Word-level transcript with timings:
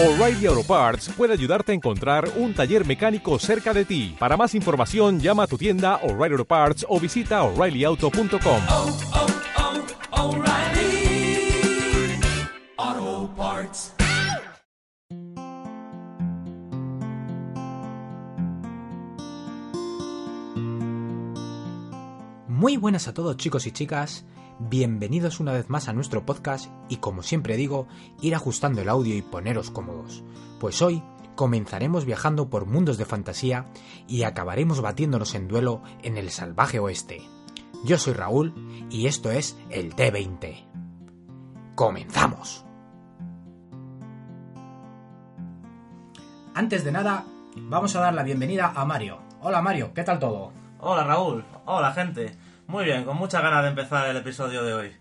O'Reilly 0.00 0.46
Auto 0.46 0.62
Parts 0.62 1.08
puede 1.08 1.32
ayudarte 1.32 1.72
a 1.72 1.74
encontrar 1.74 2.30
un 2.36 2.54
taller 2.54 2.86
mecánico 2.86 3.36
cerca 3.40 3.74
de 3.74 3.84
ti. 3.84 4.14
Para 4.16 4.36
más 4.36 4.54
información, 4.54 5.18
llama 5.18 5.42
a 5.42 5.46
tu 5.48 5.58
tienda 5.58 5.96
O'Reilly 6.04 6.34
Auto 6.34 6.44
Parts 6.44 6.86
o 6.88 7.00
visita 7.00 7.42
oreillyauto.com. 7.42 8.62
oh, 8.68 8.96
oh, 10.12 10.36
O'Reilly 10.36 11.50
Auto 12.76 13.34
Parts. 13.34 13.94
Muy 22.46 22.76
buenas 22.76 23.08
a 23.08 23.14
todos 23.14 23.36
chicos 23.36 23.66
y 23.66 23.72
chicas, 23.72 24.24
bienvenidos 24.58 25.38
una 25.38 25.52
vez 25.52 25.70
más 25.70 25.88
a 25.88 25.92
nuestro 25.92 26.26
podcast 26.26 26.70
y 26.88 26.96
como 26.96 27.22
siempre 27.22 27.56
digo, 27.56 27.86
ir 28.20 28.34
ajustando 28.34 28.80
el 28.80 28.88
audio 28.88 29.14
y 29.16 29.22
poneros 29.22 29.70
cómodos, 29.70 30.24
pues 30.58 30.82
hoy 30.82 31.02
comenzaremos 31.36 32.04
viajando 32.04 32.50
por 32.50 32.66
mundos 32.66 32.98
de 32.98 33.04
fantasía 33.04 33.66
y 34.08 34.24
acabaremos 34.24 34.80
batiéndonos 34.80 35.34
en 35.34 35.46
duelo 35.46 35.82
en 36.02 36.18
el 36.18 36.30
salvaje 36.30 36.80
oeste. 36.80 37.22
Yo 37.84 37.98
soy 37.98 38.14
Raúl 38.14 38.52
y 38.90 39.06
esto 39.06 39.30
es 39.30 39.56
el 39.70 39.94
T20. 39.94 40.64
¡Comenzamos! 41.76 42.64
Antes 46.54 46.82
de 46.82 46.90
nada, 46.90 47.24
vamos 47.54 47.94
a 47.94 48.00
dar 48.00 48.14
la 48.14 48.24
bienvenida 48.24 48.72
a 48.74 48.84
Mario. 48.84 49.18
Hola 49.40 49.62
Mario, 49.62 49.94
¿qué 49.94 50.02
tal 50.02 50.18
todo? 50.18 50.52
Hola 50.80 51.04
Raúl, 51.04 51.44
hola 51.66 51.92
gente. 51.92 52.47
Muy 52.68 52.84
bien, 52.84 53.04
con 53.04 53.16
muchas 53.16 53.42
ganas 53.42 53.62
de 53.62 53.70
empezar 53.70 54.10
el 54.10 54.18
episodio 54.18 54.62
de 54.62 54.74
hoy. 54.74 54.92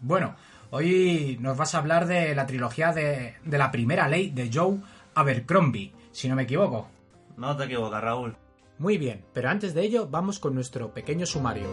Bueno, 0.00 0.36
hoy 0.70 1.36
nos 1.40 1.56
vas 1.56 1.74
a 1.74 1.78
hablar 1.78 2.06
de 2.06 2.32
la 2.36 2.46
trilogía 2.46 2.92
de, 2.92 3.34
de 3.44 3.58
la 3.58 3.72
primera 3.72 4.06
ley 4.06 4.30
de 4.30 4.48
Joe 4.54 4.78
Abercrombie, 5.16 5.92
si 6.12 6.28
no 6.28 6.36
me 6.36 6.44
equivoco. 6.44 6.88
No 7.36 7.56
te 7.56 7.64
equivocas, 7.64 8.00
Raúl. 8.00 8.36
Muy 8.78 8.98
bien, 8.98 9.24
pero 9.32 9.50
antes 9.50 9.74
de 9.74 9.82
ello 9.82 10.06
vamos 10.08 10.38
con 10.38 10.54
nuestro 10.54 10.94
pequeño 10.94 11.26
sumario. 11.26 11.66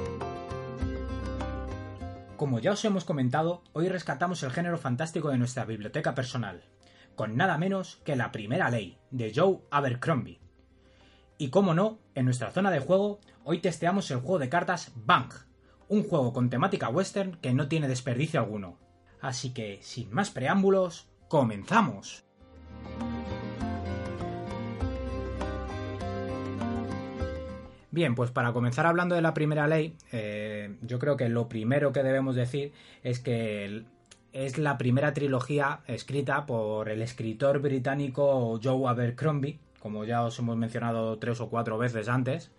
Como 2.36 2.58
ya 2.58 2.72
os 2.72 2.84
hemos 2.84 3.06
comentado, 3.06 3.62
hoy 3.74 3.88
rescatamos 3.88 4.42
el 4.42 4.50
género 4.50 4.80
fantástico 4.80 5.30
de 5.30 5.38
nuestra 5.38 5.64
biblioteca 5.64 6.16
personal, 6.16 6.64
con 7.16 7.38
nada 7.38 7.60
menos 7.60 8.02
que 8.04 8.16
la 8.16 8.32
primera 8.32 8.72
ley 8.72 8.98
de 9.12 9.32
Joe 9.36 9.60
Abercrombie. 9.70 10.40
Y 11.42 11.52
como 11.52 11.74
no, 11.74 12.00
en 12.16 12.26
nuestra 12.26 12.52
zona 12.52 12.70
de 12.70 12.82
juego, 12.82 13.22
hoy 13.46 13.60
testeamos 13.60 14.12
el 14.12 14.20
juego 14.20 14.40
de 14.40 14.50
cartas 14.50 14.92
Bang, 15.06 15.32
un 15.88 16.04
juego 16.04 16.34
con 16.34 16.50
temática 16.50 16.90
western 16.90 17.38
que 17.38 17.54
no 17.54 17.70
tiene 17.70 17.88
desperdicio 17.88 18.42
alguno. 18.42 18.78
Así 19.22 19.54
que, 19.54 19.80
sin 19.82 20.12
más 20.12 20.32
preámbulos, 20.32 21.10
comenzamos. 21.30 22.26
Bien, 27.90 28.16
pues 28.16 28.32
para 28.32 28.52
comenzar 28.52 28.86
hablando 28.86 29.16
de 29.16 29.22
la 29.22 29.34
primera 29.34 29.66
ley, 29.66 29.96
eh, 30.12 30.76
yo 30.82 31.00
creo 31.00 31.16
que 31.16 31.30
lo 31.30 31.48
primero 31.48 31.94
que 31.94 32.04
debemos 32.04 32.36
decir 32.36 32.74
es 33.02 33.20
que 33.20 33.86
es 34.34 34.58
la 34.58 34.78
primera 34.78 35.14
trilogía 35.14 35.84
escrita 35.88 36.46
por 36.46 36.90
el 36.90 37.02
escritor 37.02 37.60
británico 37.60 38.60
Joe 38.62 38.90
Abercrombie, 38.90 39.62
como 39.80 40.06
ya 40.06 40.24
os 40.24 40.38
hemos 40.40 40.58
mencionado 40.58 41.18
tres 41.18 41.42
o 41.42 41.50
cuatro 41.50 41.78
veces 41.78 42.10
antes. 42.10 42.52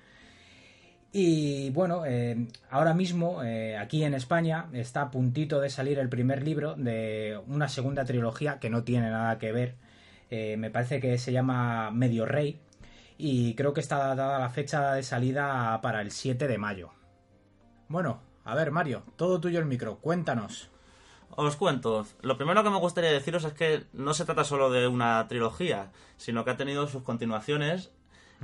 Y 1.13 1.71
bueno, 1.71 2.05
eh, 2.07 2.47
ahora 2.71 2.95
mismo 2.95 3.43
eh, 3.43 3.77
aquí 3.77 4.05
en 4.05 4.15
España 4.15 4.67
está 4.73 5.03
a 5.03 5.11
puntito 5.11 5.61
de 5.61 5.69
salir 5.69 5.99
el 5.99 6.09
primer 6.09 6.43
libro 6.45 6.75
de 6.77 7.41
una 7.49 7.69
segunda 7.69 8.05
trilogía 8.05 8.61
que 8.61 8.71
no 8.71 8.85
tiene 8.85 9.11
nada 9.11 9.39
que 9.39 9.51
ver. 9.51 9.75
Eh, 10.31 10.57
me 10.57 10.71
parece 10.71 11.01
que 11.01 11.19
se 11.19 11.33
llama 11.33 11.91
Medio 11.91 12.27
Rey 12.27 12.61
y 13.19 13.55
creo 13.55 13.75
que 13.75 13.81
está 13.81 14.15
dada 14.15 14.39
la 14.39 14.51
fecha 14.51 14.95
de 14.95 15.03
salida 15.03 15.81
para 15.83 16.01
el 16.01 16.13
7 16.13 16.47
de 16.47 16.59
mayo. 16.59 16.91
Bueno, 17.89 18.23
a 18.45 18.55
ver 18.55 18.71
Mario, 18.71 19.03
todo 19.17 19.41
tuyo 19.41 19.59
el 19.59 19.67
micro, 19.67 19.99
cuéntanos. 19.99 20.71
Os 21.37 21.57
cuento. 21.57 22.07
Lo 22.23 22.37
primero 22.37 22.63
que 22.65 22.71
me 22.71 22.79
gustaría 22.79 23.13
deciros 23.13 23.45
es 23.45 23.53
que 23.53 23.85
no 23.93 24.15
se 24.15 24.25
trata 24.25 24.45
solo 24.45 24.71
de 24.71 24.89
una 24.89 25.27
trilogía, 25.29 25.93
sino 26.17 26.45
que 26.45 26.51
ha 26.51 26.57
tenido 26.57 26.87
sus 26.89 27.03
continuaciones 27.03 27.93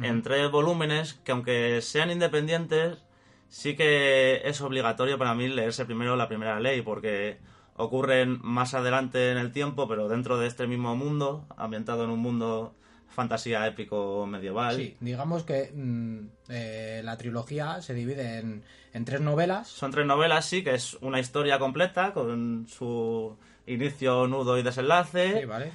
en 0.02 0.22
tres 0.22 0.50
volúmenes 0.50 1.14
que 1.24 1.32
aunque 1.32 1.80
sean 1.82 2.10
independientes, 2.10 3.04
sí 3.48 3.76
que 3.76 4.42
es 4.44 4.60
obligatorio 4.60 5.18
para 5.18 5.34
mí 5.34 5.48
leerse 5.48 5.84
primero 5.84 6.16
la 6.16 6.28
primera 6.28 6.60
ley, 6.60 6.82
porque 6.82 7.38
ocurren 7.74 8.38
más 8.42 8.74
adelante 8.74 9.30
en 9.30 9.38
el 9.38 9.52
tiempo, 9.52 9.88
pero 9.88 10.08
dentro 10.08 10.38
de 10.38 10.46
este 10.46 10.66
mismo 10.66 10.94
mundo, 10.96 11.46
ambientado 11.56 12.04
en 12.04 12.10
un 12.10 12.20
mundo 12.20 12.74
fantasía 13.16 13.66
épico 13.66 14.26
medieval. 14.26 14.76
Sí, 14.76 14.96
digamos 15.00 15.42
que 15.42 15.72
mm, 15.74 16.18
eh, 16.50 17.00
la 17.02 17.16
trilogía 17.16 17.80
se 17.80 17.94
divide 17.94 18.38
en, 18.38 18.62
en 18.92 19.04
tres 19.06 19.22
novelas. 19.22 19.66
Son 19.68 19.90
tres 19.90 20.06
novelas, 20.06 20.44
sí, 20.44 20.62
que 20.62 20.74
es 20.74 20.94
una 21.00 21.18
historia 21.18 21.58
completa 21.58 22.12
con 22.12 22.66
su 22.68 23.36
inicio, 23.66 24.28
nudo 24.28 24.58
y 24.58 24.62
desenlace. 24.62 25.40
Sí, 25.40 25.44
¿vale? 25.46 25.72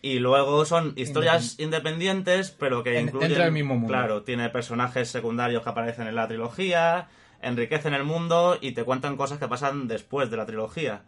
Y 0.00 0.18
luego 0.20 0.64
son 0.64 0.94
historias 0.96 1.58
independientes, 1.60 2.50
pero 2.52 2.82
que 2.82 2.98
En- 2.98 3.06
incluyen... 3.08 3.28
dentro 3.28 3.44
del 3.44 3.52
mismo 3.52 3.74
mundo. 3.74 3.88
Claro, 3.88 4.22
tiene 4.22 4.48
personajes 4.48 5.08
secundarios 5.10 5.62
que 5.62 5.68
aparecen 5.68 6.06
en 6.06 6.14
la 6.14 6.26
trilogía, 6.26 7.08
enriquecen 7.42 7.94
el 7.94 8.04
mundo 8.04 8.58
y 8.60 8.72
te 8.72 8.84
cuentan 8.84 9.16
cosas 9.16 9.38
que 9.38 9.46
pasan 9.48 9.88
después 9.88 10.30
de 10.30 10.36
la 10.38 10.46
trilogía. 10.46 11.02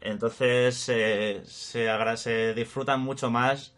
Entonces 0.00 0.88
eh, 0.88 1.42
se, 1.46 1.88
se 2.16 2.54
disfrutan 2.54 3.00
mucho 3.00 3.30
más 3.30 3.74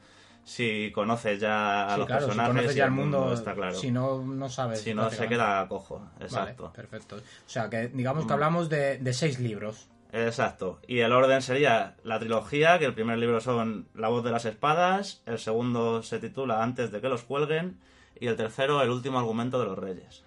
si 0.48 0.90
conoces 0.92 1.38
ya 1.40 1.86
a 1.86 1.92
Sí, 1.92 1.98
los 1.98 2.06
claro, 2.06 2.22
si 2.22 2.26
personajes 2.28 2.54
conoces 2.56 2.74
ya 2.76 2.84
el 2.86 2.90
mundo, 2.90 3.32
está 3.34 3.54
claro. 3.54 3.74
si 3.74 3.90
no, 3.90 4.22
no 4.24 4.48
sabes. 4.48 4.80
Si 4.80 4.94
no, 4.94 5.10
se 5.10 5.28
queda 5.28 5.66
cojo. 5.68 5.98
Vale, 5.98 6.24
Exacto. 6.24 6.72
perfecto. 6.72 7.16
O 7.16 7.20
sea, 7.46 7.68
que 7.68 7.88
digamos 7.88 8.26
que 8.26 8.32
hablamos 8.32 8.68
de, 8.68 8.98
de 8.98 9.12
seis 9.12 9.38
libros. 9.38 9.88
Exacto. 10.10 10.80
Y 10.86 11.00
el 11.00 11.12
orden 11.12 11.42
sería 11.42 11.96
la 12.02 12.18
trilogía, 12.18 12.78
que 12.78 12.86
el 12.86 12.94
primer 12.94 13.18
libro 13.18 13.40
son 13.42 13.88
La 13.94 14.08
voz 14.08 14.24
de 14.24 14.30
las 14.30 14.46
espadas, 14.46 15.22
el 15.26 15.38
segundo 15.38 16.02
se 16.02 16.18
titula 16.18 16.62
Antes 16.62 16.90
de 16.90 17.02
que 17.02 17.10
los 17.10 17.22
cuelguen, 17.24 17.78
y 18.18 18.26
el 18.26 18.36
tercero 18.36 18.82
El 18.82 18.88
último 18.90 19.18
argumento 19.18 19.58
de 19.60 19.66
los 19.66 19.78
reyes. 19.78 20.24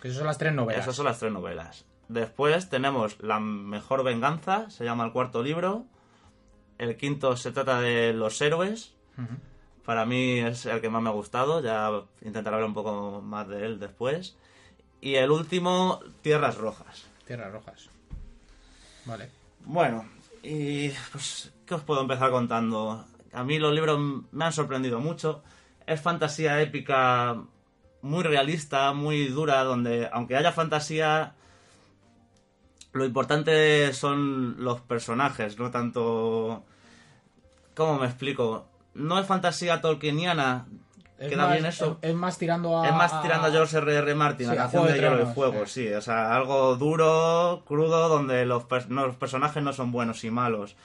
Que 0.00 0.06
esas 0.08 0.18
son 0.18 0.26
las 0.28 0.38
tres 0.38 0.52
novelas. 0.54 0.82
Esas 0.82 0.94
son 0.94 1.04
las 1.06 1.18
tres 1.18 1.32
novelas. 1.32 1.84
Después 2.08 2.68
tenemos 2.68 3.20
La 3.20 3.40
mejor 3.40 4.04
venganza, 4.04 4.70
se 4.70 4.84
llama 4.84 5.04
el 5.04 5.12
cuarto 5.12 5.42
libro. 5.42 5.84
El 6.78 6.96
quinto 6.96 7.36
se 7.36 7.50
trata 7.50 7.80
de 7.80 8.12
Los 8.12 8.40
héroes. 8.40 8.94
Para 9.84 10.06
mí 10.06 10.38
es 10.38 10.66
el 10.66 10.80
que 10.80 10.88
más 10.88 11.02
me 11.02 11.08
ha 11.08 11.12
gustado, 11.12 11.60
ya 11.60 11.90
intentaré 12.22 12.54
hablar 12.54 12.68
un 12.68 12.74
poco 12.74 13.20
más 13.20 13.48
de 13.48 13.66
él 13.66 13.80
después. 13.80 14.36
Y 15.00 15.16
el 15.16 15.30
último, 15.30 16.00
Tierras 16.22 16.56
Rojas. 16.56 17.06
Tierras 17.26 17.52
rojas. 17.52 17.88
Vale. 19.04 19.30
Bueno, 19.64 20.04
y 20.42 20.90
pues, 21.10 21.52
¿qué 21.66 21.74
os 21.74 21.82
puedo 21.82 22.00
empezar 22.00 22.30
contando? 22.30 23.04
A 23.32 23.44
mí 23.44 23.58
los 23.58 23.74
libros 23.74 23.98
me 24.30 24.44
han 24.44 24.52
sorprendido 24.52 25.00
mucho. 25.00 25.42
Es 25.86 26.00
fantasía 26.00 26.60
épica 26.60 27.42
muy 28.02 28.22
realista, 28.22 28.92
muy 28.92 29.26
dura, 29.28 29.64
donde 29.64 30.08
aunque 30.12 30.36
haya 30.36 30.52
fantasía, 30.52 31.34
lo 32.92 33.04
importante 33.04 33.92
son 33.92 34.62
los 34.62 34.80
personajes, 34.80 35.58
no 35.58 35.70
tanto... 35.70 36.64
¿Cómo 37.74 37.98
me 37.98 38.06
explico? 38.06 38.66
No 38.94 39.18
es 39.18 39.26
fantasía 39.26 39.80
tolkieniana, 39.80 40.66
Es 41.18 41.28
queda 41.30 41.44
más, 41.44 41.52
bien 41.52 41.66
eso. 41.66 41.98
Es, 42.02 42.10
es 42.10 42.14
más 42.16 42.36
tirando 42.38 42.82
a. 42.82 42.88
Es 42.88 42.94
más 42.94 43.22
tirando 43.22 43.46
a 43.48 43.50
George 43.50 43.76
R.R. 43.78 44.14
Martin, 44.14 44.46
Sí, 44.48 44.54
la 44.54 44.62
canción 44.62 44.86
de 44.86 44.94
Hielo 44.94 45.22
y 45.22 45.34
Fuego, 45.34 45.66
sí. 45.66 45.88
sí. 45.88 45.92
O 45.94 46.00
sea, 46.00 46.34
algo 46.34 46.76
duro, 46.76 47.62
crudo, 47.66 48.08
donde 48.08 48.44
los, 48.44 48.64
no, 48.88 49.06
los 49.06 49.16
personajes 49.16 49.62
no 49.62 49.72
son 49.72 49.92
buenos 49.92 50.24
y 50.24 50.30
malos. 50.30 50.76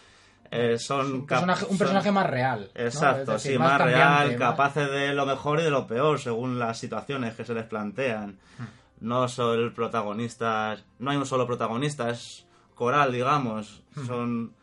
Eh, 0.50 0.78
son 0.80 1.12
Un 1.14 1.26
personaje, 1.28 1.64
un 1.66 1.70
son- 1.72 1.78
personaje 1.80 2.12
más 2.12 2.26
real. 2.30 2.72
Exacto, 2.74 3.34
decir, 3.34 3.52
sí, 3.54 3.58
más, 3.60 3.82
real, 3.82 4.30
más- 4.30 4.38
capaces 4.38 4.90
de 4.90 5.14
lo 5.14 5.26
mejor 5.26 5.60
y 5.60 5.64
de 5.64 5.70
lo 5.72 5.86
peor, 5.88 6.20
según 6.20 6.58
las 6.58 6.78
situaciones 6.80 7.36
que 7.36 7.44
se 7.44 7.54
les 7.54 7.66
plantean. 7.66 8.40
Hmm. 8.58 8.64
No 9.02 9.28
son 9.28 9.60
el 9.60 9.74
protagonista, 9.74 10.78
no 11.00 11.12
hay 11.12 11.18
un 11.18 11.26
solo 11.26 11.46
protagonista, 11.46 12.10
es 12.10 12.46
coral, 12.76 13.12
digamos. 13.12 13.84
Hmm. 13.96 14.08
Son 14.08 14.54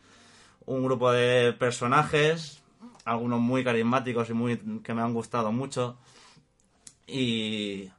un 0.65 0.85
grupo 0.85 1.13
de 1.13 1.53
personajes, 1.53 2.63
algunos 3.05 3.41
muy 3.41 3.63
carismáticos 3.65 4.31
y 4.31 4.33
muy 4.33 4.57
que 4.83 4.95
me 4.95 5.03
han 5.03 5.15
gustado 5.15 5.53
mucho. 5.53 5.97
Y 7.07 7.91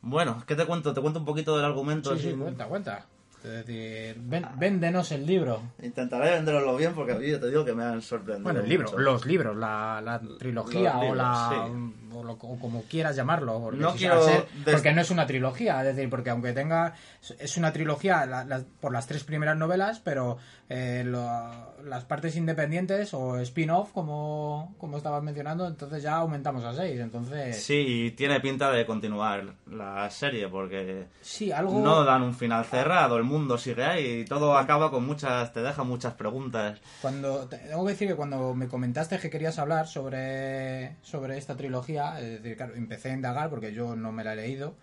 bueno, 0.00 0.42
¿qué 0.46 0.56
te 0.56 0.66
cuento? 0.66 0.94
Te 0.94 1.00
cuento 1.00 1.20
un 1.20 1.26
poquito 1.26 1.56
del 1.56 1.66
argumento. 1.66 2.16
Sí, 2.16 2.30
sí, 2.30 2.36
cuenta, 2.36 2.66
cuenta. 2.66 3.06
Es 3.42 3.66
decir, 3.66 4.16
ven- 4.20 4.46
véndenos 4.56 5.10
el 5.12 5.24
libro. 5.26 5.62
Intentaré 5.82 6.32
venderlo 6.32 6.76
bien 6.76 6.92
porque 6.94 7.12
a 7.12 7.14
mí 7.16 7.26
yo 7.30 7.40
te 7.40 7.48
digo 7.48 7.64
que 7.64 7.72
me 7.74 7.84
han 7.84 8.02
sorprendido. 8.02 8.44
Bueno, 8.44 8.60
el 8.60 8.68
libro, 8.68 8.86
mucho. 8.90 8.98
los 8.98 9.24
libros, 9.24 9.56
la, 9.56 10.00
la 10.04 10.20
trilogía 10.38 10.92
Los 10.92 10.96
o, 10.96 11.00
libros, 11.02 11.16
la, 11.16 11.48
sí. 11.50 11.92
o, 12.16 12.24
lo- 12.24 12.32
o 12.32 12.58
como 12.58 12.82
quieras 12.82 13.16
llamarlo. 13.16 13.58
Porque, 13.60 13.80
No 13.80 13.92
si- 13.92 13.98
quiero 13.98 14.22
ser- 14.22 14.46
des- 14.64 14.74
porque 14.74 14.92
no 14.92 15.00
es 15.00 15.10
una 15.10 15.26
trilogía, 15.26 15.80
es 15.80 15.94
decir, 15.96 16.10
porque 16.10 16.30
aunque 16.30 16.52
tenga. 16.52 16.94
Es 17.38 17.56
una 17.56 17.72
trilogía 17.72 18.26
la- 18.26 18.44
la- 18.44 18.62
por 18.80 18.92
las 18.92 19.06
tres 19.06 19.24
primeras 19.24 19.56
novelas, 19.56 20.00
pero 20.00 20.36
eh, 20.68 21.02
lo- 21.04 21.74
las 21.84 22.04
partes 22.04 22.36
independientes 22.36 23.12
o 23.14 23.38
spin-off, 23.38 23.90
como, 23.92 24.74
como 24.78 24.98
estabas 24.98 25.22
mencionando, 25.22 25.66
entonces 25.66 26.02
ya 26.02 26.16
aumentamos 26.16 26.62
a 26.64 26.74
seis. 26.74 27.00
Entonces, 27.00 27.60
Sí, 27.60 27.74
y 28.06 28.10
tiene 28.12 28.38
pinta 28.40 28.70
de 28.70 28.86
continuar 28.86 29.44
la 29.70 30.08
serie 30.10 30.46
porque 30.48 31.06
sí, 31.22 31.50
algo. 31.50 31.80
no 31.80 32.04
dan 32.04 32.22
un 32.22 32.34
final 32.34 32.64
cerrado, 32.66 33.16
el 33.16 33.24
mundo 33.30 33.56
sigue 33.58 33.84
ahí 33.84 34.20
y 34.20 34.24
todo 34.24 34.56
acaba 34.58 34.90
con 34.90 35.06
muchas, 35.06 35.52
te 35.52 35.62
deja 35.62 35.82
muchas 35.84 36.14
preguntas. 36.14 36.80
Cuando 37.00 37.46
te- 37.48 37.58
tengo 37.58 37.84
que 37.86 37.92
decir 37.92 38.08
que 38.08 38.14
cuando 38.16 38.54
me 38.54 38.68
comentaste 38.68 39.18
que 39.18 39.30
querías 39.30 39.58
hablar 39.58 39.86
sobre, 39.86 40.96
sobre 41.02 41.38
esta 41.38 41.56
trilogía, 41.56 42.20
es 42.20 42.42
decir, 42.42 42.56
claro, 42.56 42.74
empecé 42.74 43.10
a 43.10 43.14
indagar 43.14 43.48
porque 43.50 43.72
yo 43.72 43.96
no 43.96 44.12
me 44.12 44.24
la 44.24 44.32
he 44.34 44.36
leído 44.36 44.74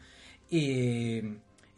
y, 0.49 1.21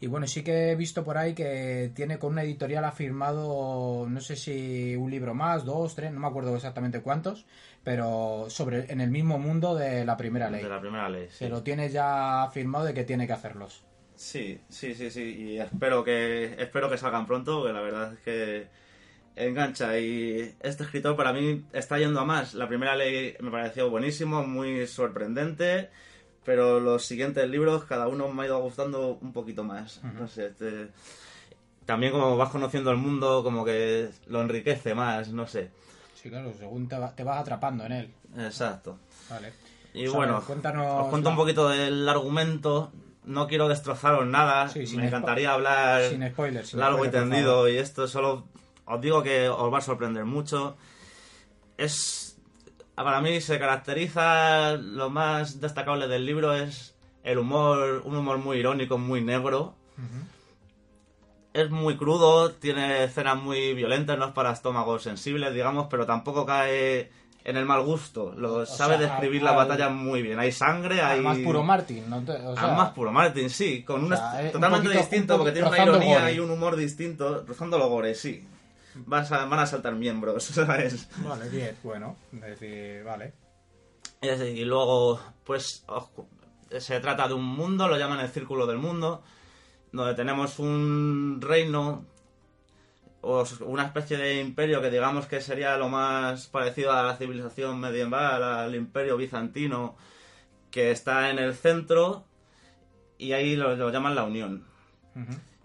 y 0.00 0.06
bueno, 0.06 0.26
sí 0.26 0.42
que 0.42 0.70
he 0.70 0.76
visto 0.76 1.04
por 1.04 1.18
ahí 1.18 1.34
que 1.34 1.90
tiene 1.94 2.18
con 2.18 2.32
una 2.32 2.42
editorial 2.42 2.84
ha 2.84 2.92
firmado, 2.92 4.06
no 4.08 4.20
sé 4.20 4.36
si 4.36 4.94
un 4.96 5.10
libro 5.10 5.34
más, 5.34 5.64
dos, 5.64 5.94
tres, 5.94 6.12
no 6.12 6.20
me 6.20 6.26
acuerdo 6.28 6.54
exactamente 6.56 7.02
cuántos, 7.02 7.44
pero 7.82 8.46
sobre 8.48 8.90
en 8.92 9.00
el 9.00 9.10
mismo 9.10 9.38
mundo 9.38 9.74
de 9.74 10.04
la 10.04 10.16
primera 10.16 10.50
ley. 10.50 10.62
De 10.62 10.68
la 10.68 10.80
primera 10.80 11.08
ley, 11.08 11.26
sí. 11.30 11.38
Se 11.38 11.48
lo 11.48 11.62
tiene 11.62 11.88
ya 11.90 12.48
firmado 12.52 12.84
de 12.84 12.94
que 12.94 13.04
tiene 13.04 13.26
que 13.26 13.32
hacerlos. 13.32 13.82
Sí, 14.20 14.60
sí, 14.68 14.94
sí, 14.94 15.10
sí, 15.10 15.22
y 15.22 15.58
espero 15.58 16.04
que 16.04 16.54
espero 16.58 16.90
que 16.90 16.98
salgan 16.98 17.26
pronto, 17.26 17.60
porque 17.60 17.72
la 17.72 17.80
verdad 17.80 18.12
es 18.12 18.18
que 18.18 18.68
engancha 19.34 19.98
y 19.98 20.54
este 20.60 20.82
escritor 20.82 21.16
para 21.16 21.32
mí 21.32 21.64
está 21.72 21.98
yendo 21.98 22.20
a 22.20 22.26
más. 22.26 22.52
La 22.52 22.68
primera 22.68 22.94
ley 22.96 23.34
me 23.40 23.50
pareció 23.50 23.88
buenísimo, 23.88 24.46
muy 24.46 24.86
sorprendente, 24.86 25.88
pero 26.44 26.80
los 26.80 27.02
siguientes 27.06 27.48
libros 27.48 27.84
cada 27.84 28.08
uno 28.08 28.28
me 28.28 28.42
ha 28.42 28.46
ido 28.46 28.60
gustando 28.60 29.16
un 29.22 29.32
poquito 29.32 29.64
más. 29.64 30.02
No 30.04 30.28
sé, 30.28 30.48
este- 30.48 30.88
también 31.86 32.12
como 32.12 32.36
vas 32.36 32.50
conociendo 32.50 32.90
el 32.90 32.98
mundo, 32.98 33.42
como 33.42 33.64
que 33.64 34.10
lo 34.26 34.42
enriquece 34.42 34.94
más, 34.94 35.28
no 35.32 35.46
sé. 35.46 35.70
Sí, 36.14 36.28
claro, 36.28 36.52
según 36.58 36.88
te, 36.88 36.98
va- 36.98 37.16
te 37.16 37.24
vas 37.24 37.40
atrapando 37.40 37.86
en 37.86 37.92
él. 37.92 38.10
Exacto. 38.36 38.98
Vale. 39.30 39.54
Y 39.94 40.06
O 40.06 40.10
sea, 40.10 40.18
bueno, 40.18 40.42
cuéntanos 40.46 41.00
os 41.04 41.08
cuento 41.08 41.30
un 41.30 41.36
poquito 41.36 41.70
del 41.70 42.06
argumento. 42.06 42.92
No 43.24 43.46
quiero 43.46 43.68
destrozaros 43.68 44.26
nada. 44.26 44.68
Sí, 44.68 44.84
Me 44.96 45.06
encantaría 45.06 45.52
hablar 45.52 46.08
sin 46.08 46.26
spoilers, 46.28 46.68
sin 46.70 46.80
largo 46.80 47.04
y 47.04 47.08
spoilers, 47.08 47.28
por 47.28 47.30
tendido. 47.30 47.68
Y 47.68 47.76
esto 47.76 48.08
solo 48.08 48.46
os 48.86 49.00
digo 49.00 49.22
que 49.22 49.48
os 49.48 49.72
va 49.72 49.78
a 49.78 49.82
sorprender 49.82 50.24
mucho. 50.24 50.76
Es 51.76 52.30
para 53.04 53.20
mí 53.20 53.40
se 53.40 53.58
caracteriza 53.58 54.72
lo 54.76 55.10
más 55.10 55.60
destacable 55.60 56.08
del 56.08 56.26
libro 56.26 56.54
es 56.54 56.94
el 57.22 57.38
humor, 57.38 58.02
un 58.04 58.16
humor 58.16 58.38
muy 58.38 58.58
irónico, 58.58 58.98
muy 58.98 59.20
negro. 59.22 59.74
Es 61.52 61.70
muy 61.70 61.96
crudo, 61.96 62.52
tiene 62.52 63.04
escenas 63.04 63.36
muy 63.36 63.74
violentas, 63.74 64.18
no 64.18 64.26
es 64.26 64.32
para 64.32 64.52
estómagos 64.52 65.02
sensibles, 65.02 65.52
digamos, 65.52 65.88
pero 65.90 66.06
tampoco 66.06 66.46
cae 66.46 67.10
en 67.50 67.56
el 67.58 67.66
mal 67.66 67.82
gusto. 67.82 68.32
Lo 68.36 68.64
sabe 68.66 68.96
sea, 68.96 69.06
describir 69.08 69.40
al- 69.40 69.44
la 69.44 69.50
al- 69.50 69.56
batalla 69.68 69.88
muy 69.90 70.22
bien. 70.22 70.38
Hay 70.38 70.52
sangre, 70.52 71.00
hay... 71.02 71.14
Además, 71.14 71.38
puro 71.38 71.62
Martin. 71.62 72.08
¿no? 72.08 72.22
te- 72.24 72.32
o 72.32 72.54
sea, 72.56 72.64
Además, 72.64 72.90
puro 72.92 73.12
Martin, 73.12 73.50
sí, 73.50 73.82
con 73.82 74.04
un 74.04 74.16
sea, 74.16 74.32
est- 74.40 74.40
es 74.40 74.46
un 74.46 74.52
totalmente 74.60 74.86
poquito- 74.88 75.00
distinto, 75.02 75.34
un 75.34 75.38
porque 75.40 75.52
tiene 75.52 75.68
una 75.68 75.82
ironía 75.82 76.20
gore. 76.20 76.32
y 76.34 76.38
un 76.40 76.50
humor 76.50 76.76
distinto, 76.76 77.44
rozando 77.46 77.78
lo 77.78 77.88
gore, 77.88 78.14
sí. 78.14 78.46
Van 79.06 79.24
a, 79.32 79.44
van 79.44 79.58
a 79.60 79.66
saltar 79.66 79.94
miembros, 79.94 80.42
¿sabes? 80.44 81.08
Vale, 81.18 81.48
bien, 81.48 81.76
bueno. 81.82 82.16
Es 82.32 82.40
decir, 82.60 83.04
vale. 83.04 83.32
Y 84.22 84.28
Y 84.28 84.64
luego, 84.64 85.20
pues, 85.44 85.84
se 86.78 87.00
trata 87.00 87.26
de 87.28 87.34
un 87.34 87.44
mundo, 87.44 87.88
lo 87.88 87.96
llaman 87.96 88.20
el 88.20 88.28
Círculo 88.28 88.66
del 88.66 88.78
Mundo, 88.78 89.22
donde 89.92 90.14
tenemos 90.14 90.58
un 90.58 91.38
reino, 91.40 92.04
o 93.22 93.44
una 93.66 93.84
especie 93.84 94.16
de 94.16 94.40
imperio 94.40 94.80
que 94.80 94.90
digamos 94.90 95.26
que 95.26 95.40
sería 95.40 95.76
lo 95.76 95.88
más 95.88 96.46
parecido 96.46 96.92
a 96.92 97.02
la 97.02 97.16
civilización 97.16 97.78
medieval, 97.78 98.42
al 98.42 98.74
imperio 98.74 99.16
bizantino, 99.16 99.96
que 100.70 100.90
está 100.90 101.30
en 101.30 101.38
el 101.38 101.54
centro, 101.54 102.24
y 103.18 103.32
ahí 103.32 103.56
lo, 103.56 103.76
lo 103.76 103.90
llaman 103.90 104.14
la 104.14 104.24
Unión. 104.24 104.64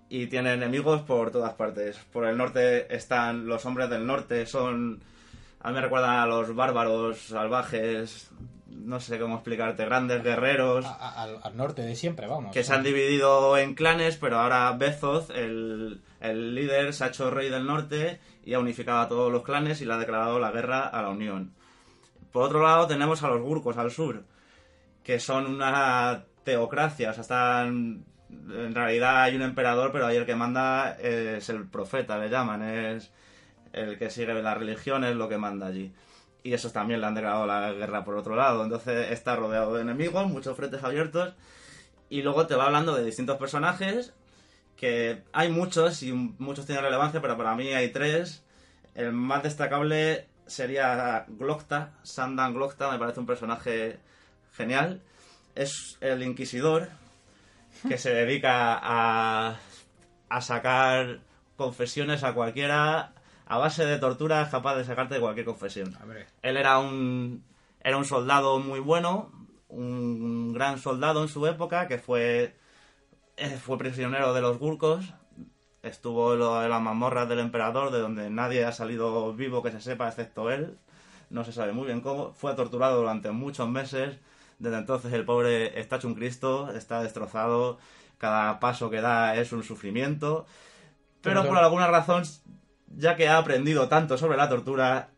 Y 0.10 0.28
tiene 0.28 0.54
enemigos 0.54 1.02
por 1.02 1.32
todas 1.32 1.54
partes. 1.54 1.98
Por 2.12 2.26
el 2.28 2.38
norte 2.38 2.94
están 2.96 3.48
los 3.48 3.66
hombres 3.66 3.90
del 3.90 4.06
norte, 4.06 4.46
son... 4.46 5.02
A 5.62 5.70
mí 5.70 5.74
me 5.76 5.82
recuerdan 5.82 6.12
a 6.20 6.26
los 6.28 6.54
bárbaros 6.54 7.20
salvajes, 7.20 8.30
no 8.68 9.00
sé 9.00 9.18
cómo 9.18 9.36
explicarte, 9.36 9.84
grandes 9.86 10.22
guerreros, 10.24 10.86
A- 10.86 10.94
a- 10.94 11.24
al, 11.24 11.40
al 11.42 11.58
norte 11.58 11.82
de 11.82 11.96
siempre, 11.96 12.28
vamos. 12.28 12.54
que 12.54 12.64
se 12.64 12.72
han 12.74 12.84
dividido 12.84 13.58
en 13.58 13.74
clanes, 13.74 14.18
pero 14.18 14.38
ahora 14.40 14.72
Bezoz, 14.78 15.30
el, 15.32 16.02
el 16.30 16.56
líder, 16.56 16.94
se 16.94 17.04
ha 17.04 17.08
hecho 17.08 17.30
rey 17.30 17.50
del 17.50 17.66
norte 17.66 18.20
y 18.44 18.54
ha 18.54 18.60
unificado 18.60 19.00
a 19.00 19.08
todos 19.08 19.32
los 19.32 19.44
clanes 19.44 19.82
y 19.82 19.86
le 19.86 19.94
ha 19.94 19.98
declarado 19.98 20.40
la 20.40 20.52
guerra 20.52 20.88
a 20.88 21.02
la 21.02 21.10
Unión. 21.10 21.54
Por 22.32 22.44
otro 22.44 22.62
lado 22.62 22.88
tenemos 22.88 23.24
a 23.24 23.30
los 23.30 23.42
Gurkos 23.42 23.78
al 23.78 23.92
sur, 23.92 24.24
que 25.04 25.20
son 25.20 25.46
una 25.48 26.26
teocracia, 26.44 27.12
o 27.12 27.24
sea. 27.24 27.66
En 27.66 28.76
realidad 28.76 29.22
hay 29.22 29.36
un 29.36 29.44
emperador, 29.44 29.92
pero 29.92 30.08
ahí 30.08 30.18
el 30.18 30.26
que 30.26 30.36
manda 30.36 30.98
es 31.00 31.48
el 31.50 31.68
profeta, 31.68 32.18
le 32.18 32.30
llaman, 32.30 32.64
es 32.64 33.12
el 33.72 33.98
que 33.98 34.10
sigue 34.10 34.34
la 34.34 34.56
religión, 34.56 35.04
es 35.04 35.16
lo 35.16 35.30
que 35.30 35.38
manda 35.38 35.68
allí. 35.68 35.94
Y 36.44 36.54
esos 36.54 36.74
también 36.74 37.02
le 37.02 37.08
han 37.08 37.16
declarado 37.16 37.46
la 37.46 37.72
guerra 37.72 38.04
por 38.04 38.16
otro 38.16 38.36
lado. 38.36 38.64
Entonces 38.64 39.12
está 39.12 39.36
rodeado 39.36 39.76
de 39.76 39.84
enemigos, 39.84 40.28
muchos 40.28 40.58
frentes 40.58 40.84
abiertos. 40.84 41.34
Y 42.10 42.22
luego 42.22 42.46
te 42.46 42.56
va 42.56 42.66
hablando 42.66 42.96
de 42.96 43.04
distintos 43.04 43.38
personajes, 43.38 44.14
que 44.76 45.24
hay 45.34 45.50
muchos 45.50 46.04
y 46.04 46.12
muchos 46.12 46.66
tienen 46.66 46.84
relevancia, 46.84 47.22
pero 47.22 47.38
para 47.38 47.56
mí 47.56 47.70
hay 47.70 47.90
tres. 47.90 48.44
El 48.94 49.12
más 49.12 49.44
destacable 49.44 50.28
sería 50.46 51.26
Glocta, 51.28 51.94
Sandan 52.04 52.54
Glocta, 52.54 52.92
me 52.92 53.00
parece 53.00 53.20
un 53.20 53.26
personaje 53.26 54.00
genial. 54.54 55.02
Es 55.56 55.98
el 56.02 56.24
inquisidor 56.24 56.90
que 57.88 57.98
se 57.98 58.14
dedica 58.14 58.80
a, 58.82 59.58
a 60.30 60.42
sacar 60.42 61.20
confesiones 61.58 62.24
a 62.24 62.34
cualquiera 62.34 63.14
a 63.48 63.58
base 63.58 63.86
de 63.86 64.00
tortura 64.00 64.42
es 64.42 64.50
capaz 64.50 64.76
de 64.76 64.84
sacarte 64.84 65.16
de 65.16 65.20
cualquier 65.20 65.46
confesión. 65.46 65.96
Él 66.42 66.58
era 66.58 66.80
un, 66.80 67.44
era 67.82 67.98
un 67.98 68.06
soldado 68.06 68.60
muy 68.60 68.80
bueno, 68.80 69.32
un 69.70 70.54
gran 70.54 70.80
soldado 70.80 71.22
en 71.22 71.28
su 71.28 71.46
época, 71.46 71.88
que 71.88 72.00
fue, 72.00 72.56
fue 73.64 73.78
prisionero 73.78 74.34
de 74.34 74.42
los 74.42 74.58
Gurkos, 74.58 75.14
estuvo 75.84 76.34
en 76.34 76.40
lo- 76.40 76.64
en 76.64 76.70
las 76.70 76.82
mazmorras 76.82 77.28
del 77.30 77.40
emperador, 77.40 77.92
de 77.92 78.00
donde 78.00 78.30
nadie 78.30 78.66
ha 78.66 78.72
salido 78.72 79.34
vivo 79.34 79.62
que 79.62 79.72
se 79.72 79.82
sepa, 79.82 80.08
excepto 80.08 80.50
él, 80.52 80.78
no 81.30 81.44
se 81.44 81.52
sabe 81.52 81.74
muy 81.74 81.86
bien 81.86 82.02
cómo, 82.02 82.34
fue 82.34 82.54
torturado 82.56 82.98
durante 83.00 83.32
muchos 83.32 83.68
meses, 83.70 84.18
desde 84.60 84.78
entonces 84.78 85.12
el 85.14 85.26
pobre 85.26 85.80
está 85.80 85.98
hecho 85.98 86.08
un 86.08 86.16
Cristo, 86.16 86.72
está 86.74 87.04
destrozado, 87.04 87.78
cada 88.18 88.60
paso 88.60 88.90
que 88.90 89.02
da 89.02 89.36
es 89.36 89.52
un 89.52 89.64
sufrimiento, 89.64 90.46
pero 91.22 91.42
Pero- 91.42 91.54
por 91.54 91.64
alguna 91.64 91.88
razón, 91.88 92.24
ya 92.96 93.16
que 93.16 93.28
ha 93.28 93.38
aprendido 93.38 93.90
tanto 93.90 94.18
sobre 94.18 94.38
la 94.38 94.48
tortura, 94.48 95.10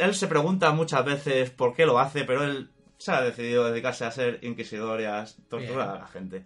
él 0.00 0.14
se 0.14 0.28
pregunta 0.28 0.70
muchas 0.72 1.04
veces 1.04 1.50
por 1.50 1.74
qué 1.74 1.84
lo 1.84 1.98
hace, 1.98 2.24
pero 2.24 2.44
él 2.44 2.70
se 2.96 3.10
ha 3.12 3.20
decidido 3.20 3.64
dedicarse 3.64 4.04
a 4.04 4.10
ser 4.12 4.38
inquisidor 4.42 5.00
y 5.00 5.04
a 5.04 5.24
torturar 5.48 5.88
Bien. 5.88 5.96
a 5.96 5.98
la 6.00 6.06
gente. 6.06 6.44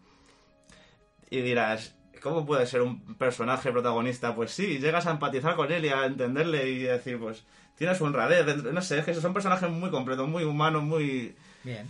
Y 1.30 1.40
dirás, 1.42 1.94
¿cómo 2.22 2.46
puede 2.46 2.66
ser 2.66 2.82
un 2.82 3.14
personaje 3.16 3.70
protagonista? 3.72 4.34
Pues 4.34 4.50
sí, 4.50 4.78
llegas 4.78 5.06
a 5.06 5.10
empatizar 5.12 5.56
con 5.56 5.70
él 5.72 5.84
y 5.84 5.88
a 5.88 6.06
entenderle 6.06 6.68
y 6.70 6.78
decir, 6.80 7.18
pues, 7.18 7.44
tiene 7.76 7.94
su 7.94 8.04
honradez. 8.04 8.62
No 8.64 8.80
sé, 8.82 8.98
es 9.00 9.04
que 9.04 9.14
son 9.14 9.34
personajes 9.34 9.68
muy 9.70 9.90
completos, 9.90 10.26
muy 10.28 10.44
humanos, 10.44 10.82
muy... 10.82 11.36
bien. 11.64 11.86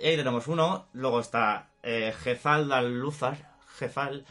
Y 0.00 0.06
ahí 0.06 0.16
tenemos 0.16 0.46
uno, 0.46 0.86
luego 0.92 1.20
está 1.20 1.70
eh, 1.82 2.14
Jezal 2.22 2.68
Dalúzar, 2.68 3.36
Jezal... 3.78 4.24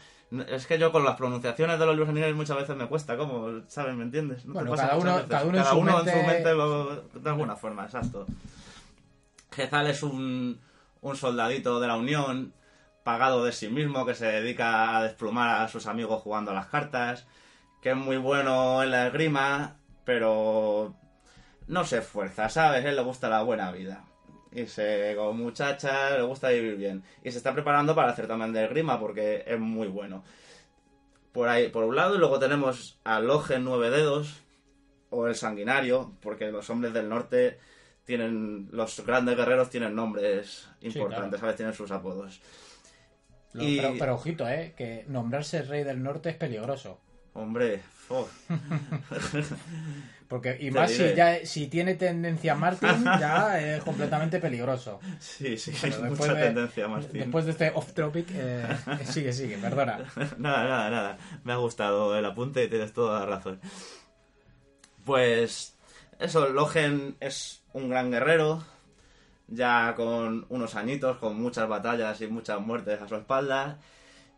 Es 0.48 0.66
que 0.66 0.78
yo 0.78 0.92
con 0.92 1.04
las 1.06 1.16
pronunciaciones 1.16 1.78
de 1.78 1.86
los 1.86 1.96
en 2.06 2.16
inglés 2.18 2.34
muchas 2.34 2.58
veces 2.58 2.76
me 2.76 2.86
cuesta, 2.86 3.16
como, 3.16 3.62
¿sabes? 3.66 3.94
¿Me 3.94 4.02
entiendes? 4.02 4.44
¿No 4.44 4.52
te 4.52 4.58
Bueno, 4.58 4.70
pasa 4.72 4.82
cada 4.88 4.98
uno- 4.98 5.14
veces? 5.14 5.28
cada 5.30 5.44
uno 5.46 5.58
en 6.00 6.04
su 6.04 6.16
mente- 6.16 6.26
mente 6.26 6.54
lo- 6.54 7.00
de 7.14 7.30
alguna 7.30 7.56
forma, 7.56 7.84
exacto. 7.86 8.26
Jezal 9.52 9.86
es 9.86 10.02
un, 10.02 10.60
un 11.00 11.16
soldadito 11.16 11.80
de 11.80 11.86
la 11.86 11.96
Unión, 11.96 12.52
pagado 13.08 13.42
de 13.42 13.52
sí 13.52 13.70
mismo, 13.70 14.04
que 14.04 14.14
se 14.14 14.26
dedica 14.26 14.98
a 14.98 15.02
desplumar 15.02 15.62
a 15.62 15.68
sus 15.68 15.86
amigos 15.86 16.20
jugando 16.20 16.50
a 16.50 16.54
las 16.54 16.66
cartas, 16.66 17.26
que 17.80 17.92
es 17.92 17.96
muy 17.96 18.18
bueno 18.18 18.82
en 18.82 18.90
la 18.90 19.06
esgrima, 19.06 19.78
pero 20.04 20.94
no 21.68 21.86
se 21.86 22.00
esfuerza, 22.00 22.50
¿sabes? 22.50 22.84
Él 22.84 22.96
le 22.96 23.02
gusta 23.02 23.30
la 23.30 23.42
buena 23.42 23.72
vida. 23.72 24.04
Y 24.52 24.66
se 24.66 25.14
con 25.16 25.38
muchachas, 25.38 26.18
le 26.18 26.22
gusta 26.22 26.50
vivir 26.50 26.76
bien. 26.76 27.02
Y 27.24 27.30
se 27.30 27.38
está 27.38 27.54
preparando 27.54 27.94
para 27.94 28.12
hacer 28.12 28.26
también 28.26 28.52
de 28.52 28.64
esgrima 28.64 29.00
porque 29.00 29.42
es 29.46 29.58
muy 29.58 29.88
bueno. 29.88 30.22
por 31.32 31.48
ahí, 31.48 31.68
por 31.70 31.84
un 31.84 31.96
lado, 31.96 32.14
y 32.14 32.18
luego 32.18 32.38
tenemos 32.38 32.98
a 33.04 33.20
Logen 33.20 33.64
Nueve 33.64 33.88
Dedos, 33.88 34.42
o 35.08 35.26
el 35.26 35.34
Sanguinario, 35.34 36.12
porque 36.20 36.50
los 36.50 36.68
hombres 36.68 36.92
del 36.92 37.08
norte 37.08 37.58
tienen, 38.04 38.68
los 38.70 39.00
grandes 39.06 39.34
guerreros 39.34 39.70
tienen 39.70 39.94
nombres 39.94 40.68
importantes, 40.82 41.40
claro. 41.40 41.40
¿sabes? 41.40 41.56
Tienen 41.56 41.74
sus 41.74 41.90
apodos. 41.90 42.42
Lo- 43.54 43.62
Y- 43.64 43.76
Pero, 43.76 43.94
pero 43.98 44.14
ojito, 44.14 44.48
eh, 44.48 44.74
que 44.76 45.04
nombrarse 45.08 45.62
rey 45.62 45.84
del 45.84 46.02
norte 46.02 46.30
es 46.30 46.36
peligroso. 46.36 47.00
Hombre, 47.34 47.80
fo. 48.06 48.28
Porque, 50.28 50.58
y 50.60 50.70
más 50.70 50.90
si, 50.90 51.14
ya, 51.14 51.38
si 51.46 51.68
tiene 51.68 51.94
tendencia 51.94 52.54
Martin, 52.54 53.02
ya 53.18 53.58
es 53.60 53.82
completamente 53.82 54.38
peligroso. 54.40 55.00
sí, 55.18 55.56
sí, 55.56 55.72
Bueno, 55.80 55.96
hay 56.04 56.10
mucha 56.10 56.34
de- 56.34 56.42
tendencia, 56.42 56.86
Martín. 56.88 57.20
Después 57.20 57.46
de 57.46 57.52
este 57.52 57.70
off 57.74 57.92
topic, 57.94 58.26
eh, 58.34 58.66
sigue, 59.04 59.32
sigue, 59.32 59.56
perdona. 59.56 60.00
nada, 60.38 60.64
nada, 60.64 60.90
nada. 60.90 61.18
Me 61.44 61.52
ha 61.54 61.56
gustado 61.56 62.16
el 62.18 62.24
apunte 62.26 62.62
y 62.64 62.68
tienes 62.68 62.92
toda 62.92 63.20
la 63.20 63.26
razón. 63.26 63.58
Pues 65.06 65.74
eso, 66.18 66.48
Logen 66.50 67.16
es 67.20 67.62
un 67.72 67.88
gran 67.88 68.10
guerrero, 68.10 68.62
ya 69.48 69.94
con 69.96 70.46
unos 70.48 70.74
añitos, 70.76 71.18
con 71.18 71.40
muchas 71.40 71.68
batallas 71.68 72.20
y 72.20 72.28
muchas 72.28 72.60
muertes 72.60 73.00
a 73.00 73.08
su 73.08 73.16
espalda, 73.16 73.78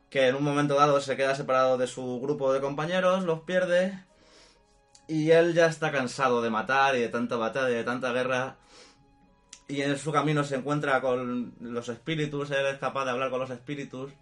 que 0.08 0.28
en 0.28 0.36
un 0.36 0.44
momento 0.44 0.74
dado 0.74 1.00
se 1.00 1.16
queda 1.16 1.34
separado 1.34 1.78
de 1.78 1.86
su 1.86 2.20
grupo 2.20 2.52
de 2.52 2.60
compañeros, 2.60 3.24
los 3.24 3.40
pierde, 3.40 4.04
y 5.08 5.30
él 5.32 5.54
ya 5.54 5.66
está 5.66 5.92
cansado 5.92 6.42
de 6.42 6.50
matar 6.50 6.96
y 6.96 7.00
de 7.00 7.08
tanta 7.08 7.36
batalla 7.36 7.70
y 7.70 7.74
de 7.74 7.84
tanta 7.84 8.12
guerra, 8.12 8.56
y 9.68 9.82
en 9.82 9.98
su 9.98 10.12
camino 10.12 10.44
se 10.44 10.56
encuentra 10.56 11.00
con 11.00 11.54
los 11.60 11.88
espíritus, 11.88 12.50
él 12.50 12.66
es 12.66 12.78
capaz 12.78 13.04
de 13.04 13.12
hablar 13.12 13.30
con 13.30 13.40
los 13.40 13.50
espíritus, 13.50 14.12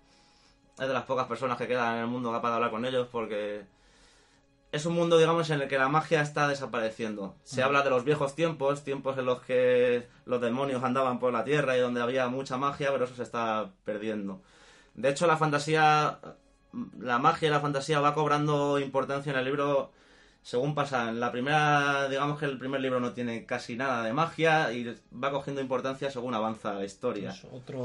es 0.78 0.86
de 0.86 0.94
las 0.94 1.04
pocas 1.04 1.26
personas 1.26 1.58
que 1.58 1.66
quedan 1.66 1.96
en 1.96 2.00
el 2.02 2.06
mundo 2.06 2.32
capaz 2.32 2.50
de 2.50 2.54
hablar 2.56 2.70
con 2.70 2.84
ellos 2.84 3.08
porque 3.10 3.66
es 4.72 4.84
un 4.86 4.94
mundo, 4.94 5.16
digamos, 5.18 5.48
en 5.50 5.62
el 5.62 5.68
que 5.68 5.78
la 5.78 5.88
magia 5.88 6.20
está 6.20 6.46
desapareciendo. 6.48 7.34
Se 7.44 7.62
habla 7.62 7.82
de 7.82 7.90
los 7.90 8.04
viejos 8.04 8.34
tiempos, 8.34 8.84
tiempos 8.84 9.16
en 9.18 9.24
los 9.26 9.40
que 9.42 10.06
los 10.26 10.40
demonios 10.40 10.82
andaban 10.84 11.18
por 11.18 11.32
la 11.32 11.44
tierra 11.44 11.76
y 11.76 11.80
donde 11.80 12.02
había 12.02 12.28
mucha 12.28 12.56
magia, 12.58 12.90
pero 12.92 13.04
eso 13.06 13.14
se 13.14 13.22
está 13.22 13.70
perdiendo. 13.84 14.40
De 14.94 15.08
hecho, 15.08 15.26
la 15.26 15.36
fantasía, 15.36 16.18
la 17.00 17.18
magia 17.18 17.48
y 17.48 17.50
la 17.50 17.60
fantasía 17.60 18.00
va 18.00 18.14
cobrando 18.14 18.78
importancia 18.78 19.32
en 19.32 19.38
el 19.38 19.44
libro 19.46 19.90
según 20.42 20.74
pasa. 20.74 21.08
En 21.08 21.18
la 21.20 21.30
primera, 21.32 22.08
digamos 22.08 22.38
que 22.38 22.44
el 22.46 22.58
primer 22.58 22.80
libro 22.80 23.00
no 23.00 23.12
tiene 23.12 23.46
casi 23.46 23.76
nada 23.76 24.02
de 24.02 24.12
magia 24.12 24.72
y 24.72 24.94
va 25.12 25.30
cogiendo 25.30 25.60
importancia 25.62 26.10
según 26.10 26.34
avanza 26.34 26.74
la 26.74 26.84
historia. 26.84 27.30
Es 27.30 27.44
otro, 27.52 27.80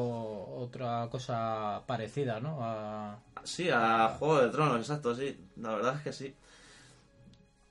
otra 0.58 1.08
cosa 1.10 1.82
parecida, 1.86 2.40
¿no? 2.40 2.60
A- 2.62 3.18
Sí, 3.46 3.70
a 3.70 4.16
Juego 4.20 4.40
de 4.42 4.50
Tronos, 4.50 4.80
exacto, 4.80 5.14
sí. 5.16 5.38
La 5.58 5.70
verdad 5.76 5.96
es 5.98 6.02
que 6.02 6.14
sí. 6.14 6.34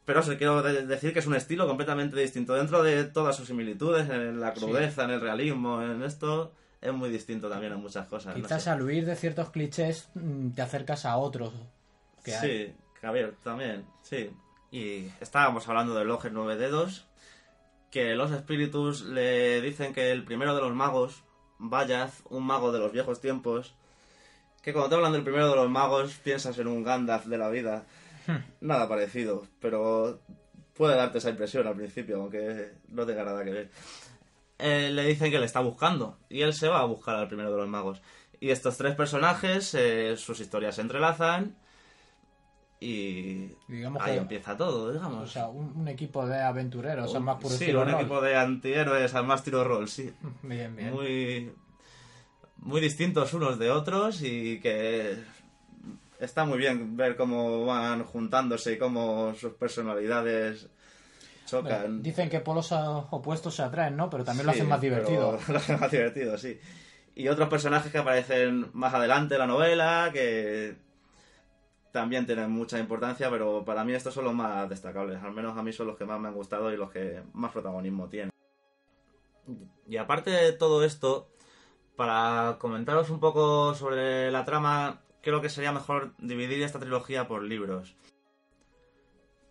Pero 0.04 0.20
eso, 0.20 0.36
quiero 0.36 0.62
de- 0.62 0.86
decir 0.86 1.12
que 1.12 1.20
es 1.20 1.26
un 1.26 1.34
estilo 1.36 1.66
completamente 1.68 2.18
distinto. 2.18 2.54
Dentro 2.54 2.82
de 2.82 3.04
todas 3.04 3.36
sus 3.36 3.46
similitudes, 3.46 4.08
en 4.10 4.40
la 4.40 4.52
crudeza, 4.52 5.04
en 5.04 5.10
el 5.10 5.20
realismo, 5.20 5.80
en 5.82 6.02
esto, 6.02 6.52
es 6.80 6.92
muy 6.92 7.08
distinto 7.10 7.48
también 7.48 7.72
en 7.72 7.80
muchas 7.80 8.08
cosas. 8.08 8.36
no 8.36 8.42
Quizás 8.42 8.64
sé. 8.64 8.70
al 8.70 8.82
huir 8.82 9.06
de 9.06 9.14
ciertos 9.14 9.50
clichés 9.50 10.08
mm, 10.14 10.50
te 10.50 10.62
acercas 10.62 11.04
a 11.04 11.16
otros 11.16 11.52
que 12.24 12.34
hay. 12.34 12.48
Sí, 12.66 12.74
Javier, 13.00 13.34
también, 13.44 13.84
sí. 14.02 14.30
Y 14.72 15.06
estábamos 15.20 15.68
hablando 15.68 15.94
de 15.94 16.04
Loges 16.04 16.32
Nueve 16.32 16.56
Dedos, 16.56 17.06
que 17.90 18.14
los 18.16 18.32
espíritus 18.32 19.02
le 19.02 19.60
dicen 19.60 19.92
que 19.92 20.10
el 20.10 20.24
primero 20.24 20.54
de 20.56 20.62
los 20.62 20.72
magos, 20.74 21.22
Vayaz, 21.58 22.22
un 22.30 22.44
mago 22.44 22.72
de 22.72 22.78
los 22.80 22.90
viejos 22.90 23.20
tiempos, 23.20 23.74
que 24.62 24.72
cuando 24.72 24.88
te 24.88 24.94
hablan 24.96 25.12
del 25.12 25.22
primero 25.24 25.48
de 25.50 25.56
los 25.56 25.68
magos 25.70 26.14
piensas 26.14 26.58
en 26.58 26.66
un 26.68 26.82
Gandalf 26.82 27.26
de 27.26 27.38
la 27.38 27.50
vida. 27.50 27.84
Nada 28.60 28.88
parecido, 28.88 29.46
pero 29.60 30.20
puede 30.74 30.96
darte 30.96 31.18
esa 31.18 31.30
impresión 31.30 31.66
al 31.66 31.74
principio, 31.76 32.16
aunque 32.22 32.72
no 32.88 33.04
tenga 33.06 33.24
nada 33.24 33.44
que 33.44 33.50
ver. 33.50 33.70
Eh, 34.58 34.90
le 34.92 35.04
dicen 35.04 35.30
que 35.30 35.38
le 35.38 35.46
está 35.46 35.60
buscando 35.60 36.18
y 36.28 36.42
él 36.42 36.54
se 36.54 36.68
va 36.68 36.80
a 36.80 36.84
buscar 36.84 37.16
al 37.16 37.26
primero 37.28 37.50
de 37.50 37.56
los 37.58 37.68
magos. 37.68 38.00
Y 38.40 38.50
estos 38.50 38.76
tres 38.76 38.94
personajes, 38.94 39.74
eh, 39.74 40.16
sus 40.16 40.40
historias 40.40 40.74
se 40.76 40.82
entrelazan 40.82 41.56
y 42.80 43.48
Digamos 43.68 44.02
ahí 44.02 44.14
que- 44.14 44.18
empieza 44.18 44.56
todo, 44.56 44.92
digamos. 44.92 45.22
O 45.22 45.26
sea, 45.26 45.48
un, 45.48 45.72
un 45.76 45.88
equipo 45.88 46.26
de 46.26 46.40
aventureros, 46.42 47.14
al 47.14 47.22
más 47.22 47.36
puro 47.36 47.54
sí, 47.54 47.70
un 47.72 47.84
rol. 47.86 47.94
equipo 47.94 48.20
de 48.20 48.36
antihéroes 48.36 49.14
al 49.14 49.24
más 49.26 49.44
tiro 49.44 49.62
rol, 49.62 49.88
sí. 49.88 50.12
Bien, 50.42 50.74
bien. 50.74 50.92
Muy, 50.92 51.52
muy 52.56 52.80
distintos 52.80 53.32
unos 53.34 53.58
de 53.58 53.70
otros 53.70 54.22
y 54.22 54.58
que 54.60 55.22
está 56.24 56.44
muy 56.44 56.58
bien 56.58 56.96
ver 56.96 57.16
cómo 57.16 57.66
van 57.66 58.04
juntándose 58.04 58.72
y 58.74 58.78
cómo 58.78 59.34
sus 59.34 59.52
personalidades 59.54 60.68
chocan. 61.46 62.02
Dicen 62.02 62.30
que 62.30 62.40
polos 62.40 62.72
a- 62.72 62.90
opuestos 63.10 63.54
se 63.56 63.62
atraen, 63.62 63.96
¿no? 63.96 64.08
Pero 64.08 64.24
también 64.24 64.46
lo 64.46 64.52
hacen 64.52 64.68
más 64.68 64.80
divertido. 64.80 65.38
Lo 65.48 65.58
hacen 65.58 65.80
más 65.80 65.90
divertido, 65.90 66.38
sí. 66.38 66.58
Y 67.14 67.28
otros 67.28 67.48
personajes 67.48 67.92
que 67.92 67.98
aparecen 67.98 68.70
más 68.72 68.94
adelante 68.94 69.34
en 69.34 69.40
la 69.40 69.46
novela, 69.46 70.10
que 70.12 70.76
también 71.90 72.24
tienen 72.24 72.50
mucha 72.50 72.78
importancia, 72.78 73.28
pero 73.28 73.64
para 73.66 73.84
mí 73.84 73.92
estos 73.92 74.14
son 74.14 74.24
los 74.24 74.34
más 74.34 74.66
destacables. 74.68 75.22
Al 75.22 75.32
menos 75.32 75.58
a 75.58 75.62
mí 75.62 75.72
son 75.74 75.88
los 75.88 75.96
que 75.98 76.06
más 76.06 76.18
me 76.18 76.28
han 76.28 76.34
gustado 76.34 76.72
y 76.72 76.76
los 76.78 76.90
que 76.90 77.22
más 77.34 77.52
protagonismo 77.52 78.08
tienen. 78.08 78.30
Y 79.86 79.96
aparte 79.98 80.30
de 80.30 80.52
todo 80.52 80.84
esto, 80.84 81.28
para 81.96 82.56
comentaros 82.58 83.10
un 83.10 83.20
poco 83.20 83.74
sobre 83.74 84.30
la 84.30 84.44
trama, 84.46 85.02
creo 85.22 85.40
que 85.40 85.48
sería 85.48 85.72
mejor 85.72 86.12
dividir 86.18 86.62
esta 86.62 86.78
trilogía 86.78 87.26
por 87.26 87.42
libros. 87.42 87.94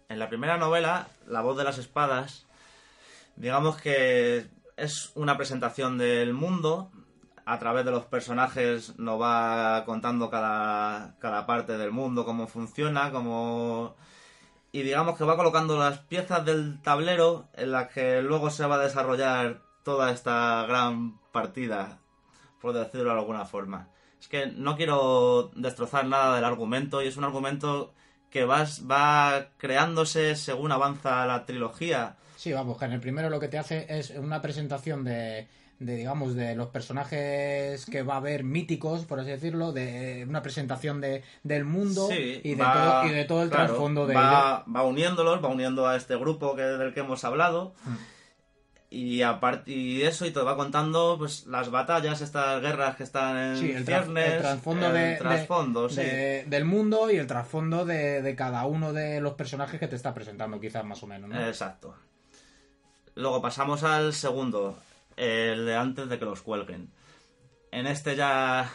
En 0.10 0.20
la 0.20 0.30
primera 0.30 0.58
novela, 0.58 1.08
La 1.26 1.42
voz 1.42 1.58
de 1.58 1.64
las 1.64 1.78
espadas, 1.78 2.46
digamos 3.38 3.80
que 3.82 4.50
es 4.76 5.12
una 5.16 5.38
presentación 5.38 5.98
del 5.98 6.34
mundo. 6.34 6.92
A 7.46 7.58
través 7.60 7.86
de 7.86 7.92
los 7.92 8.06
personajes 8.06 9.00
nos 9.00 9.20
va 9.20 9.84
contando 9.86 10.30
cada, 10.30 11.18
cada 11.20 11.46
parte 11.46 11.78
del 11.78 11.92
mundo, 11.92 12.26
cómo 12.26 12.48
funciona, 12.48 13.12
cómo... 13.12 13.96
Y 14.72 14.84
digamos 14.84 15.18
que 15.18 15.24
va 15.24 15.38
colocando 15.38 15.78
las 15.78 16.00
piezas 16.00 16.46
del 16.46 16.82
tablero 16.82 17.50
en 17.54 17.72
las 17.72 17.92
que 17.92 18.22
luego 18.22 18.50
se 18.50 18.66
va 18.66 18.76
a 18.76 18.84
desarrollar 18.84 19.62
toda 19.84 20.12
esta 20.12 20.66
gran 20.68 21.20
partida, 21.32 22.00
por 22.62 22.74
decirlo 22.74 23.14
de 23.14 23.20
alguna 23.20 23.46
forma. 23.46 23.90
Es 24.22 24.28
que 24.28 24.46
no 24.48 24.78
quiero 24.78 25.52
destrozar 25.56 26.06
nada 26.06 26.36
del 26.36 26.46
argumento 26.46 27.02
y 27.02 27.08
es 27.08 27.18
un 27.18 27.24
argumento 27.26 27.92
que 28.30 28.46
vas, 28.46 28.84
va 28.90 29.48
creándose 29.58 30.36
según 30.38 30.72
avanza 30.72 31.26
la 31.26 31.46
trilogía. 31.46 32.16
Sí, 32.38 32.54
vamos, 32.54 32.78
que 32.78 32.86
en 32.86 32.94
el 32.94 33.02
primero 33.02 33.30
lo 33.30 33.40
que 33.40 33.48
te 33.50 33.58
hace 33.58 33.86
es 33.90 34.12
una 34.12 34.42
presentación 34.42 35.04
de, 35.04 35.48
de, 35.80 35.96
digamos, 35.96 36.36
de 36.36 36.56
los 36.56 36.68
personajes 36.70 37.86
que 37.86 38.04
va 38.04 38.14
a 38.14 38.18
haber 38.18 38.44
míticos, 38.44 39.06
por 39.06 39.20
así 39.20 39.30
decirlo, 39.32 39.72
de 39.74 40.26
una 40.30 40.42
presentación 40.42 41.02
de, 41.02 41.24
del 41.44 41.66
mundo 41.66 42.08
Sí, 42.10 42.42
y, 42.44 42.56
de 42.56 42.64
va- 42.64 42.74
todo, 43.02 43.06
y 43.08 43.10
de 43.16 43.26
todo 43.26 43.44
el 43.44 43.50
claro, 43.50 43.66
trasfondo 43.68 44.06
de 44.08 44.14
ello. 44.14 44.22
va, 44.24 44.64
va 44.74 44.84
uniéndolos, 44.84 45.44
va 45.44 45.50
uniendo 45.50 45.88
a 45.88 45.96
este 45.96 46.16
grupo 46.16 46.56
que, 46.56 46.62
del 46.62 46.94
que 46.94 47.02
hemos 47.02 47.24
hablado. 47.26 47.74
Mm. 47.86 47.96
Y 48.94 49.22
aparte 49.22 49.72
y 49.72 50.02
eso, 50.02 50.26
y 50.26 50.32
te 50.32 50.42
va 50.42 50.58
contando 50.58 51.16
pues 51.18 51.48
las 51.48 51.72
batallas, 51.72 52.20
estas 52.20 52.62
guerras 52.62 52.98
que 52.98 53.04
están 53.04 53.38
en 53.38 53.58
Sí, 53.58 53.72
el, 53.72 53.84
tra- 53.84 54.02
ciernes, 54.02 54.34
el 54.34 54.40
trasfondo, 54.40 54.88
el 54.88 54.94
de, 54.94 55.00
de- 55.00 55.16
trasfondo, 55.16 55.90
sí. 55.90 55.96
de- 56.02 56.44
del 56.48 56.66
mundo 56.66 57.10
y 57.10 57.16
el 57.16 57.26
trasfondo 57.26 57.86
de, 57.86 58.22
de 58.22 58.36
cada 58.36 58.66
uno 58.66 58.92
de 58.92 59.22
los 59.22 59.36
personajes 59.36 59.80
que 59.80 59.88
te 59.88 59.96
está 59.96 60.14
presentando, 60.14 60.60
quizás 60.60 60.84
más 60.84 61.02
o 61.04 61.08
menos. 61.08 61.30
¿no? 61.30 61.40
Exacto. 61.48 61.96
Luego 63.16 63.42
pasamos 63.42 63.84
al 63.84 64.14
segundo, 64.14 64.78
el 65.16 65.66
de 65.66 65.76
antes 65.76 66.10
de 66.10 66.20
que 66.20 66.26
los 66.26 66.42
cuelguen. 66.42 66.90
En 67.72 67.88
este 67.88 68.18
ya 68.18 68.70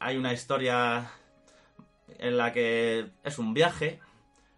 hay 0.00 0.16
una 0.16 0.32
historia 0.32 1.08
en 2.18 2.36
la 2.36 2.52
que 2.52 3.06
es 3.22 3.38
un 3.38 3.54
viaje, 3.54 4.00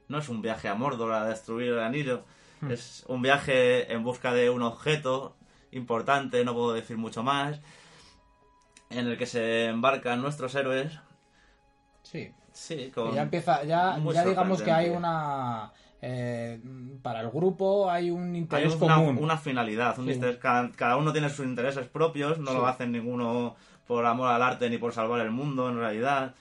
no 0.08 0.16
es 0.18 0.30
un 0.30 0.40
viaje 0.40 0.68
a 0.68 0.74
Mordor 0.74 1.12
a 1.12 1.26
destruir 1.26 1.72
el 1.72 1.80
anillo, 1.80 2.24
es 2.70 3.04
un 3.08 3.22
viaje 3.22 3.92
en 3.92 4.02
busca 4.04 4.32
de 4.32 4.50
un 4.50 4.62
objeto 4.62 5.36
importante, 5.72 6.44
no 6.44 6.54
puedo 6.54 6.72
decir 6.72 6.96
mucho 6.96 7.22
más, 7.22 7.60
en 8.90 9.06
el 9.08 9.18
que 9.18 9.26
se 9.26 9.66
embarcan 9.66 10.22
nuestros 10.22 10.54
héroes. 10.54 10.98
Sí, 12.02 12.32
Sí, 12.52 12.92
con... 12.94 13.12
Ya 13.12 13.22
empieza, 13.22 13.64
ya, 13.64 13.98
ya 14.12 14.24
digamos 14.24 14.62
que 14.62 14.70
hay 14.70 14.88
una... 14.90 15.72
eh, 16.00 16.60
para 17.02 17.20
el 17.22 17.30
grupo 17.30 17.90
hay 17.90 18.10
un 18.12 18.30
Hay 18.32 18.36
interés 18.38 18.76
una, 18.76 18.94
común. 18.96 19.18
una 19.20 19.36
finalidad, 19.36 19.98
un 19.98 20.06
Sí. 20.06 20.12
interés- 20.12 20.38
cada, 20.38 20.70
cada 20.70 20.96
uno 20.96 21.12
tiene 21.12 21.28
sus 21.30 21.44
intereses 21.46 21.88
propios, 21.88 22.38
no 22.38 22.52
Sí. 22.52 22.56
lo 22.56 22.66
hacen 22.68 22.92
ninguno 22.92 23.56
por 23.88 24.06
amor 24.06 24.28
al 24.28 24.42
arte 24.42 24.70
ni 24.70 24.78
por 24.78 24.92
salvar 24.92 25.20
el 25.22 25.32
mundo 25.32 25.68
en 25.68 25.78
realidad. 25.78 26.34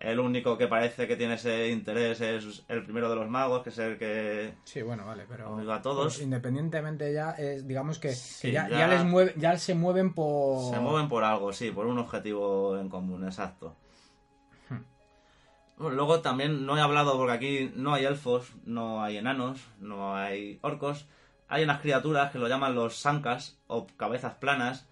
El 0.00 0.18
único 0.18 0.56
que 0.56 0.66
parece 0.66 1.06
que 1.06 1.14
tiene 1.14 1.34
ese 1.34 1.68
interés 1.68 2.20
es 2.22 2.64
el 2.68 2.82
primero 2.84 3.10
de 3.10 3.16
los 3.16 3.28
magos, 3.28 3.62
que 3.62 3.68
es 3.68 3.78
el 3.78 3.98
que... 3.98 4.54
Sí, 4.64 4.80
bueno, 4.80 5.04
vale, 5.04 5.26
pero 5.28 5.58
a 5.70 5.82
todos. 5.82 6.14
pues, 6.14 6.22
independientemente 6.22 7.12
ya 7.12 7.32
es, 7.32 7.66
digamos 7.68 7.98
que, 7.98 8.14
ya, 8.44 8.66
ya- 8.66 8.78
ya 8.78 8.86
les 8.88 9.04
mueve, 9.04 9.34
ya 9.36 9.58
se 9.58 9.74
mueven 9.74 10.14
por 10.14 10.72
Se 10.74 10.80
mueven 10.80 11.06
por 11.10 11.22
algo, 11.22 11.52
sí, 11.52 11.70
por 11.70 11.84
un 11.86 11.98
objetivo 11.98 12.78
en 12.78 12.88
común, 12.88 13.24
exacto. 13.26 13.76
Hmm. 14.70 14.78
Luego 15.76 16.20
también 16.20 16.64
no 16.64 16.78
he 16.78 16.80
hablado 16.80 17.18
porque 17.18 17.32
aquí 17.34 17.72
no 17.76 17.92
hay 17.92 18.06
elfos, 18.06 18.52
no 18.64 19.02
hay 19.02 19.18
enanos, 19.18 19.60
no 19.80 20.16
hay 20.16 20.58
orcos. 20.62 21.06
Hay 21.48 21.64
unas 21.64 21.80
criaturas 21.80 22.30
que 22.30 22.38
lo 22.38 22.48
llaman 22.48 22.74
los 22.74 22.96
sankas 22.96 23.58
o 23.66 23.86
cabezas 23.98 24.34
planas, 24.34 24.86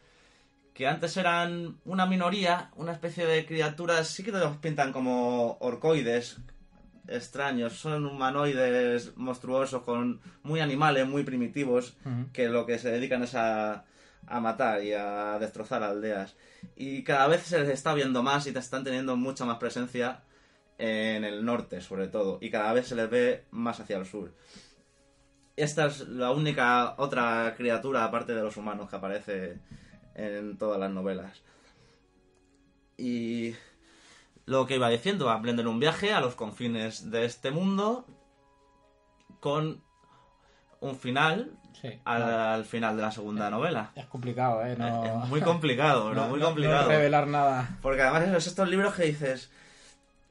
que 0.78 0.86
antes 0.86 1.16
eran 1.16 1.80
una 1.84 2.06
minoría, 2.06 2.70
una 2.76 2.92
especie 2.92 3.26
de 3.26 3.44
criaturas, 3.44 4.06
sí 4.06 4.22
que 4.22 4.30
los 4.30 4.58
pintan 4.58 4.92
como 4.92 5.56
orcoides 5.58 6.36
extraños, 7.08 7.72
son 7.72 8.06
humanoides 8.06 9.16
monstruosos, 9.16 9.82
con 9.82 10.20
muy 10.44 10.60
animales, 10.60 11.04
muy 11.08 11.24
primitivos, 11.24 11.96
que 12.32 12.48
lo 12.48 12.64
que 12.64 12.78
se 12.78 12.92
dedican 12.92 13.24
es 13.24 13.34
a, 13.34 13.86
a 14.28 14.38
matar 14.38 14.84
y 14.84 14.92
a 14.92 15.40
destrozar 15.40 15.82
aldeas. 15.82 16.36
Y 16.76 17.02
cada 17.02 17.26
vez 17.26 17.42
se 17.42 17.58
les 17.58 17.70
está 17.70 17.92
viendo 17.92 18.22
más 18.22 18.46
y 18.46 18.52
te 18.52 18.60
están 18.60 18.84
teniendo 18.84 19.16
mucha 19.16 19.44
más 19.44 19.58
presencia 19.58 20.20
en 20.78 21.24
el 21.24 21.44
norte, 21.44 21.80
sobre 21.80 22.06
todo, 22.06 22.38
y 22.40 22.50
cada 22.50 22.72
vez 22.72 22.86
se 22.86 22.94
les 22.94 23.10
ve 23.10 23.46
más 23.50 23.80
hacia 23.80 23.96
el 23.96 24.06
sur. 24.06 24.32
Esta 25.56 25.86
es 25.86 26.06
la 26.06 26.30
única 26.30 26.94
otra 26.98 27.52
criatura, 27.56 28.04
aparte 28.04 28.32
de 28.32 28.42
los 28.42 28.56
humanos, 28.56 28.88
que 28.88 28.94
aparece 28.94 29.58
en 30.18 30.58
todas 30.58 30.78
las 30.78 30.90
novelas. 30.90 31.42
Y 32.96 33.54
lo 34.46 34.66
que 34.66 34.74
iba 34.76 34.88
diciendo, 34.88 35.30
aprenden 35.30 35.68
un 35.68 35.78
viaje 35.78 36.12
a 36.12 36.20
los 36.20 36.34
confines 36.34 37.10
de 37.10 37.24
este 37.24 37.50
mundo 37.50 38.04
con 39.40 39.80
un 40.80 40.96
final 40.96 41.52
Sí. 41.80 41.90
al, 42.04 42.22
al 42.24 42.64
final 42.64 42.96
de 42.96 43.02
la 43.02 43.12
segunda 43.12 43.50
novela. 43.50 43.92
Es 43.94 44.06
complicado, 44.06 44.64
¿eh? 44.66 44.74
No... 44.76 45.04
Es 45.22 45.28
muy 45.28 45.40
complicado, 45.40 46.12
no- 46.14 46.26
muy 46.28 46.40
no- 46.40 46.46
complicado. 46.46 46.82
No 46.84 46.88
revelar 46.88 47.28
nada. 47.28 47.78
Porque 47.82 48.02
además 48.02 48.26
es 48.36 48.48
estos 48.48 48.68
libros 48.68 48.94
que 48.94 49.04
dices, 49.04 49.52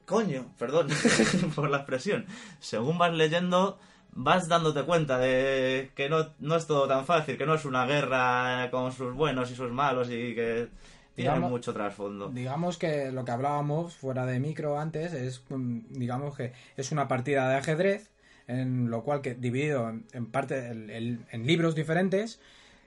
coño, 0.04 0.52
perdón 0.58 0.88
por 1.54 1.70
la 1.70 1.78
expresión, 1.78 2.26
según 2.60 2.98
vas 2.98 3.14
leyendo 3.14 3.80
vas 4.12 4.48
dándote 4.48 4.82
cuenta 4.84 5.18
de 5.18 5.90
que 5.94 6.08
no, 6.08 6.26
no 6.40 6.56
es 6.56 6.66
todo 6.66 6.88
tan 6.88 7.04
fácil, 7.04 7.36
que 7.38 7.46
no 7.46 7.54
es 7.54 7.64
una 7.64 7.86
guerra 7.86 8.68
con 8.70 8.92
sus 8.92 9.14
buenos 9.14 9.50
y 9.50 9.54
sus 9.54 9.70
malos 9.70 10.08
y 10.08 10.34
que 10.34 10.68
tiene 11.14 11.30
Digamos- 11.30 11.50
mucho 11.50 11.72
trasfondo. 11.72 12.28
Digamos 12.28 12.78
que 12.78 13.10
lo 13.12 13.24
que 13.24 13.30
hablábamos 13.32 13.94
fuera 13.96 14.24
de 14.26 14.38
micro 14.40 14.78
antes 14.78 15.12
es, 15.12 15.42
mm, 15.48 15.78
digamos 15.90 16.36
que 16.36 16.52
es 16.76 16.92
una 16.92 17.08
partida 17.08 17.48
de 17.48 17.56
ajedrez, 17.56 18.10
en 18.46 18.88
lo 18.90 19.02
cual 19.02 19.20
que 19.20 19.34
dividido 19.34 19.88
en, 19.90 20.06
en 20.12 20.26
parte 20.26 20.68
el- 20.70 20.90
el- 20.90 21.20
en 21.30 21.46
libros 21.46 21.74
diferentes, 21.74 22.40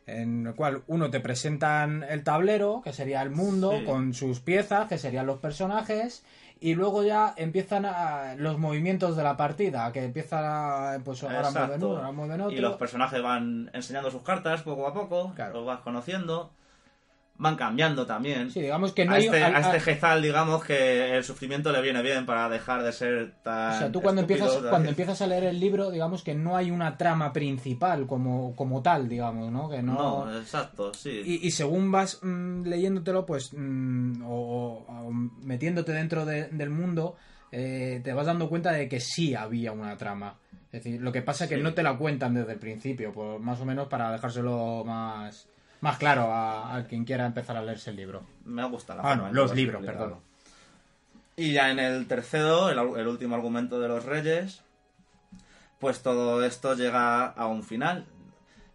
en 0.07 0.47
el 0.47 0.55
cual 0.55 0.81
uno 0.87 1.11
te 1.11 1.19
presentan 1.19 2.03
el 2.09 2.23
tablero, 2.23 2.81
que 2.83 2.91
sería 2.91 3.21
el 3.21 3.29
mundo, 3.29 3.77
Sí. 3.79 3.85
con 3.85 4.13
sus 4.13 4.39
piezas, 4.39 4.87
que 4.89 4.97
serían 4.97 5.27
los 5.27 5.37
personajes, 5.39 6.23
y 6.61 6.75
luego 6.75 7.03
ya 7.03 7.33
empiezan 7.37 7.85
a- 7.85 8.35
los 8.35 8.57
movimientos 8.59 9.17
de 9.17 9.23
la 9.23 9.35
partida, 9.35 9.91
que 9.91 10.05
empiezan 10.05 10.43
a, 10.45 10.99
pues 11.03 11.21
ahora 11.23 11.49
mueven 11.51 11.83
uno, 11.83 11.95
ahora 11.97 12.11
mueven 12.11 12.41
otro. 12.41 12.55
Y 12.55 12.61
los 12.61 12.75
personajes 12.77 13.21
van 13.21 13.69
enseñando 13.73 14.09
sus 14.11 14.21
cartas 14.21 14.61
poco 14.61 14.87
a 14.87 14.93
poco, 14.93 15.33
Claro. 15.35 15.53
los 15.55 15.65
vas 15.65 15.79
conociendo, 15.79 16.51
van 17.41 17.55
cambiando 17.55 18.05
también. 18.05 18.51
Sí, 18.51 18.61
digamos 18.61 18.93
que 18.93 19.03
no 19.03 19.13
a, 19.13 19.15
hay... 19.15 19.25
este, 19.25 19.43
a 19.43 19.59
este 19.59 19.77
al- 19.77 19.81
Jezal, 19.81 20.21
digamos 20.21 20.63
que 20.63 21.15
el 21.17 21.23
sufrimiento 21.23 21.71
le 21.71 21.81
viene 21.81 22.01
bien 22.03 22.25
para 22.25 22.47
dejar 22.49 22.83
de 22.83 22.91
ser 22.93 23.33
tan. 23.41 23.75
O 23.75 23.77
sea, 23.79 23.91
tú 23.91 24.01
cuando 24.01 24.21
empiezas, 24.21 24.51
cuando 24.69 24.89
empiezas 24.89 25.21
a 25.21 25.27
leer 25.27 25.45
el 25.45 25.59
libro, 25.59 25.89
digamos 25.89 26.23
que 26.23 26.35
no 26.35 26.55
hay 26.55 26.69
una 26.69 26.97
trama 26.97 27.33
principal 27.33 28.05
como, 28.05 28.55
como 28.55 28.81
tal, 28.83 29.09
digamos, 29.09 29.51
¿no? 29.51 29.69
Que 29.69 29.81
no... 29.81 30.25
No, 30.25 30.37
exacto, 30.37 30.93
sí. 30.93 31.21
y, 31.25 31.47
y 31.47 31.51
según 31.51 31.91
vas 31.91 32.19
mm, 32.21 32.63
leyéndotelo, 32.67 33.25
pues, 33.25 33.51
mm, 33.53 34.21
o, 34.23 34.29
o- 34.35 35.07
o 35.07 35.11
metiéndote 35.11 35.91
dentro 35.93 36.25
de- 36.25 36.47
del 36.49 36.69
mundo, 36.69 37.15
eh, 37.51 38.01
te 38.03 38.13
vas 38.13 38.27
dando 38.27 38.49
cuenta 38.49 38.71
de 38.71 38.87
que 38.87 38.99
sí 38.99 39.33
había 39.35 39.71
una 39.71 39.97
trama. 39.97 40.35
Es 40.71 40.83
decir, 40.83 41.01
lo 41.01 41.11
que 41.11 41.21
pasa 41.21 41.45
es 41.45 41.49
que 41.49 41.57
Sí. 41.57 41.61
no 41.63 41.73
te 41.73 41.83
la 41.83 41.97
cuentan 41.97 42.33
desde 42.33 42.53
el 42.53 42.59
principio, 42.59 43.11
por, 43.11 43.39
más 43.39 43.59
o 43.59 43.65
menos 43.65 43.87
para 43.87 44.11
dejárselo 44.11 44.83
más, 44.85 45.47
más 45.81 45.97
claro 45.97 46.31
a, 46.31 46.75
a 46.75 46.87
quien 46.87 47.05
quiera 47.05 47.25
empezar 47.25 47.57
a 47.57 47.61
leerse 47.61 47.89
el 47.89 47.97
libro. 47.97 48.23
Me 48.45 48.63
gusta 48.67 48.95
la 48.95 49.01
Ah, 49.03 49.09
forma 49.15 49.27
no, 49.29 49.33
los 49.33 49.53
libros, 49.53 49.83
perdón. 49.85 50.15
Y 51.35 51.53
ya 51.53 51.71
en 51.71 51.79
el 51.79 52.07
tercero, 52.07 52.69
el, 52.69 52.77
el 52.99 53.07
último 53.07 53.35
argumento 53.35 53.79
de 53.79 53.87
los 53.87 54.05
reyes, 54.05 54.61
pues 55.79 56.01
todo 56.03 56.43
esto 56.45 56.75
llega 56.75 57.25
a 57.25 57.47
un 57.47 57.63
final. 57.63 58.05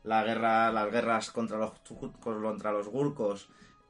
La 0.03 0.23
guerra, 0.25 0.71
las 0.73 0.91
guerras 0.91 1.31
contra 1.31 1.59
los, 1.59 1.73
contra 2.21 2.73
los 2.73 2.89
gurkos 2.89 3.49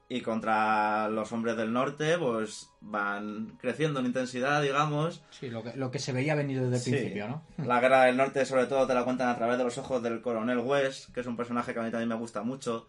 y 0.09 0.21
contra 0.21 1.09
los 1.09 1.31
hombres 1.31 1.57
del 1.57 1.73
norte, 1.73 2.17
pues 2.17 2.69
van 2.81 3.57
creciendo 3.59 3.99
en 3.99 4.07
intensidad, 4.07 4.61
digamos. 4.61 5.21
Sí, 5.31 5.49
lo 5.49 5.63
que, 5.63 5.75
lo 5.75 5.91
que 5.91 5.99
se 5.99 6.13
veía 6.13 6.33
venir 6.35 6.61
desde 6.61 6.75
el 6.75 6.81
Sí. 6.81 6.91
principio, 6.91 7.27
¿no? 7.27 7.43
La 7.65 7.79
guerra 7.79 8.03
del 8.03 8.17
norte, 8.17 8.45
sobre 8.45 8.67
todo, 8.67 8.87
te 8.87 8.93
la 8.93 9.03
cuentan 9.03 9.29
a 9.29 9.35
través 9.35 9.57
de 9.57 9.63
los 9.63 9.77
ojos 9.77 10.01
del 10.01 10.21
coronel 10.21 10.59
West, 10.59 11.13
que 11.13 11.19
es 11.21 11.27
un 11.27 11.35
personaje 11.37 11.73
que 11.73 11.79
a 11.79 11.83
mí 11.83 11.91
también 11.91 12.09
me 12.09 12.15
gusta 12.15 12.41
mucho. 12.43 12.87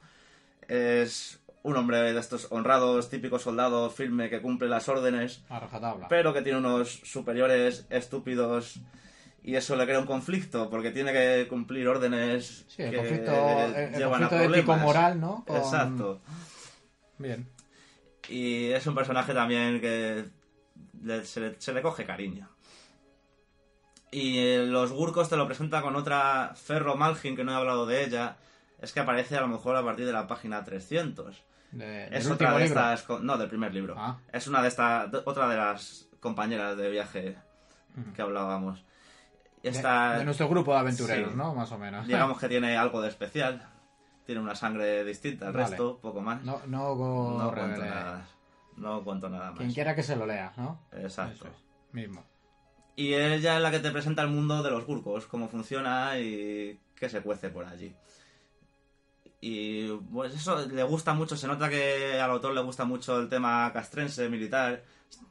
Es 0.66 1.40
un 1.62 1.76
hombre 1.76 1.98
de 2.12 2.18
estos 2.18 2.48
honrados, 2.50 3.08
típico 3.10 3.38
soldado 3.38 3.90
firme 3.90 4.30
que 4.30 4.40
cumple 4.40 4.68
las 4.68 4.88
órdenes, 4.88 5.42
A 5.50 5.60
pero 6.08 6.32
que 6.32 6.42
tiene 6.42 6.58
unos 6.58 6.88
superiores 7.04 7.86
estúpidos 7.90 8.80
y 9.42 9.54
eso 9.56 9.76
le 9.76 9.84
crea 9.84 10.00
un 10.00 10.06
conflicto 10.06 10.68
porque 10.70 10.90
tiene 10.90 11.12
que 11.12 11.46
cumplir 11.48 11.88
órdenes 11.88 12.64
Sí, 12.68 12.82
el 12.82 12.90
que 12.90 12.96
conflicto, 12.96 13.32
el- 13.32 13.74
el 13.74 13.92
llevan 13.96 14.24
a 14.24 14.28
conflicto 14.28 14.28
problemas. 14.28 14.56
ético-moral, 14.58 15.20
¿no? 15.20 15.44
Con- 15.46 15.56
Exacto. 15.56 16.20
Bien. 17.18 17.48
Y 18.28 18.66
es 18.72 18.86
un 18.86 18.94
personaje 18.94 19.32
también 19.34 19.80
que 19.80 20.24
le- 21.02 21.24
se, 21.24 21.40
le, 21.40 21.60
se 21.60 21.72
le 21.72 21.82
coge 21.82 22.04
cariño. 22.04 22.48
Y 24.10 24.38
eh, 24.38 24.64
los 24.66 24.92
Gurkos 24.92 25.28
te 25.28 25.36
lo 25.36 25.46
presenta 25.46 25.82
con 25.82 25.96
otra 25.96 26.52
Ferro 26.54 26.96
Malgin, 26.96 27.36
que 27.36 27.44
no 27.44 27.52
he 27.52 27.56
hablado 27.56 27.84
de 27.86 28.04
ella. 28.04 28.36
Es 28.78 28.92
que 28.92 29.00
aparece 29.00 29.36
a 29.36 29.40
lo 29.40 29.48
mejor 29.48 29.76
a 29.76 29.84
partir 29.84 30.06
de 30.06 30.12
la 30.12 30.26
página 30.26 30.62
300. 30.64 31.42
De- 31.72 31.84
del 31.86 32.14
Es 32.14 32.30
otra 32.30 32.52
de 32.56 32.64
libro. 32.64 32.80
estas... 32.92 33.20
No, 33.22 33.36
del 33.36 33.48
primer 33.48 33.74
libro. 33.74 33.94
Ah. 33.98 34.18
Es 34.32 34.46
una 34.46 34.62
de 34.62 34.68
estas... 34.68 35.08
Otra 35.24 35.48
de 35.48 35.56
las 35.56 36.08
compañeras 36.20 36.76
de 36.76 36.90
viaje 36.90 37.36
que 38.14 38.22
hablábamos. 38.22 38.84
De- 39.62 39.70
Esta, 39.70 40.18
de, 40.18 40.24
nuestro 40.24 40.48
grupo 40.48 40.72
de 40.72 40.78
aventureros, 40.78 41.32
Sí. 41.32 41.36
¿no? 41.36 41.54
Más 41.54 41.70
o 41.72 41.78
menos. 41.78 42.06
digamos 42.06 42.38
que 42.40 42.48
tiene 42.48 42.76
algo 42.76 43.00
de 43.00 43.08
especial. 43.08 43.68
Tiene 44.24 44.40
una 44.40 44.54
sangre 44.54 45.04
distinta 45.04 45.48
al 45.48 45.52
Vale. 45.54 45.68
resto, 45.68 45.98
poco 46.00 46.20
más. 46.20 46.42
No, 46.44 46.60
no, 46.66 46.94
go- 46.94 47.38
No 47.42 47.52
cuento 47.52 47.80
nada. 47.84 48.26
No 48.76 49.02
cuento 49.02 49.28
nada 49.28 49.50
más. 49.50 49.58
Quien 49.58 49.72
quiera 49.72 49.94
que 49.96 50.02
se 50.04 50.14
lo 50.14 50.26
lea, 50.26 50.52
¿no? 50.56 50.80
Exacto. 50.92 51.46
Es. 51.48 51.52
Mismo. 51.92 52.24
Y 52.94 53.14
ella 53.14 53.56
es 53.56 53.62
la 53.62 53.70
que 53.70 53.78
te 53.80 53.90
presenta 53.90 54.22
el 54.22 54.28
mundo 54.28 54.62
de 54.62 54.70
los 54.70 54.84
gurkos, 54.86 55.26
cómo 55.26 55.48
funciona 55.48 56.18
y 56.18 56.78
qué 56.94 57.08
se 57.08 57.22
cuece 57.22 57.48
por 57.48 57.64
allí. 57.64 57.94
Y 59.40 59.88
pues 60.12 60.34
eso 60.34 60.66
le 60.66 60.82
gusta 60.82 61.14
mucho, 61.14 61.36
se 61.36 61.46
nota 61.46 61.68
que 61.68 62.20
al 62.20 62.30
autor 62.30 62.54
le 62.54 62.60
gusta 62.62 62.84
mucho 62.84 63.18
el 63.20 63.28
tema 63.28 63.72
castrense, 63.72 64.28
militar. 64.28 64.82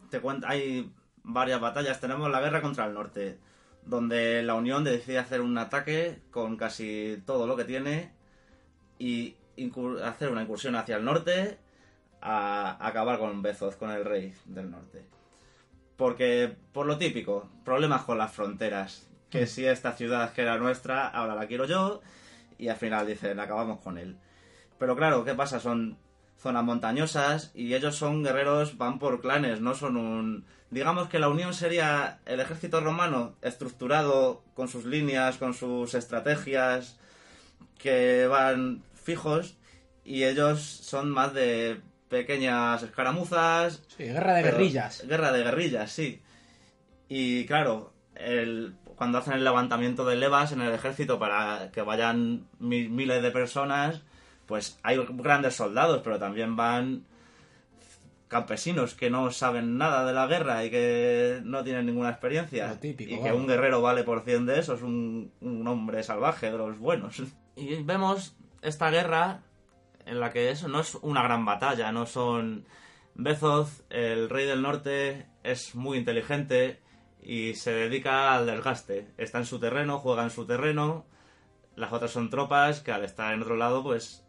Te 0.10 0.22
cuenta, 0.22 0.50
hay 0.50 0.91
varias 1.24 1.60
batallas. 1.60 2.00
Tenemos 2.00 2.30
la 2.30 2.39
guerra 2.39 2.62
contra 2.62 2.86
el 2.86 2.93
norte, 2.93 3.38
donde 3.84 4.43
la 4.43 4.56
Unión 4.56 4.84
decide 4.84 5.17
hacer 5.17 5.41
un 5.41 5.58
ataque 5.58 6.22
con 6.32 6.56
casi 6.56 7.22
todo 7.26 7.48
lo 7.48 7.58
que 7.58 7.65
tiene 7.65 8.13
y 8.98 9.36
hacer 10.04 10.30
una 10.30 10.43
incursión 10.43 10.76
hacia 10.76 10.98
el 10.98 11.06
norte 11.06 11.58
a 12.22 12.78
acabar 12.86 13.20
con 13.20 13.41
Bezoz, 13.41 13.76
con 13.76 13.91
el 13.91 14.06
rey 14.06 14.34
del 14.46 14.72
norte. 14.72 15.06
Porque, 15.98 16.56
por 16.72 16.86
lo 16.86 16.98
típico, 16.98 17.50
problemas 17.65 18.04
con 18.04 18.17
las 18.17 18.32
fronteras. 18.32 19.10
Que 19.30 19.48
si 19.48 19.65
esta 19.65 19.91
ciudad 19.91 20.32
que 20.32 20.43
era 20.43 20.58
nuestra, 20.58 21.08
ahora 21.08 21.36
la 21.36 21.48
quiero 21.48 21.65
yo, 21.65 22.02
y 22.58 22.70
al 22.70 22.78
final 22.78 23.08
dicen, 23.08 23.39
acabamos 23.39 23.80
con 23.80 23.98
él. 23.98 24.17
Pero 24.78 24.96
claro, 24.96 25.24
¿qué 25.24 25.34
pasa? 25.34 25.60
Son 25.60 25.98
zonas 26.38 26.63
montañosas 26.63 27.52
y 27.56 27.74
ellos 27.74 27.96
son 27.96 28.24
guerreros, 28.24 28.78
van 28.78 29.00
por 29.00 29.22
clanes, 29.22 29.62
no 29.62 29.74
son 29.74 29.98
un... 29.98 30.46
Digamos 30.70 31.08
que 31.08 31.20
la 31.20 31.30
unión 31.30 31.54
sería 31.54 32.20
el 32.26 32.39
ejército 32.39 32.82
romano 32.82 33.36
estructurado 33.41 34.43
con 34.54 34.67
sus 34.67 34.86
líneas, 34.86 35.38
con 35.38 35.54
sus 35.54 35.93
estrategias, 35.93 37.00
que 37.78 38.28
van 38.28 38.84
fijos, 38.93 39.58
y 40.04 40.26
ellos 40.26 40.62
son 40.62 41.10
más 41.10 41.34
de 41.34 41.80
pequeñas 42.10 42.84
escaramuzas, 42.84 43.82
Sí, 43.96 44.04
guerra 44.04 44.36
de 44.36 44.43
guerrillas. 44.43 45.06
Guerra 45.08 45.32
de 45.32 45.43
guerrillas, 45.43 45.91
sí. 45.91 46.22
Y 47.10 47.46
claro, 47.46 47.93
el, 48.15 48.76
cuando 48.98 49.20
hacen 49.20 49.34
el 49.36 49.44
levantamiento 49.46 50.04
de 50.06 50.16
levas 50.18 50.52
en 50.52 50.60
el 50.62 50.74
ejército 50.74 51.18
para 51.20 51.70
que 51.72 51.82
vayan 51.82 52.48
mi- 52.60 52.90
miles 52.90 53.22
de 53.24 53.32
personas, 53.32 54.02
pues 54.48 54.78
hay 54.84 54.98
grandes 55.10 55.56
soldados, 55.56 56.02
pero 56.04 56.20
también 56.20 56.56
van 56.58 57.06
campesinos 58.28 58.94
que 58.94 59.10
no 59.10 59.32
saben 59.32 59.78
nada 59.78 60.06
de 60.06 60.14
la 60.14 60.28
guerra 60.28 60.66
y 60.66 60.70
que 60.70 61.40
no 61.44 61.64
tienen 61.64 61.86
ninguna 61.86 62.10
experiencia. 62.10 62.68
Lo 62.68 62.76
típico, 62.78 63.12
y 63.14 63.16
que 63.18 63.22
vamos. 63.30 63.40
un 63.42 63.48
guerrero 63.48 63.82
vale 63.82 64.04
por 64.04 64.22
100 64.22 64.46
de 64.46 64.60
esos, 64.60 64.82
un, 64.82 65.32
un 65.42 65.68
hombre 65.68 66.04
salvaje 66.04 66.52
de 66.52 66.58
los 66.58 66.78
buenos. 66.78 67.22
Y 67.56 67.82
vemos 67.84 68.36
esta 68.62 68.90
guerra 68.90 69.42
en 70.06 70.20
la 70.20 70.32
que 70.34 70.52
eso 70.52 70.68
no 70.68 70.82
es 70.82 70.96
una 70.96 71.24
gran 71.24 71.46
batalla, 71.46 71.92
no 71.92 72.06
son 72.06 72.66
Bezoz, 73.16 73.84
el 73.90 74.30
rey 74.30 74.46
del 74.46 74.62
norte, 74.62 75.26
es 75.44 75.74
muy 75.76 75.98
inteligente 75.98 76.80
y 77.30 77.56
se 77.56 77.72
dedica 77.74 78.34
al 78.34 78.46
desgaste. 78.46 79.08
Está 79.18 79.40
en 79.40 79.46
su 79.46 79.60
terreno, 79.60 80.00
juega 80.00 80.24
en 80.24 80.30
su 80.30 80.46
terreno. 80.46 81.06
Las 81.76 81.92
otras 81.92 82.12
son 82.12 82.30
tropas 82.30 82.80
que 82.80 82.92
al 82.94 83.04
estar 83.04 83.34
en 83.34 83.42
otro 83.42 83.58
lado, 83.58 83.84
pues 83.84 84.24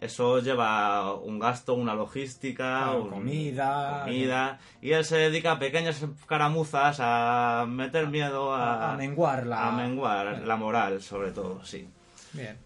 eso 0.00 0.40
lleva 0.40 1.14
un 1.14 1.38
gasto, 1.38 1.74
una 1.74 1.94
logística, 1.94 2.82
Claro, 2.84 3.02
un- 3.04 3.10
comida, 3.10 4.00
comida. 4.04 4.58
Y 4.82 4.92
él 4.92 5.04
se 5.04 5.16
dedica 5.18 5.52
a 5.52 5.58
pequeñas 5.58 6.04
caramuzas, 6.26 6.98
a 7.00 7.66
meter 7.68 8.08
miedo, 8.08 8.52
A, 8.52 8.88
a, 8.90 8.92
a 8.94 8.96
menguar 8.96 9.46
la... 9.46 9.68
a 9.68 9.72
menguar 9.72 10.42
la 10.46 10.56
moral, 10.56 11.00
sobre 11.02 11.30
todo, 11.30 11.64
sí. 11.64 11.88
Bien. 12.32 12.58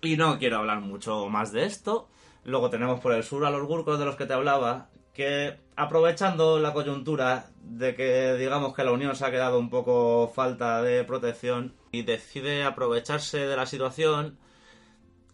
Y 0.00 0.16
no 0.16 0.38
quiero 0.38 0.58
hablar 0.58 0.80
mucho 0.80 1.28
más 1.28 1.52
de 1.52 1.64
esto. 1.64 2.08
Luego 2.44 2.70
tenemos 2.70 3.00
por 3.00 3.12
el 3.12 3.22
sur 3.22 3.44
a 3.44 3.50
los 3.50 3.66
gurkos 3.66 3.98
de 3.98 4.04
los 4.06 4.16
que 4.16 4.26
te 4.26 4.32
hablaba, 4.32 4.88
que 5.18 5.56
aprovechando 5.74 6.60
la 6.60 6.72
coyuntura 6.72 7.46
de 7.64 7.96
que 7.96 8.34
digamos 8.34 8.72
que 8.72 8.84
la 8.84 8.92
Unión 8.92 9.16
se 9.16 9.24
ha 9.24 9.32
quedado 9.32 9.58
un 9.58 9.68
poco 9.68 10.30
falta 10.32 10.80
de 10.80 11.02
protección 11.02 11.74
y 11.90 12.02
decide 12.02 12.62
aprovecharse 12.62 13.38
de 13.38 13.56
la 13.56 13.66
situación 13.66 14.38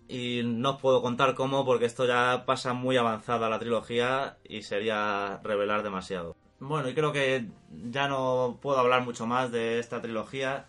y 0.09 0.41
no 0.43 0.71
os 0.71 0.81
puedo 0.81 1.03
contar 1.03 1.35
cómo 1.35 1.67
porque 1.67 1.85
esto 1.85 2.07
ya 2.07 2.45
pasa 2.47 2.73
muy 2.73 2.97
avanzada 2.97 3.51
la 3.51 3.59
trilogía 3.59 4.39
y 4.49 4.63
sería 4.63 5.41
revelar 5.45 5.83
demasiado. 5.83 6.35
Bueno, 6.61 6.89
y 6.89 6.95
creo 6.95 7.13
que 7.13 7.49
ya 7.91 8.09
no 8.09 8.59
puedo 8.63 8.79
hablar 8.79 9.05
mucho 9.05 9.27
más 9.27 9.53
de 9.53 9.81
esta 9.81 10.01
trilogía 10.01 10.65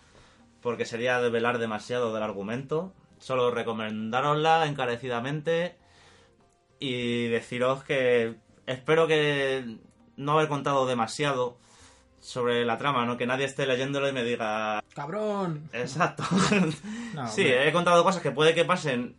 porque 0.60 0.84
sería 0.84 1.22
develar 1.22 1.58
demasiado 1.58 2.14
del 2.14 2.24
argumento. 2.24 2.92
Solo 3.20 3.50
recomendárosla 3.50 4.66
encarecidamente 4.66 5.78
y 6.80 7.28
deciros 7.28 7.86
que 7.86 8.44
espero 8.66 9.08
que 9.08 9.78
no 10.18 10.34
haber 10.34 10.48
contado 10.48 10.86
demasiado 10.86 11.58
sobre 12.20 12.66
la 12.66 12.78
trama, 12.78 13.06
¿no? 13.06 13.18
Que 13.18 13.28
nadie 13.28 13.46
esté 13.46 13.68
leyéndolo 13.68 14.10
y 14.10 14.14
me 14.14 14.24
diga... 14.24 14.84
¡Cabrón! 14.94 15.70
Exacto. 15.74 16.24
No, 17.14 17.28
sí, 17.30 17.42
hombre. 17.42 17.70
he 17.70 17.72
contado 17.72 18.04
cosas 18.04 18.22
que 18.22 18.32
puede 18.32 18.54
que 18.54 18.66
pasen 18.66 19.16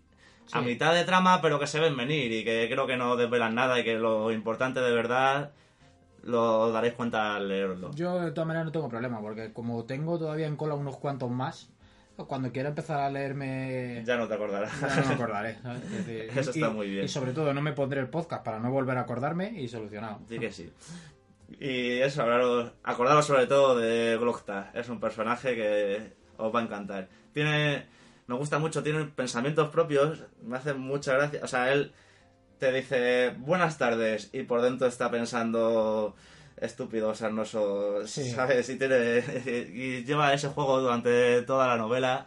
a 0.53 0.61
mitad 0.61 0.93
de 0.93 1.05
trama, 1.05 1.41
pero 1.41 1.59
que 1.59 1.67
se 1.67 1.81
ven 1.81 1.97
venir 1.97 2.33
y 2.33 2.45
que 2.45 2.69
creo 2.71 2.87
que 2.87 2.97
no 2.97 3.17
desvelan 3.17 3.55
nada 3.55 3.79
y 3.81 3.85
que 3.85 3.95
lo 3.95 4.31
importante 4.33 4.81
de 4.81 4.93
verdad 4.93 5.53
lo 6.23 6.73
daréis 6.73 6.95
cuenta 6.95 7.37
al 7.37 7.49
leerlo. 7.49 7.93
Yo 7.95 8.21
de 8.21 8.33
todas 8.33 8.47
maneras 8.49 8.67
no 8.67 8.73
tengo 8.73 8.89
problema, 8.89 9.21
porque 9.21 9.53
como 9.53 9.85
tengo 9.85 10.19
todavía 10.19 10.47
en 10.47 10.57
cola 10.57 10.75
unos 10.75 10.97
cuantos 10.99 11.31
más, 11.31 11.71
cuando 12.17 12.51
quiera 12.51 12.71
empezar 12.71 13.01
a 13.01 13.11
leerme... 13.11 14.03
Ya 14.07 14.17
no 14.17 14.27
te 14.27 14.35
acordarás. 14.35 14.73
ya 14.81 14.97
no 15.03 15.09
me 15.09 15.15
acordaré. 15.15 15.59
¿sabes? 15.63 15.85
Es 15.85 16.07
decir, 16.07 16.31
Eso 16.39 16.51
está 16.51 16.71
muy 16.71 16.89
bien. 16.89 17.05
Y 17.05 17.09
sobre 17.09 17.33
todo 17.33 17.53
no 17.53 17.61
me 17.61 17.73
pondré 17.73 18.01
el 18.01 18.09
podcast 18.09 18.43
para 18.45 18.59
no 18.59 18.71
volver 18.71 18.97
a 18.97 19.03
acordarme 19.03 19.53
y 19.61 19.69
solucionado. 19.69 20.21
Sí 20.29 20.39
que 20.39 20.51
sí. 20.51 20.73
Y 21.61 21.99
eso, 22.01 22.23
hablaros, 22.23 22.73
acordaros 22.83 23.27
sobre 23.27 23.47
todo 23.47 23.79
de 23.79 24.17
Glokta. 24.19 24.71
Es 24.75 24.89
un 24.89 24.99
personaje 24.99 25.55
que 25.55 26.13
os 26.39 26.55
va 26.55 26.61
a 26.61 26.63
encantar. 26.63 27.09
Tiene, 27.33 27.87
me 28.27 28.35
gusta 28.35 28.59
mucho, 28.59 28.83
tiene 28.83 29.05
pensamientos 29.05 29.69
propios, 29.69 30.25
me 30.43 30.57
hace 30.57 30.75
mucha 30.75 31.15
gracia. 31.15 31.41
O 31.43 31.47
sea, 31.47 31.73
él 31.73 31.93
te 32.59 32.73
dice 32.73 33.35
buenas 33.39 33.79
tardes 33.79 34.31
y 34.33 34.43
por 34.43 34.63
dentro 34.63 34.87
está 34.87 35.11
pensando 35.11 36.15
estúpido, 36.57 37.15
sarnoso, 37.15 38.07
Sí. 38.07 38.31
¿sabes? 38.31 38.69
Y, 38.71 38.77
tiene, 38.79 39.23
y 39.73 40.05
lleva 40.05 40.33
ese 40.35 40.49
juego 40.49 40.81
durante 40.81 41.43
toda 41.43 41.67
la 41.69 41.77
novela. 41.77 42.27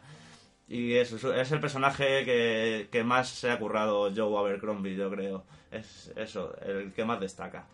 Y 0.67 0.93
es, 0.95 1.11
es 1.13 1.51
el 1.51 1.59
personaje 1.59 2.23
que, 2.25 2.89
que 2.91 3.03
más 3.03 3.27
se 3.29 3.49
ha 3.49 3.57
currado 3.57 4.11
Joe 4.15 4.37
Abercrombie, 4.37 4.95
yo 4.95 5.09
creo. 5.09 5.43
Es 5.71 6.11
eso, 6.15 6.55
el 6.61 6.93
que 6.93 7.05
más 7.05 7.19
destaca. 7.19 7.65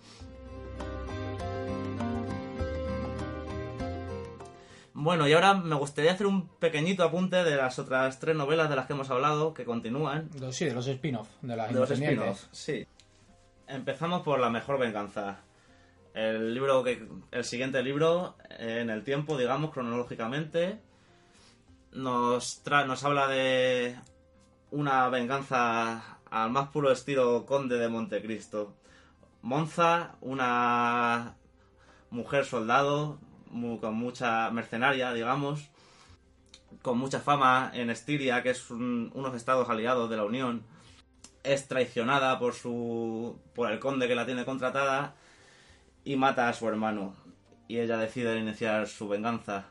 Bueno, 4.93 5.27
y 5.27 5.33
ahora 5.33 5.53
me 5.55 5.75
gustaría 5.75 6.13
hacer 6.13 6.25
un 6.25 6.47
pequeñito 6.47 7.03
apunte 7.03 7.43
de 7.43 7.55
las 7.57 7.77
otras 7.79 8.17
tres 8.19 8.35
novelas 8.35 8.69
de 8.69 8.77
las 8.77 8.85
que 8.87 8.93
hemos 8.93 9.09
hablado, 9.09 9.53
que 9.53 9.65
continúan. 9.65 10.29
Sí, 10.51 10.65
de 10.65 10.73
los 10.73 10.87
spin-off, 10.87 11.27
de 11.41 11.55
las 11.55 11.73
De 11.73 11.79
los 11.79 11.91
spin-offs, 11.91 12.47
sí. 12.51 12.87
Empezamos 13.67 14.21
por 14.21 14.39
La 14.39 14.49
Mejor 14.49 14.79
Venganza. 14.79 15.39
El 16.15 16.53
libro 16.53 16.83
que. 16.83 17.07
El 17.31 17.43
siguiente 17.43 17.83
libro, 17.83 18.35
en 18.57 18.89
el 18.89 19.03
tiempo, 19.03 19.37
digamos, 19.37 19.71
cronológicamente. 19.71 20.79
Nos, 21.91 22.63
tra- 22.65 22.85
nos 22.87 23.03
habla 23.03 23.27
de 23.27 23.95
una 24.71 25.07
venganza 25.09 26.19
al 26.29 26.49
más 26.51 26.69
puro 26.69 26.91
estilo 26.91 27.45
conde 27.45 27.77
de 27.77 27.87
Montecristo. 27.89 28.73
Monza, 29.41 30.15
una 30.21 31.35
mujer 32.09 32.45
soldado, 32.45 33.19
mu- 33.47 33.79
con 33.79 33.93
mucha 33.95 34.49
mercenaria, 34.51 35.13
digamos, 35.13 35.69
con 36.81 36.97
mucha 36.97 37.19
fama 37.19 37.71
en 37.73 37.89
Estiria, 37.89 38.41
que 38.41 38.49
es 38.51 38.69
un- 38.71 39.11
unos 39.13 39.35
estados 39.35 39.69
aliados 39.69 40.09
de 40.09 40.17
la 40.17 40.23
Unión, 40.25 40.63
es 41.43 41.67
traicionada 41.67 42.39
por 42.39 42.53
su 42.53 43.39
por 43.53 43.71
el 43.71 43.79
conde 43.79 44.07
que 44.07 44.15
la 44.15 44.25
tiene 44.25 44.45
contratada 44.45 45.15
y 46.05 46.15
mata 46.15 46.47
a 46.47 46.53
su 46.53 46.67
hermano 46.69 47.13
y 47.67 47.79
ella 47.79 47.97
decide 47.97 48.37
iniciar 48.37 48.87
su 48.87 49.07
venganza 49.09 49.65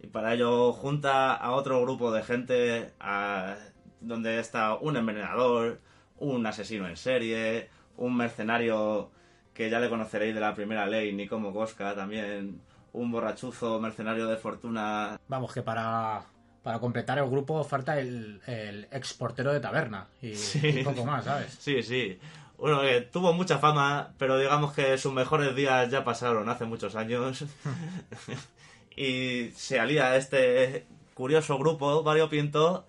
y 0.00 0.06
para 0.06 0.34
ello 0.34 0.72
junta 0.72 1.34
a 1.34 1.52
otro 1.52 1.80
grupo 1.82 2.12
de 2.12 2.22
gente 2.22 2.92
a- 3.00 3.56
donde 4.00 4.38
está 4.38 4.74
un 4.74 4.96
envenenador, 4.96 5.80
un 6.18 6.44
asesino 6.46 6.86
en 6.88 6.96
serie, 6.96 7.68
un 7.96 8.16
mercenario 8.16 9.10
que 9.54 9.70
ya 9.70 9.78
le 9.80 9.88
conoceréis 9.88 10.34
de 10.34 10.40
la 10.40 10.54
primera 10.54 10.86
ley, 10.86 11.12
Nicomo 11.12 11.52
Cosca 11.52 11.94
también, 11.94 12.60
un 12.92 13.10
borrachuzo 13.12 13.80
mercenario 13.80 14.26
de 14.26 14.36
fortuna 14.36 15.18
Vamos, 15.28 15.52
que 15.54 15.62
para, 15.62 16.22
para 16.62 16.78
completar 16.80 17.18
el 17.18 17.28
grupo 17.30 17.62
falta 17.64 17.98
el, 18.00 18.40
el 18.46 18.88
ex 18.90 19.14
portero 19.14 19.52
de 19.52 19.60
taberna 19.60 20.08
y, 20.20 20.34
Sí. 20.34 20.80
y 20.80 20.82
poco 20.84 21.04
más, 21.06 21.24
¿sabes? 21.24 21.54
Sí, 21.60 21.82
sí. 21.82 22.18
Uno 22.62 22.80
que 22.80 23.00
tuvo 23.00 23.32
mucha 23.32 23.58
fama, 23.58 24.14
pero 24.18 24.38
digamos 24.38 24.72
que 24.72 24.96
sus 24.96 25.12
mejores 25.12 25.56
días 25.56 25.90
ya 25.90 26.04
pasaron 26.04 26.48
hace 26.48 26.64
muchos 26.64 26.94
años. 26.94 27.44
y 28.96 29.50
se 29.56 29.80
alía 29.80 30.12
a 30.12 30.16
este 30.16 30.86
curioso 31.14 31.58
grupo 31.58 32.04
variopinto 32.04 32.86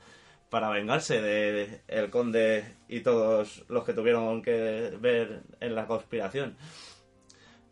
para 0.52 0.70
vengarse 0.70 1.24
de 1.24 1.82
el 1.88 2.12
conde 2.12 2.76
y 2.88 3.00
todos 3.00 3.64
los 3.68 3.84
que 3.84 3.94
tuvieron 3.94 4.44
que 4.44 4.96
ver 5.02 5.42
en 5.60 5.74
la 5.74 5.88
conspiración. 5.88 6.56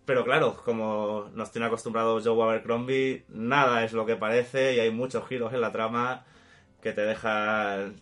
Pero 0.03 0.23
claro, 0.23 0.59
como 0.65 1.29
nos 1.35 1.51
tiene 1.51 1.67
acostumbrado 1.67 2.19
Joe 2.19 2.43
Abercrombie, 2.43 3.25
nada 3.29 3.83
es 3.83 3.93
lo 3.93 4.07
que 4.07 4.15
parece 4.15 4.73
y 4.73 4.79
hay 4.79 4.89
muchos 4.89 5.27
giros 5.27 5.53
en 5.53 5.61
la 5.61 5.71
trama 5.71 6.25
que 6.81 6.93
te 6.93 7.01
dejan 7.01 8.01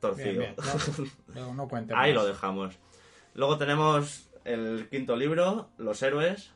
torcido. 0.00 0.40
Bien, 0.40 0.54
bien. 0.54 1.10
No, 1.34 1.54
no, 1.54 1.68
Ahí 1.96 2.12
más. 2.12 2.22
lo 2.22 2.26
dejamos. 2.26 2.78
Luego 3.38 3.56
tenemos 3.56 4.28
el 4.44 4.88
quinto 4.90 5.14
libro, 5.14 5.68
Los 5.78 6.02
héroes. 6.02 6.50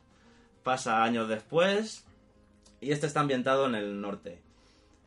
Pasa 0.63 1.01
años 1.01 1.29
después. 1.29 2.05
Y 2.81 2.91
este 2.91 3.07
está 3.07 3.21
ambientado 3.21 3.67
en 3.67 3.75
el 3.75 4.01
norte. 4.01 4.41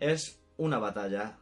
Es 0.01 0.41
una 0.57 0.79
batalla. 0.79 1.37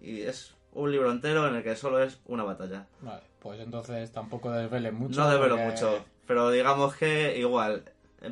Y 0.00 0.20
es 0.20 0.54
un 0.74 0.92
libro 0.92 1.10
entero 1.10 1.48
en 1.48 1.56
el 1.56 1.64
que 1.64 1.74
solo 1.74 2.00
es 2.00 2.20
una 2.26 2.44
batalla. 2.44 2.86
Vale, 3.00 3.22
pues 3.40 3.58
entonces 3.58 4.12
tampoco 4.12 4.52
desvele 4.52 4.92
mucho. 4.92 5.28
No 5.28 5.38
porque- 5.40 5.64
mucho. 5.64 6.04
Pero 6.24 6.52
digamos 6.52 6.94
que 6.94 7.36
igual. 7.36 7.82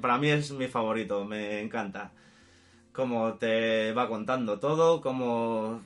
Para 0.01 0.16
mí 0.16 0.29
es 0.29 0.53
mi 0.53 0.68
favorito. 0.68 1.25
Me 1.25 1.61
encanta. 1.61 2.12
Como 2.92 3.35
te 3.35 3.92
va 3.94 4.09
contando 4.09 4.61
todo. 4.61 5.01
Como 5.01 5.83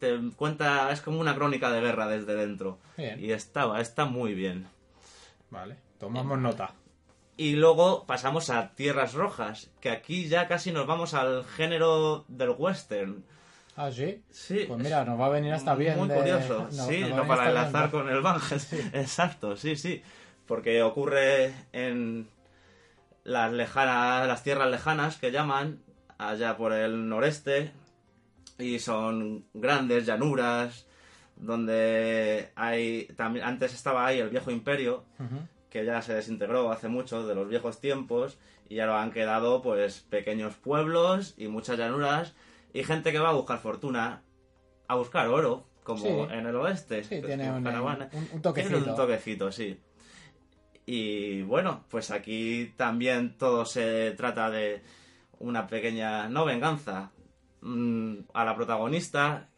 te 0.00 0.18
cuenta. 0.34 0.90
Es 0.90 1.00
como 1.02 1.20
una 1.20 1.36
crónica 1.36 1.70
de 1.70 1.80
guerra 1.82 2.08
desde 2.08 2.34
dentro. 2.34 2.78
Bien. 2.96 3.22
Y 3.22 3.30
está, 3.30 3.80
está 3.80 4.06
muy 4.06 4.34
bien. 4.34 4.73
Vale, 5.54 5.76
tomamos 5.98 6.38
nota. 6.38 6.72
Y 7.36 7.54
luego 7.56 8.04
pasamos 8.06 8.50
a 8.50 8.74
Tierras 8.74 9.14
Rojas, 9.14 9.70
que 9.80 9.90
aquí 9.90 10.28
ya 10.28 10.46
casi 10.48 10.70
nos 10.72 10.86
vamos 10.86 11.14
al 11.14 11.44
género 11.44 12.24
del 12.28 12.50
western. 12.50 13.24
Ah, 13.76 13.90
sí. 13.90 14.22
Sí. 14.30 14.66
Pues 14.68 14.80
mira, 14.80 15.04
nos 15.04 15.18
va 15.18 15.26
a 15.26 15.30
venir 15.30 15.52
hasta 15.52 15.74
bien. 15.74 15.96
Muy 15.98 16.08
de- 16.08 16.14
curioso. 16.14 16.68
no- 16.72 16.86
sí, 16.86 17.00
no 17.08 17.26
para 17.26 17.44
bien, 17.44 17.56
enlazar 17.56 17.90
con 17.90 18.08
el 18.08 18.20
Bange. 18.20 18.56
Exacto, 18.92 19.56
sí, 19.56 19.74
sí. 19.76 20.02
Porque 20.46 20.82
ocurre 20.82 21.54
en 21.72 22.28
las 23.24 23.52
lejanas, 23.52 24.28
las 24.28 24.42
tierras 24.42 24.70
lejanas 24.70 25.16
que 25.16 25.32
llaman, 25.32 25.80
allá 26.18 26.56
por 26.56 26.72
el 26.72 27.08
noreste, 27.08 27.72
y 28.58 28.78
son 28.78 29.46
grandes 29.54 30.06
llanuras, 30.06 30.86
donde 31.36 32.50
hay 32.54 33.06
también 33.16 33.44
antes 33.44 33.74
estaba 33.74 34.06
ahí 34.06 34.18
el 34.20 34.30
viejo 34.30 34.50
imperio, 34.50 35.04
que 35.70 35.84
ya 35.84 36.00
se 36.02 36.14
desintegró 36.14 36.70
hace 36.70 36.88
mucho 36.88 37.26
de 37.26 37.34
los 37.34 37.48
viejos 37.48 37.80
tiempos 37.80 38.38
y 38.68 38.78
ahora 38.80 39.02
han 39.02 39.10
quedado 39.12 39.60
pues 39.62 40.00
pequeños 40.02 40.54
pueblos 40.56 41.34
y 41.36 41.48
muchas 41.48 41.78
llanuras 41.78 42.34
y 42.72 42.84
gente 42.84 43.12
que 43.12 43.18
va 43.18 43.30
a 43.30 43.34
buscar 43.34 43.58
fortuna, 43.58 44.22
a 44.88 44.94
buscar 44.96 45.28
oro, 45.28 45.66
como 45.82 46.00
Sí. 46.02 46.32
en 46.34 46.46
el 46.46 46.56
oeste. 46.56 47.02
Sí, 47.04 47.16
Pues, 47.16 47.26
tiene 47.26 47.50
un- 47.50 47.62
caravana. 47.62 48.08
un- 48.12 48.28
un 48.32 48.42
toquecito. 48.42 48.76
Tiene 48.76 48.90
un 48.90 48.96
toquecito, 48.96 49.52
sí. 49.52 49.78
Y 50.86 51.42
bueno, 51.42 51.84
pues 51.90 52.10
aquí 52.10 52.72
también 52.76 53.36
todo 53.38 53.64
se 53.64 54.12
trata 54.12 54.50
de 54.50 54.82
una 55.38 55.66
pequeña, 55.66 56.28
no 56.28 56.44
venganza, 56.44 57.10
mm, 57.62 58.14
a 58.34 58.44
la 58.44 58.54
protagonista 58.54 59.48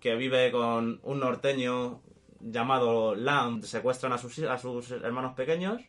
que 0.00 0.14
vive 0.14 0.50
con 0.52 1.00
un 1.02 1.20
norteño 1.20 2.02
llamado 2.40 3.14
Lam, 3.14 3.62
secuestran 3.62 4.12
a 4.12 4.18
sus, 4.18 4.38
a 4.40 4.58
sus 4.58 4.90
hermanos 4.90 5.34
pequeños 5.34 5.80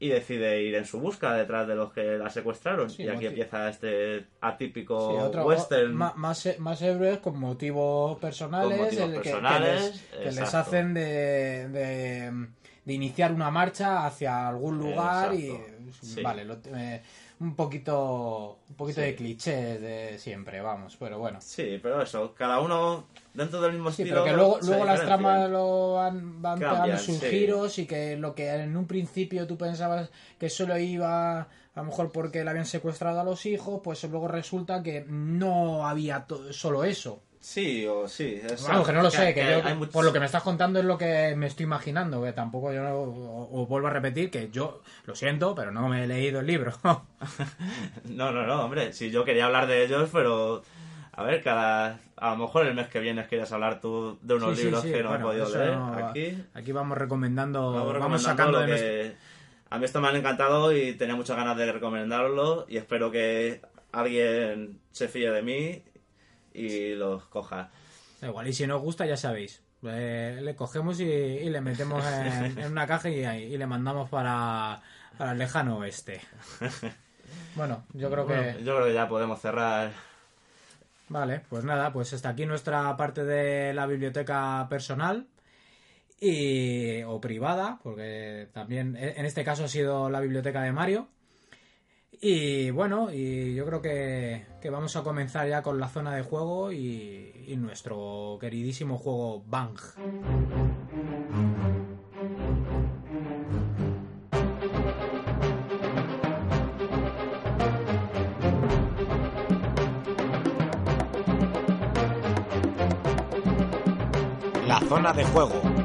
y 0.00 0.08
decide 0.08 0.62
ir 0.62 0.76
en 0.76 0.84
su 0.84 1.00
busca 1.00 1.32
detrás 1.34 1.66
de 1.66 1.74
los 1.74 1.92
que 1.92 2.16
la 2.18 2.30
secuestraron. 2.30 2.88
Sí, 2.88 3.02
y 3.02 3.08
aquí 3.08 3.26
empieza 3.26 3.68
este 3.68 4.26
atípico 4.40 5.10
Sí, 5.12 5.16
otro- 5.18 5.44
western. 5.44 5.92
más, 5.94 6.16
más 6.60 6.82
héroes 6.82 7.18
con 7.18 7.38
motivos 7.38 8.16
personales, 8.18 8.76
Con 8.76 8.84
motivos 8.86 9.04
el 9.08 9.12
que- 9.14 9.20
que, 9.22 9.30
personales, 9.30 9.82
les, 9.82 10.02
que 10.34 10.40
les 10.40 10.54
hacen 10.54 10.94
de, 10.94 11.68
de, 11.68 12.46
de 12.84 12.92
iniciar 12.94 13.32
una 13.32 13.50
marcha 13.50 14.06
hacia 14.06 14.46
algún 14.46 14.78
lugar 14.78 15.34
Exacto, 15.34 15.74
y 16.00 16.06
sí. 16.06 16.22
vale, 16.22 16.44
lo- 16.44 16.58
eh, 16.76 17.02
un 17.40 17.54
poquito 17.54 18.58
un 18.68 18.74
poquito 18.76 19.00
Sí. 19.00 19.06
de 19.06 19.14
clichés 19.14 19.80
de 19.80 20.18
siempre, 20.18 20.60
vamos, 20.60 20.96
pero 20.98 21.18
bueno. 21.18 21.38
Sí, 21.40 21.78
pero 21.82 22.02
eso, 22.02 22.34
cada 22.34 22.60
uno 22.60 23.04
dentro 23.34 23.60
del 23.60 23.72
mismo 23.74 23.90
Sí, 23.92 24.02
estilo. 24.02 24.22
pero 24.22 24.24
que 24.24 24.32
luego, 24.36 24.58
luego 24.62 24.84
las 24.84 25.00
tramas 25.02 25.48
lo 25.50 25.94
van, 25.94 26.42
van 26.42 26.58
Cambian, 26.58 26.82
pegando 26.82 27.02
sus 27.02 27.18
sí. 27.18 27.26
giros 27.26 27.78
y 27.78 27.86
que 27.86 28.16
lo 28.16 28.34
que 28.34 28.48
en 28.50 28.76
un 28.76 28.86
principio 28.86 29.46
tú 29.46 29.56
pensabas 29.56 30.10
que 30.38 30.50
solo 30.50 30.76
iba 30.78 31.40
a 31.42 31.48
lo 31.76 31.84
mejor 31.84 32.10
porque 32.10 32.42
le 32.42 32.50
habían 32.50 32.66
secuestrado 32.66 33.20
a 33.20 33.24
los 33.24 33.46
hijos, 33.46 33.80
pues 33.84 34.02
luego 34.04 34.26
resulta 34.26 34.82
que 34.82 35.04
no 35.08 35.86
había 35.86 36.26
solo 36.50 36.82
eso. 36.82 37.22
Sí, 37.40 37.86
o 37.86 38.08
sí. 38.08 38.40
Vamos, 38.66 38.86
que 38.86 38.92
no 38.92 39.00
lo 39.02 39.10
sé, 39.10 39.32
que, 39.32 39.62
yo- 39.64 39.74
muchos- 39.76 39.92
por 39.92 40.04
lo 40.04 40.12
que 40.12 40.18
me 40.20 40.26
estás 40.26 40.42
contando 40.42 40.80
es 40.80 40.84
lo 40.84 40.98
que 40.98 41.34
me 41.36 41.46
estoy 41.46 41.64
imaginando, 41.64 42.22
que 42.22 42.32
tampoco 42.32 42.72
yo, 42.72 42.82
o, 42.92 43.62
o 43.62 43.66
vuelvo 43.66 43.86
a 43.86 43.90
repetir 43.90 44.30
que 44.30 44.50
yo, 44.50 44.82
lo 45.06 45.14
siento, 45.14 45.54
pero 45.54 45.70
no 45.70 45.88
me 45.88 46.02
he 46.04 46.06
leído 46.08 46.40
el 46.40 46.46
libro. 46.46 46.72
No, 48.04 48.32
no, 48.32 48.46
no, 48.46 48.64
hombre, 48.64 48.92
si 48.92 49.10
yo 49.10 49.24
quería 49.24 49.46
hablar 49.46 49.66
de 49.66 49.84
ellos, 49.84 50.08
pero. 50.12 50.62
A 51.12 51.22
ver, 51.24 51.42
cada. 51.42 51.98
A 52.16 52.30
lo 52.30 52.36
mejor 52.36 52.66
el 52.66 52.74
mes 52.74 52.88
que 52.88 53.00
viene 53.00 53.26
quieres 53.26 53.50
hablar 53.52 53.80
tú 53.80 54.18
de 54.22 54.34
unos 54.34 54.56
Sí, 54.56 54.64
libros 54.64 54.82
sí, 54.82 54.90
que 54.92 55.02
no 55.02 55.10
bueno, 55.10 55.32
he 55.32 55.38
podido 55.40 55.58
leer. 55.58 55.76
no- 55.76 55.94
Aquí. 56.08 56.44
aquí 56.54 56.72
vamos 56.72 56.98
recomendando, 56.98 57.60
Vamos, 57.72 57.78
vamos, 57.78 57.92
recomendando 57.94 58.28
sacando 58.28 58.60
lo 58.60 58.66
de 58.66 58.76
que... 58.76 59.16
A 59.70 59.78
mí 59.78 59.84
esto 59.84 60.00
me 60.00 60.08
han 60.08 60.16
encantado 60.16 60.72
y 60.72 60.94
tenía 60.94 61.14
muchas 61.14 61.36
ganas 61.36 61.56
de 61.56 61.70
recomendarlo 61.72 62.66
y 62.68 62.76
espero 62.78 63.10
que 63.10 63.60
alguien 63.92 64.78
se 64.92 65.08
fíe 65.08 65.30
de 65.30 65.42
mí 65.42 65.82
y 66.58 66.94
los 66.94 67.24
coja. 67.26 67.70
Igual, 68.22 68.48
y 68.48 68.52
si 68.52 68.66
nos 68.66 68.80
gusta, 68.82 69.06
ya 69.06 69.16
sabéis. 69.16 69.62
eh, 69.82 70.40
le 70.42 70.56
cogemos 70.56 70.98
y, 71.00 71.04
y 71.04 71.50
le 71.50 71.60
metemos 71.60 72.04
en, 72.06 72.58
en 72.58 72.72
una 72.72 72.86
caja 72.86 73.08
y, 73.10 73.24
y 73.24 73.56
le 73.58 73.66
mandamos 73.66 74.08
para, 74.10 74.82
para 75.16 75.32
el 75.32 75.38
lejano 75.38 75.78
oeste. 75.78 76.20
Bueno, 77.54 77.84
yo 77.92 78.10
creo 78.10 78.24
Bueno, 78.24 78.42
que. 78.52 78.64
yo 78.64 78.74
creo 78.76 78.86
que 78.86 78.94
ya 78.94 79.08
podemos 79.08 79.40
cerrar. 79.40 79.92
Vale, 81.08 81.40
pues 81.48 81.64
nada, 81.64 81.92
pues 81.92 82.12
hasta 82.12 82.28
aquí 82.30 82.44
nuestra 82.46 82.94
parte 82.96 83.24
de 83.24 83.72
la 83.74 83.86
biblioteca 83.86 84.66
personal 84.68 85.26
y 86.20 87.02
o 87.04 87.20
privada, 87.20 87.78
porque 87.82 88.48
también 88.52 88.96
e, 88.96 89.14
en 89.18 89.24
este 89.26 89.44
caso 89.44 89.64
ha 89.64 89.68
sido 89.68 90.10
la 90.10 90.20
biblioteca 90.20 90.62
de 90.62 90.72
Mario. 90.72 91.08
Y 92.20 92.70
bueno, 92.70 93.12
y 93.12 93.54
yo 93.54 93.64
creo 93.64 93.80
que, 93.80 94.44
que 94.60 94.70
vamos 94.70 94.96
a 94.96 95.04
comenzar 95.04 95.48
ya 95.48 95.62
con 95.62 95.78
la 95.78 95.88
zona 95.88 96.16
de 96.16 96.22
juego 96.22 96.72
y, 96.72 97.44
y 97.46 97.56
nuestro 97.56 98.38
queridísimo 98.40 98.98
juego 98.98 99.44
Bang. 99.46 99.78
La 114.66 114.80
zona 114.88 115.12
de 115.12 115.24
juego. 115.24 115.77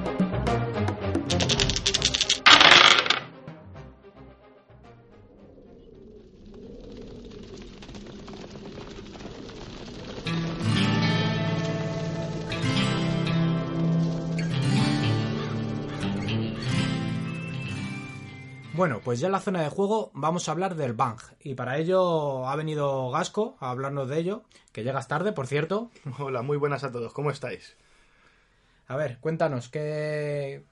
Pues 19.03 19.19
ya 19.19 19.27
en 19.27 19.33
la 19.33 19.39
zona 19.39 19.61
de 19.61 19.69
juego 19.69 20.11
vamos 20.13 20.47
a 20.47 20.51
hablar 20.53 20.75
del 20.75 20.93
Bang. 20.93 21.19
Y 21.41 21.55
para 21.55 21.77
ello 21.77 22.47
ha 22.47 22.55
venido 22.55 23.09
Gasco 23.11 23.57
a 23.59 23.69
hablarnos 23.69 24.09
de 24.09 24.19
ello, 24.19 24.43
que 24.71 24.83
llegas 24.83 25.07
tarde, 25.07 25.33
por 25.33 25.47
cierto. 25.47 25.91
Hola, 26.19 26.41
muy 26.41 26.57
buenas 26.57 26.83
a 26.83 26.91
todos, 26.91 27.13
¿cómo 27.13 27.29
estáis? 27.29 27.75
A 28.87 28.95
ver, 28.95 29.17
cuéntanos, 29.19 29.69
¿qué, 29.69 30.63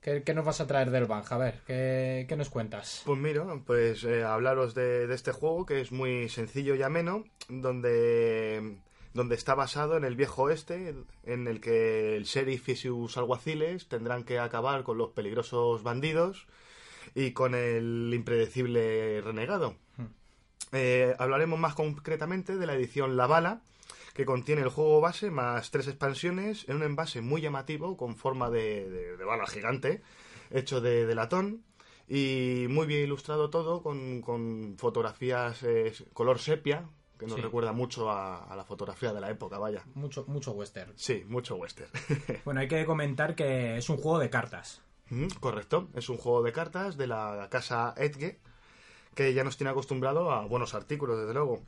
qué, 0.00 0.22
qué 0.22 0.34
nos 0.34 0.44
vas 0.44 0.60
a 0.60 0.66
traer 0.66 0.90
del 0.90 1.06
Bang? 1.06 1.24
A 1.30 1.38
ver, 1.38 1.60
¿qué, 1.66 2.26
qué 2.28 2.36
nos 2.36 2.50
cuentas? 2.50 3.02
Pues 3.04 3.18
mira, 3.18 3.44
pues 3.64 4.04
eh, 4.04 4.22
hablaros 4.24 4.74
de, 4.74 5.06
de 5.06 5.14
este 5.14 5.32
juego 5.32 5.66
que 5.66 5.80
es 5.80 5.92
muy 5.92 6.28
sencillo 6.28 6.74
y 6.74 6.82
ameno, 6.82 7.24
donde, 7.48 8.78
donde 9.14 9.34
está 9.34 9.54
basado 9.54 9.96
en 9.96 10.04
el 10.04 10.16
viejo 10.16 10.44
oeste, 10.44 10.94
en 11.24 11.48
el 11.48 11.60
que 11.60 12.16
el 12.16 12.24
sheriff 12.24 12.68
y 12.68 12.76
sus 12.76 13.16
alguaciles 13.16 13.88
tendrán 13.88 14.24
que 14.24 14.38
acabar 14.38 14.84
con 14.84 14.98
los 14.98 15.10
peligrosos 15.10 15.82
bandidos 15.82 16.46
y 17.16 17.32
con 17.32 17.54
el 17.54 18.12
impredecible 18.14 19.20
renegado. 19.22 19.74
Eh, 20.72 21.14
hablaremos 21.18 21.58
más 21.58 21.74
concretamente 21.74 22.56
de 22.56 22.66
la 22.66 22.74
edición 22.74 23.16
La 23.16 23.26
Bala, 23.26 23.62
que 24.14 24.24
contiene 24.26 24.62
el 24.62 24.68
juego 24.68 25.00
base 25.00 25.30
más 25.30 25.70
tres 25.70 25.88
expansiones 25.88 26.68
en 26.68 26.76
un 26.76 26.82
envase 26.82 27.20
muy 27.22 27.40
llamativo 27.40 27.96
con 27.96 28.16
forma 28.16 28.50
de, 28.50 28.88
de- 28.90 29.16
de 29.16 29.24
bala 29.24 29.46
gigante, 29.46 30.02
hecho 30.50 30.80
de, 30.80 31.06
de 31.06 31.14
latón 31.14 31.62
y 32.08 32.66
muy 32.68 32.86
bien 32.86 33.02
ilustrado 33.04 33.48
todo 33.50 33.82
con, 33.82 34.20
con 34.22 34.76
fotografías 34.78 35.62
eh, 35.62 35.92
color 36.12 36.38
sepia, 36.38 36.88
que 37.18 37.26
nos 37.26 37.36
Sí. 37.36 37.40
recuerda 37.42 37.72
mucho 37.72 38.10
a, 38.10 38.44
a 38.44 38.56
la 38.56 38.64
fotografía 38.64 39.12
de 39.14 39.20
la 39.20 39.30
época, 39.30 39.58
vaya. 39.58 39.82
Mucho, 39.94 40.24
mucho 40.28 40.52
western. 40.52 40.92
Sí, 40.96 41.24
mucho 41.26 41.56
western. 41.56 41.90
Bueno, 42.44 42.60
hay 42.60 42.68
que 42.68 42.84
comentar 42.84 43.34
que 43.34 43.76
es 43.78 43.88
un 43.88 43.96
juego 43.96 44.18
de 44.18 44.28
cartas. 44.30 44.82
Mm, 45.10 45.28
Correcto, 45.40 45.88
es 45.94 46.08
un 46.08 46.16
juego 46.16 46.42
de 46.42 46.52
cartas 46.52 46.96
de 46.96 47.06
la 47.06 47.48
casa 47.50 47.94
Edge 47.96 48.38
que 49.14 49.32
ya 49.34 49.44
nos 49.44 49.56
tiene 49.56 49.70
acostumbrado 49.70 50.30
a 50.32 50.44
buenos 50.46 50.74
artículos, 50.74 51.18
desde 51.18 51.32
luego. 51.34 51.62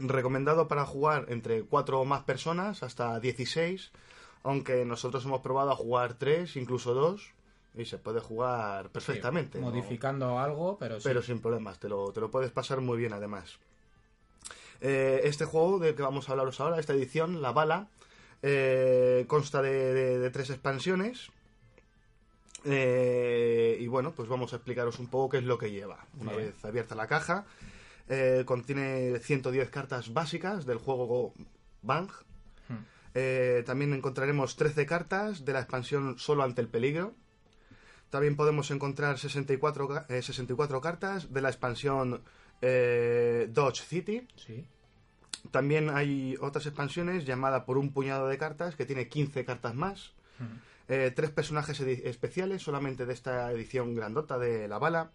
Recomendado 0.00 0.66
para 0.66 0.84
jugar 0.86 1.26
entre 1.28 1.62
4 1.62 2.00
o 2.00 2.04
más 2.04 2.24
personas, 2.24 2.82
hasta 2.82 3.20
16, 3.20 3.92
aunque 4.42 4.84
nosotros 4.84 5.24
hemos 5.24 5.40
probado 5.40 5.70
a 5.70 5.76
jugar 5.76 6.14
3, 6.14 6.56
incluso 6.56 6.94
2, 6.94 7.30
y 7.76 7.84
se 7.84 7.98
puede 7.98 8.18
jugar 8.20 8.90
perfectamente. 8.90 9.60
Modificando 9.60 10.38
algo, 10.40 10.78
pero 10.78 10.96
sí. 10.98 11.04
Pero 11.04 11.22
sin 11.22 11.40
problemas, 11.40 11.78
te 11.78 11.88
lo, 11.88 12.12
te 12.12 12.20
lo 12.20 12.30
puedes 12.30 12.50
pasar 12.50 12.80
muy 12.80 12.98
bien 12.98 13.12
además. 13.12 13.58
Eh, 14.80 15.20
este 15.24 15.44
juego 15.44 15.78
del 15.78 15.94
que 15.94 16.02
vamos 16.02 16.28
a 16.28 16.32
hablaros 16.32 16.60
ahora, 16.60 16.80
esta 16.80 16.92
edición, 16.92 17.40
La 17.40 17.52
Bala, 17.52 17.88
eh, 18.42 19.24
consta 19.28 19.62
de, 19.62 19.94
de- 19.94 20.18
de 20.18 20.30
tres 20.30 20.50
expansiones. 20.50 21.30
Eh, 22.64 23.76
y 23.80 23.86
bueno, 23.86 24.12
pues 24.12 24.28
vamos 24.28 24.52
a 24.52 24.56
explicaros 24.56 24.98
un 24.98 25.06
poco 25.08 25.30
qué 25.30 25.38
es 25.38 25.44
lo 25.44 25.58
que 25.58 25.70
lleva. 25.70 26.06
Una 26.18 26.32
Bien. 26.32 26.46
vez 26.46 26.64
abierta 26.64 26.94
la 26.94 27.06
caja, 27.06 27.44
eh, 28.08 28.42
contiene 28.46 29.18
110 29.18 29.70
cartas 29.70 30.12
básicas 30.12 30.64
del 30.66 30.78
juego 30.78 31.32
Bang. 31.82 32.08
Hmm. 32.68 32.84
Eh, 33.14 33.62
también 33.66 33.92
encontraremos 33.92 34.56
13 34.56 34.86
cartas 34.86 35.44
de 35.44 35.52
la 35.52 35.60
expansión 35.60 36.18
Solo 36.18 36.42
ante 36.42 36.60
el 36.62 36.68
peligro. 36.68 37.14
También 38.10 38.36
podemos 38.36 38.70
encontrar 38.70 39.18
64, 39.18 39.88
ca- 39.88 40.06
eh, 40.08 40.22
64 40.22 40.80
cartas 40.80 41.32
de 41.32 41.40
la 41.40 41.48
expansión 41.48 42.22
Dodge 42.62 43.82
City. 43.82 44.26
Sí. 44.36 44.64
También 45.50 45.90
hay 45.90 46.34
otras 46.40 46.64
expansiones 46.64 47.26
llamada 47.26 47.66
por 47.66 47.76
un 47.76 47.92
puñado 47.92 48.26
de 48.28 48.38
cartas 48.38 48.74
que 48.76 48.86
tiene 48.86 49.08
15 49.08 49.44
cartas 49.44 49.74
más. 49.74 50.12
Eh, 50.88 51.12
tres 51.14 51.30
personajes 51.30 51.80
especiales 51.80 52.62
solamente 52.62 53.06
de 53.06 53.14
esta 53.14 53.50
edición 53.52 53.94
grandota 53.94 54.38
de 54.38 54.68
la 54.68 54.78
bala. 54.78 55.10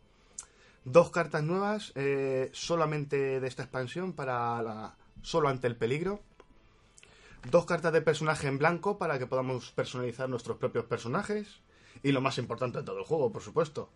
Dos 0.85 1.11
cartas 1.11 1.43
nuevas 1.43 1.91
eh, 1.95 2.49
solamente 2.53 3.39
de 3.39 3.47
esta 3.47 3.63
expansión 3.63 4.13
para 4.13 4.61
la 4.63 4.95
solo 5.21 5.49
ante 5.49 5.67
el 5.67 5.75
peligro. 5.75 6.21
Dos 7.51 7.65
cartas 7.65 7.93
de 7.93 8.01
personaje 8.01 8.47
en 8.47 8.57
blanco 8.57 8.97
para 8.97 9.19
que 9.19 9.27
podamos 9.27 9.71
personalizar 9.71 10.29
nuestros 10.29 10.57
propios 10.57 10.85
personajes. 10.85 11.61
Y 12.01 12.11
lo 12.11 12.21
más 12.21 12.37
importante 12.37 12.79
de 12.79 12.83
todo 12.85 12.97
el 12.97 13.05
juego, 13.05 13.31
por 13.31 13.41
supuesto, 13.41 13.89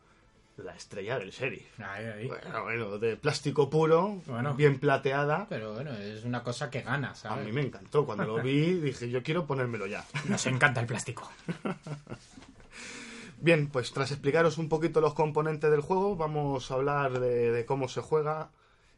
la 0.58 0.76
estrella 0.76 1.18
del 1.20 1.32
sheriff. 1.32 1.80
Ahí, 1.80 2.06
ahí. 2.06 2.28
Bueno, 2.28 2.63
bueno, 2.63 2.98
de 3.00 3.18
plástico 3.18 3.70
puro, 3.70 4.22
Bueno. 4.28 4.54
bien 4.54 4.80
plateada. 4.80 5.48
Pero 5.50 5.74
bueno, 5.74 5.92
es 5.94 6.24
una 6.26 6.44
cosa 6.44 6.70
que 6.70 6.82
gana, 6.82 7.12
A 7.12 7.16
¿sabes? 7.16 7.46
mí 7.46 7.52
me 7.52 7.62
encantó. 7.62 8.06
Cuando 8.06 8.26
lo 8.26 8.42
vi 8.42 8.74
dije, 8.82 9.10
yo 9.10 9.24
quiero 9.24 9.46
ponérmelo 9.48 9.88
ya. 9.88 10.06
Nos 10.30 10.46
encanta 10.46 10.80
el 10.82 10.88
plástico. 10.88 11.30
Bien, 13.42 13.68
pues 13.68 13.92
tras 13.92 14.12
explicaros 14.12 14.58
un 14.58 14.70
poquito 14.70 15.02
los 15.02 15.13
componentes 15.13 15.70
del 15.70 15.82
juego, 15.82 16.16
vamos 16.16 16.72
a 16.72 16.76
hablar 16.76 17.20
de, 17.20 17.52
de 17.52 17.66
cómo 17.66 17.89
se 17.89 18.00
juega 18.02 18.50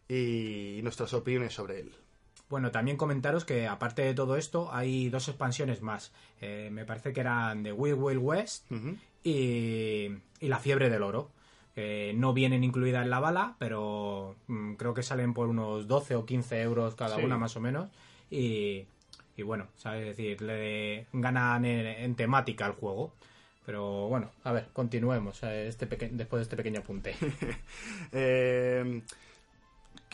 y 0.07 0.79
nuestras 0.83 1.13
opiniones 1.13 1.53
sobre 1.53 1.79
él. 1.79 1.91
Bueno, 2.47 2.69
también 2.69 2.95
comentaros 2.95 3.43
que 3.43 3.67
aparte 3.67 4.03
de 4.03 4.13
todo 4.13 4.37
esto 4.37 4.69
hay 4.71 5.09
dos 5.09 5.27
expansiones 5.29 5.81
más. 5.81 6.11
Eh, 6.41 6.69
me 6.71 6.85
parece 6.85 7.11
que 7.11 7.21
eran 7.21 7.63
de 7.63 7.71
Wild 7.71 7.97
Wild 7.99 8.21
West 8.21 8.65
y, 9.23 10.09
y 10.39 10.47
La 10.47 10.59
Fiebre 10.59 10.91
del 10.91 11.01
Oro. 11.01 11.31
No 12.15 12.33
vienen 12.33 12.63
incluidas 12.63 13.03
en 13.03 13.09
la 13.09 13.19
bala, 13.19 13.55
pero 13.59 14.35
mm, 14.47 14.73
creo 14.75 14.93
que 14.93 15.03
salen 15.03 15.33
por 15.33 15.47
unos 15.49 15.87
12 15.87 16.15
o 16.15 16.25
15 16.25 16.61
euros 16.61 16.95
cada 16.95 17.17
Sí. 17.17 17.23
una 17.23 17.37
más 17.37 17.55
o 17.57 17.59
menos. 17.61 17.89
Y, 18.31 18.85
y 19.37 19.41
bueno, 19.43 19.67
¿sabes? 19.75 20.01
Es 20.07 20.17
decir, 20.17 20.41
le 20.41 21.07
ganan 21.13 21.65
en, 21.65 21.85
en 21.85 22.15
temática 22.15 22.65
al 22.65 22.73
juego. 22.73 23.13
Pero 23.65 24.07
bueno, 24.07 24.29
a 24.43 24.51
ver, 24.51 24.67
continuemos 24.73 25.41
eh, 25.43 25.67
este 25.67 25.87
después 25.87 26.39
de 26.39 26.43
este 26.43 26.55
pequeño 26.55 26.79
apunte. 26.81 27.15
Eh, 28.11 29.01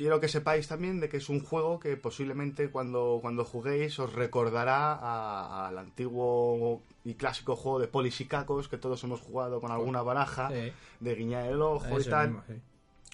quiero 0.02 0.20
que 0.20 0.28
sepáis 0.28 0.68
también 0.68 1.00
de 1.00 1.10
que 1.10 1.18
es 1.18 1.30
un 1.30 1.42
juego 1.44 1.80
que 1.80 1.96
posiblemente 1.96 2.72
cuando, 2.72 3.20
cuando 3.22 3.46
juguéis 3.46 4.00
os 4.00 4.14
recordará 4.14 5.68
al 5.68 5.78
antiguo 5.78 6.82
y 7.04 7.14
clásico 7.14 7.56
juego 7.56 7.78
de 7.80 7.88
polis 7.88 8.20
y 8.22 8.26
cacos 8.26 8.68
que 8.68 8.78
todos 8.78 9.04
hemos 9.04 9.22
jugado 9.22 9.62
con 9.62 9.72
alguna 9.72 10.02
baraja 10.02 10.50
Sí. 10.50 10.72
de 11.00 11.16
guiñar 11.16 11.46
el 11.46 11.62
ojo 11.62 12.00
y 12.00 12.04
tal. 12.06 12.30
mismo, 12.30 12.44
sí. 12.48 12.54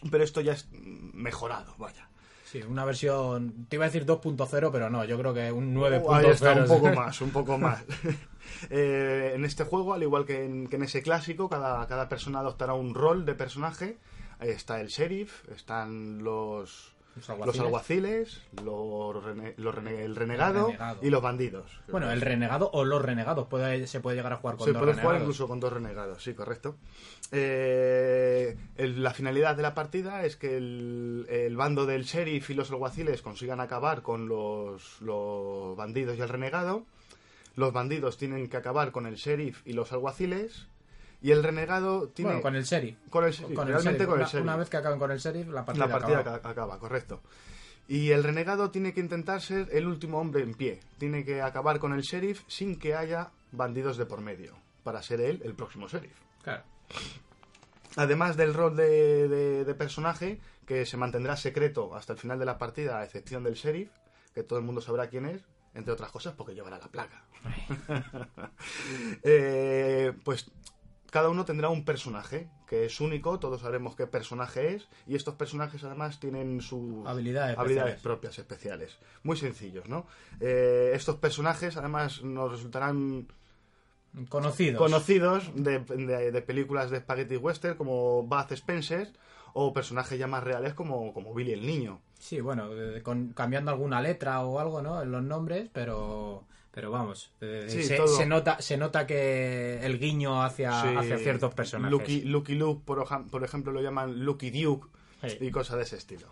Pero 0.09 0.23
esto 0.23 0.41
ya 0.41 0.53
es 0.53 0.69
mejorado, 0.71 1.73
vaya. 1.77 2.07
Sí, 2.45 2.61
una 2.61 2.85
versión, 2.85 3.65
te 3.67 3.75
iba 3.75 3.83
a 3.83 3.89
decir 3.89 4.05
2.0, 4.05 4.71
pero 4.71 4.89
no, 4.89 5.03
yo 5.03 5.17
creo 5.19 5.33
que 5.33 5.51
un 5.51 5.75
9.0. 5.75 6.03
Uh, 6.05 6.13
ahí 6.13 6.25
está, 6.27 6.53
un 6.53 6.67
poco 6.67 6.93
más, 6.95 7.19
un 7.21 7.31
poco 7.31 7.57
más. 7.57 7.83
Eh, 8.69 9.33
en 9.35 9.43
este 9.43 9.65
juego, 9.65 9.93
al 9.93 10.01
igual 10.03 10.25
que 10.25 10.45
en, 10.45 10.67
que 10.67 10.77
en 10.77 10.83
ese 10.83 11.01
clásico, 11.01 11.49
cada, 11.49 11.85
cada 11.85 12.07
persona 12.07 12.39
adoptará 12.39 12.73
un 12.73 12.95
rol 12.95 13.25
de 13.25 13.35
personaje. 13.35 13.97
Está 14.39 14.79
el 14.81 14.87
sheriff, 14.87 15.47
están 15.49 16.23
los, 16.23 16.93
Los 17.15 17.27
los 17.47 17.59
alguaciles. 17.59 18.41
los 18.63 19.23
rene- 19.23 19.55
los 19.57 19.73
rene- 19.73 20.03
el 20.03 20.15
renegado, 20.15 20.67
El 20.67 20.73
renegado. 20.73 20.99
y 21.01 21.09
los 21.09 21.21
bandidos. 21.23 21.71
Bueno, 21.89 22.11
el 22.11 22.21
renegado 22.21 22.69
o 22.71 22.85
los 22.85 23.01
renegados, 23.01 23.47
puede, 23.47 23.87
se 23.87 23.99
puede 23.99 24.15
llegar 24.17 24.33
a 24.33 24.37
jugar 24.37 24.57
con 24.57 24.65
Se 24.67 24.73
dos 24.73 24.81
puede 24.83 24.93
jugar 25.01 25.21
incluso 25.21 25.47
con 25.47 25.59
dos 25.59 25.73
renegados, 25.73 26.21
sí, 26.23 26.35
correcto. 26.35 26.75
Eh, 27.31 28.55
el- 28.75 29.01
la 29.03 29.11
finalidad 29.13 29.55
de 29.55 29.63
la 29.63 29.73
partida 29.73 30.23
es 30.25 30.35
que 30.37 30.57
el, 30.57 31.25
el 31.29 31.55
bando 31.57 31.85
del 31.85 32.03
sheriff 32.03 32.49
y 32.49 32.53
los 32.53 32.69
alguaciles 32.71 33.21
consigan 33.23 33.59
acabar 33.59 34.01
con 34.03 34.27
los, 34.27 35.01
los 35.01 35.75
bandidos 35.75 36.17
y 36.17 36.21
el 36.21 36.29
renegado. 36.29 36.85
Los 37.55 37.73
bandidos 37.73 38.17
tienen 38.17 38.47
que 38.49 38.57
acabar 38.57 38.91
con 38.91 39.07
el 39.07 39.15
sheriff 39.15 39.65
y 39.65 39.73
los 39.73 39.91
alguaciles. 39.91 40.67
Y 41.21 41.31
el 41.31 41.43
renegado 41.43 42.09
tiene... 42.09 42.29
Bueno, 42.31 42.41
con 42.43 42.55
el 42.55 42.63
sheriff. 42.63 42.97
con 43.09 43.23
el 43.25 43.31
sheriff, 43.31 43.55
Con 43.55 43.67
el 43.67 43.73
realmente 43.73 44.03
sheriff. 44.03 44.07
con 44.09 44.15
el 44.19 44.21
Una- 44.21 44.29
sheriff. 44.31 44.43
Una 44.43 44.55
vez 44.57 44.69
que 44.69 44.77
acaben 44.77 44.99
con 44.99 45.11
el 45.11 45.17
sheriff, 45.19 45.47
la 45.49 45.65
partida, 45.65 45.85
La 45.87 45.91
partida 45.91 46.19
acaba. 46.19 46.35
aca- 46.37 46.49
acaba, 46.49 46.79
correcto. 46.79 47.21
Y 47.87 48.11
el 48.11 48.23
renegado 48.23 48.69
tiene 48.69 48.93
que 48.93 48.99
intentar 48.99 49.41
ser 49.41 49.69
el 49.71 49.87
último 49.87 50.19
hombre 50.19 50.43
en 50.43 50.53
pie. 50.53 50.79
Tiene 50.97 51.23
que 51.25 51.41
acabar 51.41 51.79
con 51.79 51.93
el 51.93 52.01
sheriff 52.01 52.43
sin 52.47 52.77
que 52.77 52.95
haya 52.95 53.31
bandidos 53.51 53.97
de 53.97 54.05
por 54.05 54.21
medio. 54.21 54.55
Para 54.83 55.01
ser 55.01 55.21
él 55.21 55.41
el 55.43 55.53
próximo 55.55 55.87
sheriff. 55.87 56.13
Claro. 56.43 56.63
Además 57.95 58.37
del 58.37 58.53
rol 58.53 58.75
de, 58.75 59.27
de- 59.27 59.65
de 59.65 59.73
personaje, 59.73 60.39
que 60.67 60.85
se 60.85 60.97
mantendrá 60.97 61.35
secreto 61.37 61.95
hasta 61.95 62.13
el 62.13 62.19
final 62.19 62.37
de 62.37 62.45
la 62.45 62.57
partida, 62.57 62.99
a 62.99 63.05
excepción 63.05 63.43
del 63.43 63.55
sheriff, 63.55 63.89
que 64.35 64.43
todo 64.43 64.59
el 64.59 64.65
mundo 64.65 64.81
sabrá 64.81 65.07
quién 65.07 65.25
es, 65.25 65.41
entre 65.73 65.93
otras 65.93 66.11
cosas 66.11 66.33
porque 66.35 66.53
llevará 66.53 66.77
la 66.77 66.87
placa. 66.89 67.23
Eh, 69.23 70.13
pues 70.23 70.51
cada 71.11 71.29
uno 71.29 71.45
tendrá 71.45 71.69
un 71.69 71.85
personaje 71.85 72.49
que 72.67 72.85
es 72.85 72.99
único, 72.99 73.39
todos 73.39 73.61
sabremos 73.61 73.95
qué 73.95 74.07
personaje 74.07 74.75
es, 74.75 74.87
y 75.07 75.15
estos 75.15 75.35
personajes 75.35 75.83
además 75.83 76.19
tienen 76.19 76.61
sus 76.61 77.05
Habilidades 77.07 77.57
habilidades 77.57 77.95
especiales. 77.95 78.01
propias 78.01 78.39
especiales. 78.39 78.97
Muy 79.23 79.37
sencillos, 79.37 79.87
¿no? 79.87 80.05
Eh, 80.41 80.91
estos 80.93 81.15
personajes 81.15 81.77
además 81.77 82.21
nos 82.23 82.51
resultarán 82.51 83.27
Conocidos. 84.29 84.79
conocidos 84.81 85.51
de, 85.53 85.79
de- 85.79 86.31
de 86.31 86.41
películas 86.41 86.89
de 86.89 86.99
spaghetti 86.99 87.37
western 87.37 87.77
como 87.77 88.23
Bud 88.23 88.51
Spencer 88.51 89.11
o 89.53 89.73
personajes 89.73 90.17
ya 90.17 90.25
más 90.27 90.43
reales 90.43 90.73
como, 90.73 91.13
como 91.13 91.33
Billy 91.35 91.51
el 91.53 91.65
Niño. 91.67 92.01
Sí, 92.17 92.41
bueno, 92.41 92.69
eh, 92.73 93.01
con- 93.03 93.29
cambiando 93.33 93.69
alguna 93.71 94.01
letra 94.01 94.43
o 94.43 94.59
algo, 94.59 94.81
¿no? 94.81 95.01
En 95.03 95.11
los 95.11 95.21
nombres, 95.23 95.69
pero 95.71 96.45
pero 96.77 96.91
vamos, 96.91 97.31
eh, 97.41 97.65
Sí, 97.69 97.81
se, 97.81 98.27
nota 98.27 98.61
se 98.61 98.77
nota 98.77 99.07
que 99.07 99.79
el 99.83 99.97
guiño 99.97 100.43
hacia, 100.43 100.79
Sí, 100.83 100.89
hacia 100.95 101.17
ciertos 101.17 101.51
personajes. 101.55 101.89
Lucky, 101.91 102.21
Lucky 102.21 102.53
Luke, 102.53 102.83
por, 102.85 103.03
por 103.31 103.43
ejemplo, 103.43 103.71
lo 103.71 103.81
llaman 103.81 104.23
Lucky 104.23 104.51
Duke 104.51 104.87
Sí. 105.27 105.39
y 105.41 105.49
cosas 105.49 105.77
de 105.77 105.81
ese 105.81 105.95
estilo. 105.95 106.27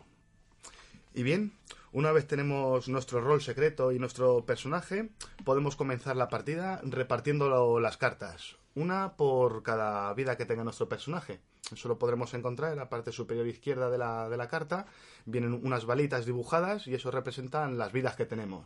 Y 1.15 1.23
bien, 1.23 1.51
una 1.93 2.11
vez 2.11 2.27
tenemos 2.27 2.87
nuestro 2.89 3.21
rol 3.21 3.41
secreto 3.41 3.91
y 3.91 3.97
nuestro 3.97 4.45
personaje, 4.45 5.09
podemos 5.45 5.75
comenzar 5.75 6.15
la 6.15 6.27
partida 6.27 6.79
repartiendo 6.83 7.79
las 7.79 7.97
cartas. 7.97 8.57
Una 8.75 9.13
por 9.13 9.63
cada 9.63 10.13
vida 10.13 10.37
que 10.37 10.45
tenga 10.45 10.63
nuestro 10.63 10.87
personaje. 10.87 11.39
Eso 11.73 11.87
lo 11.87 11.97
podremos 11.97 12.35
encontrar 12.35 12.71
en 12.71 12.77
la 12.77 12.87
parte 12.89 13.11
superior 13.11 13.47
izquierda 13.47 13.89
de 13.89 13.97
la, 13.97 14.29
de 14.29 14.37
la 14.37 14.47
carta. 14.47 14.85
Vienen 15.25 15.53
unas 15.53 15.85
balitas 15.85 16.27
dibujadas 16.27 16.85
y 16.85 16.93
eso 16.93 17.09
representan 17.09 17.79
las 17.79 17.91
vidas 17.91 18.15
que 18.15 18.27
tenemos. 18.27 18.65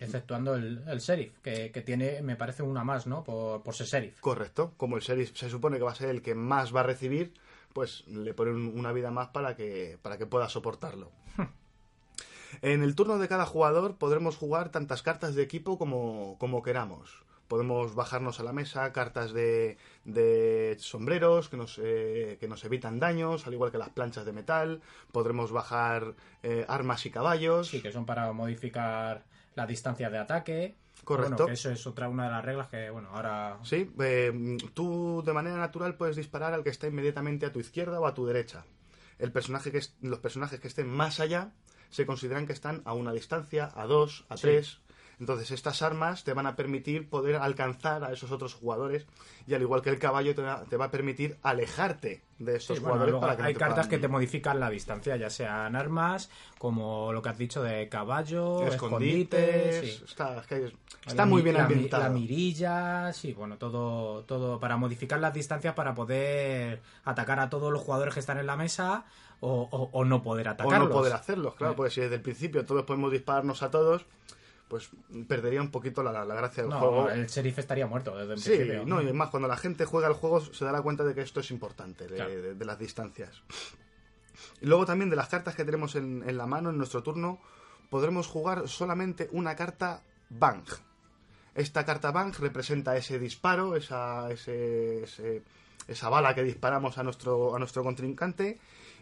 Exceptuando 0.00 0.54
el, 0.54 0.84
el 0.86 0.98
sheriff, 1.00 1.38
que, 1.40 1.70
que 1.72 1.80
tiene, 1.82 2.22
me 2.22 2.36
parece, 2.36 2.62
una 2.62 2.84
más, 2.84 3.06
¿no? 3.06 3.24
Por, 3.24 3.62
por 3.62 3.74
ser 3.74 3.86
sheriff. 3.86 4.20
Correcto. 4.20 4.72
Como 4.76 4.96
el 4.96 5.02
sheriff 5.02 5.36
se 5.36 5.50
supone 5.50 5.78
que 5.78 5.84
va 5.84 5.92
a 5.92 5.96
ser 5.96 6.10
el 6.10 6.22
que 6.22 6.34
más 6.34 6.74
va 6.74 6.80
a 6.80 6.84
recibir, 6.84 7.34
pues 7.72 8.06
le 8.06 8.34
ponen 8.34 8.78
una 8.78 8.92
vida 8.92 9.10
más 9.10 9.28
para 9.28 9.56
que, 9.56 9.98
para 10.02 10.18
que 10.18 10.26
pueda 10.26 10.48
soportarlo. 10.48 11.10
En 12.62 12.82
el 12.82 12.94
turno 12.94 13.18
de 13.18 13.28
cada 13.28 13.44
jugador 13.44 13.96
podremos 13.96 14.36
jugar 14.36 14.70
tantas 14.70 15.02
cartas 15.02 15.34
de 15.34 15.42
equipo 15.42 15.78
como, 15.78 16.36
como 16.38 16.62
queramos. 16.62 17.22
Podemos 17.48 17.94
bajarnos 17.94 18.40
a 18.40 18.42
la 18.44 18.52
mesa 18.52 18.92
cartas 18.92 19.32
de, 19.32 19.78
de 20.04 20.76
sombreros 20.78 21.48
que 21.48 21.56
nos, 21.56 21.80
eh, 21.82 22.36
que 22.38 22.46
nos 22.46 22.64
evitan 22.64 23.00
daños, 23.00 23.46
al 23.46 23.54
igual 23.54 23.70
que 23.72 23.78
las 23.78 23.88
planchas 23.88 24.24
de 24.26 24.32
metal. 24.32 24.82
Podremos 25.12 25.50
bajar 25.50 26.14
eh, 26.42 26.64
armas 26.68 27.04
y 27.06 27.10
caballos. 27.10 27.68
Sí, 27.68 27.80
que 27.80 27.90
son 27.90 28.04
para 28.04 28.30
modificar 28.32 29.24
la 29.54 29.66
distancia 29.66 30.10
de 30.10 30.18
ataque. 30.18 30.76
Correcto. 31.04 31.30
Bueno, 31.36 31.46
que 31.46 31.52
eso 31.54 31.70
es 31.70 31.86
otra 31.86 32.08
una 32.10 32.24
de 32.24 32.30
las 32.32 32.44
reglas 32.44 32.68
que, 32.68 32.90
bueno, 32.90 33.08
ahora... 33.14 33.58
Sí, 33.62 33.90
eh, 33.98 34.58
tú 34.74 35.22
de 35.24 35.32
manera 35.32 35.56
natural 35.56 35.94
puedes 35.94 36.16
disparar 36.16 36.52
al 36.52 36.62
que 36.62 36.70
está 36.70 36.86
inmediatamente 36.86 37.46
a 37.46 37.52
tu 37.52 37.60
izquierda 37.60 37.98
o 37.98 38.06
a 38.06 38.12
tu 38.12 38.26
derecha. 38.26 38.64
El 39.18 39.32
personaje 39.32 39.72
que 39.72 39.78
es- 39.78 39.96
los 40.02 40.18
personajes 40.18 40.60
que 40.60 40.68
estén 40.68 40.88
más 40.88 41.18
allá 41.18 41.52
se 41.88 42.04
consideran 42.04 42.46
que 42.46 42.52
están 42.52 42.82
a 42.84 42.92
una 42.92 43.12
distancia, 43.12 43.70
a 43.74 43.86
dos, 43.86 44.26
a 44.28 44.36
Sí. 44.36 44.42
tres. 44.42 44.80
Entonces 45.20 45.50
estas 45.50 45.82
armas 45.82 46.22
te 46.22 46.32
van 46.32 46.46
a 46.46 46.54
permitir 46.54 47.08
poder 47.08 47.36
alcanzar 47.36 48.04
a 48.04 48.12
esos 48.12 48.30
otros 48.30 48.54
jugadores 48.54 49.04
y 49.48 49.54
al 49.54 49.62
igual 49.62 49.82
que 49.82 49.90
el 49.90 49.98
caballo 49.98 50.34
te 50.34 50.42
va, 50.42 50.64
te 50.64 50.76
va 50.76 50.84
a 50.86 50.90
permitir 50.92 51.36
alejarte 51.42 52.22
de 52.38 52.60
Sí, 52.60 52.74
bueno, 52.74 52.86
jugadores 52.90 53.14
para 53.16 53.36
que 53.36 53.42
hay 53.42 53.54
cartas 53.54 53.86
puedan- 53.86 53.90
que 53.90 53.98
te 53.98 54.06
modifican 54.08 54.60
la 54.60 54.70
distancia, 54.70 55.16
ya 55.16 55.28
sean 55.28 55.74
armas, 55.74 56.30
como 56.58 57.12
lo 57.12 57.20
que 57.20 57.30
has 57.30 57.38
dicho 57.38 57.60
de 57.64 57.88
caballo, 57.88 58.62
escondites, 58.64 59.40
escondites, 59.82 59.96
sí. 59.98 60.04
está, 60.06 60.44
La 61.16 61.26
muy 61.26 61.42
bien 61.42 61.56
la 61.56 61.64
ambientado. 61.64 62.04
La 62.04 62.10
mirilla, 62.10 63.12
sí, 63.12 63.32
bueno, 63.32 63.56
todo, 63.58 64.22
todo 64.24 64.60
para 64.60 64.76
modificar 64.76 65.18
las 65.18 65.34
distancias 65.34 65.74
para 65.74 65.96
poder 65.96 66.80
atacar 67.04 67.40
a 67.40 67.50
todos 67.50 67.72
los 67.72 67.82
jugadores 67.82 68.14
que 68.14 68.20
están 68.20 68.38
en 68.38 68.46
la 68.46 68.56
mesa 68.56 69.04
o, 69.40 69.68
o- 69.70 69.90
o 69.92 70.04
no 70.04 70.22
poder 70.22 70.46
o 70.46 70.50
atacarlos. 70.52 70.88
no 70.90 70.94
poder 70.94 71.12
hacerlos, 71.14 71.54
claro, 71.56 71.72
Eh. 71.72 71.76
porque 71.76 71.90
si 71.90 72.00
desde 72.02 72.14
el 72.16 72.22
principio 72.22 72.64
todos 72.64 72.84
podemos 72.84 73.10
dispararnos 73.10 73.64
a 73.64 73.70
todos, 73.72 74.04
pues 74.68 74.90
perdería 75.26 75.60
un 75.62 75.70
poquito 75.70 76.02
la, 76.02 76.24
la 76.24 76.34
gracia 76.34 76.62
del 76.62 76.70
No, 76.70 76.78
juego. 76.78 77.08
el 77.10 77.26
sheriff 77.26 77.58
estaría 77.58 77.86
muerto 77.86 78.16
desde 78.16 78.34
el 78.34 78.38
Sí, 78.38 78.50
principio. 78.50 78.84
no, 78.86 79.00
y 79.00 79.04
además 79.04 79.30
cuando 79.30 79.48
la 79.48 79.56
gente 79.56 79.84
juega 79.86 80.08
el 80.08 80.14
juego 80.14 80.40
se 80.40 80.64
dará 80.64 80.82
cuenta 80.82 81.04
de 81.04 81.14
que 81.14 81.22
esto 81.22 81.40
es 81.40 81.50
importante, 81.50 82.06
de, 82.06 82.14
Claro. 82.16 82.30
de- 82.30 82.54
de 82.54 82.64
las 82.64 82.78
distancias. 82.78 83.42
Y 84.60 84.66
luego 84.66 84.86
también 84.86 85.10
de 85.10 85.16
las 85.16 85.28
cartas 85.28 85.54
que 85.54 85.64
tenemos 85.64 85.94
en, 85.96 86.22
en 86.28 86.36
la 86.36 86.46
mano 86.46 86.70
en 86.70 86.76
nuestro 86.78 87.02
turno, 87.02 87.40
podremos 87.90 88.26
jugar 88.26 88.68
solamente 88.68 89.28
una 89.32 89.56
carta 89.56 90.02
Bang. 90.30 90.64
Esta 91.54 91.84
carta 91.84 92.10
Bang 92.12 92.34
representa 92.38 92.96
ese 92.96 93.18
disparo, 93.18 93.74
esa, 93.74 94.30
ese- 94.30 95.04
ese- 95.04 95.42
esa 95.88 96.08
bala 96.10 96.34
que 96.34 96.42
disparamos 96.44 96.98
a 96.98 97.02
nuestro, 97.02 97.56
a 97.56 97.58
nuestro 97.58 97.82
contrincante. 97.82 98.58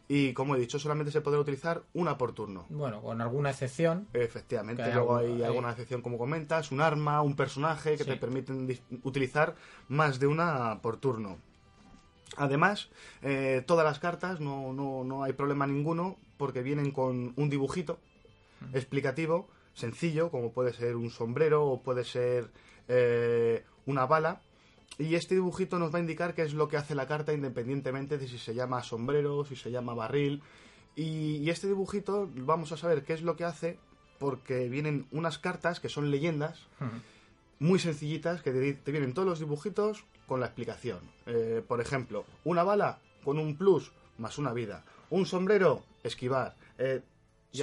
Y 0.08 0.34
como 0.34 0.54
he 0.54 0.58
dicho, 0.60 0.78
solamente 0.78 1.10
se 1.10 1.20
podrá 1.20 1.40
utilizar 1.40 1.82
una 1.92 2.16
por 2.16 2.32
turno. 2.32 2.64
Bueno, 2.68 3.02
con 3.02 3.20
alguna 3.20 3.50
excepción. 3.50 4.06
Efectivamente, 4.12 4.82
hay 4.84 4.92
luego 4.94 5.16
hay 5.16 5.42
alguna 5.42 5.70
excepción, 5.70 6.00
como 6.00 6.16
comentas, 6.16 6.70
un 6.70 6.80
arma, 6.80 7.22
un 7.22 7.34
personaje 7.34 7.96
que 7.96 8.04
Sí. 8.04 8.10
te 8.10 8.16
permiten 8.16 8.68
utilizar 9.02 9.56
más 9.88 10.20
de 10.20 10.28
una 10.28 10.80
por 10.80 10.96
turno. 10.98 11.38
Además, 12.36 12.88
eh, 13.22 13.64
todas 13.66 13.84
las 13.84 13.98
cartas, 13.98 14.40
no, 14.40 14.72
no, 14.72 15.02
no 15.04 15.24
hay 15.24 15.32
problema 15.32 15.66
ninguno, 15.66 16.16
porque 16.36 16.62
vienen 16.62 16.92
con 16.92 17.32
un 17.36 17.50
dibujito 17.50 17.98
explicativo, 18.74 19.48
sencillo, 19.74 20.30
como 20.30 20.52
puede 20.52 20.72
ser 20.72 20.96
un 20.96 21.10
sombrero 21.10 21.66
o 21.66 21.82
puede 21.82 22.04
ser 22.04 22.50
eh, 22.88 23.64
una 23.86 24.06
bala, 24.06 24.40
Y 24.98 25.14
este 25.14 25.34
dibujito 25.34 25.78
nos 25.78 25.92
va 25.92 25.98
a 25.98 26.00
indicar 26.00 26.34
qué 26.34 26.42
es 26.42 26.54
lo 26.54 26.68
que 26.68 26.76
hace 26.76 26.94
la 26.94 27.06
carta 27.06 27.32
independientemente 27.32 28.18
de 28.18 28.28
si 28.28 28.38
se 28.38 28.54
llama 28.54 28.82
sombrero, 28.82 29.44
si 29.44 29.56
se 29.56 29.70
llama 29.70 29.94
barril. 29.94 30.42
Y, 30.94 31.36
y 31.36 31.50
este 31.50 31.66
dibujito 31.66 32.30
vamos 32.34 32.72
a 32.72 32.76
saber 32.76 33.04
qué 33.04 33.12
es 33.12 33.22
lo 33.22 33.36
que 33.36 33.44
hace 33.44 33.78
porque 34.18 34.68
vienen 34.68 35.06
unas 35.12 35.38
cartas 35.38 35.80
que 35.80 35.88
son 35.88 36.10
leyendas 36.10 36.66
muy 37.58 37.78
sencillitas 37.78 38.42
que 38.42 38.52
te, 38.52 38.74
te 38.74 38.90
vienen 38.92 39.14
todos 39.14 39.28
los 39.28 39.38
dibujitos 39.38 40.04
con 40.26 40.40
la 40.40 40.46
explicación. 40.46 41.00
Eh, 41.26 41.62
por 41.66 41.80
ejemplo, 41.80 42.24
una 42.44 42.62
bala 42.62 42.98
con 43.24 43.38
un 43.38 43.56
plus 43.56 43.92
más 44.18 44.38
una 44.38 44.52
vida. 44.52 44.84
Un 45.10 45.26
sombrero, 45.26 45.82
esquivar. 46.02 46.56
Eh, 46.78 47.02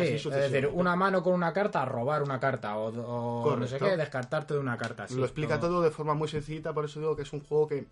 y 0.02 0.18
Sí, 0.20 0.30
es 0.30 0.52
decir, 0.52 0.68
una 0.74 0.96
mano 0.96 1.22
con 1.22 1.34
una 1.34 1.54
carta, 1.54 1.86
robar 1.86 2.24
una 2.24 2.40
carta, 2.40 2.78
o, 2.78 2.88
o 2.90 3.56
no 3.56 3.68
sé 3.68 3.78
qué, 3.78 3.96
descartarte 3.98 4.54
de 4.54 4.60
una 4.60 4.78
carta. 4.78 5.08
sí, 5.08 5.16
Lo 5.16 5.26
explica 5.26 5.60
todo. 5.60 5.70
todo 5.72 5.82
de 5.84 5.92
forma 5.92 6.14
muy 6.14 6.28
sencillita, 6.28 6.74
por 6.74 6.86
eso 6.86 7.00
digo 7.00 7.16
que 7.16 7.24
es 7.24 7.34
un 7.34 7.42
juego 7.42 7.68
que 7.68 7.86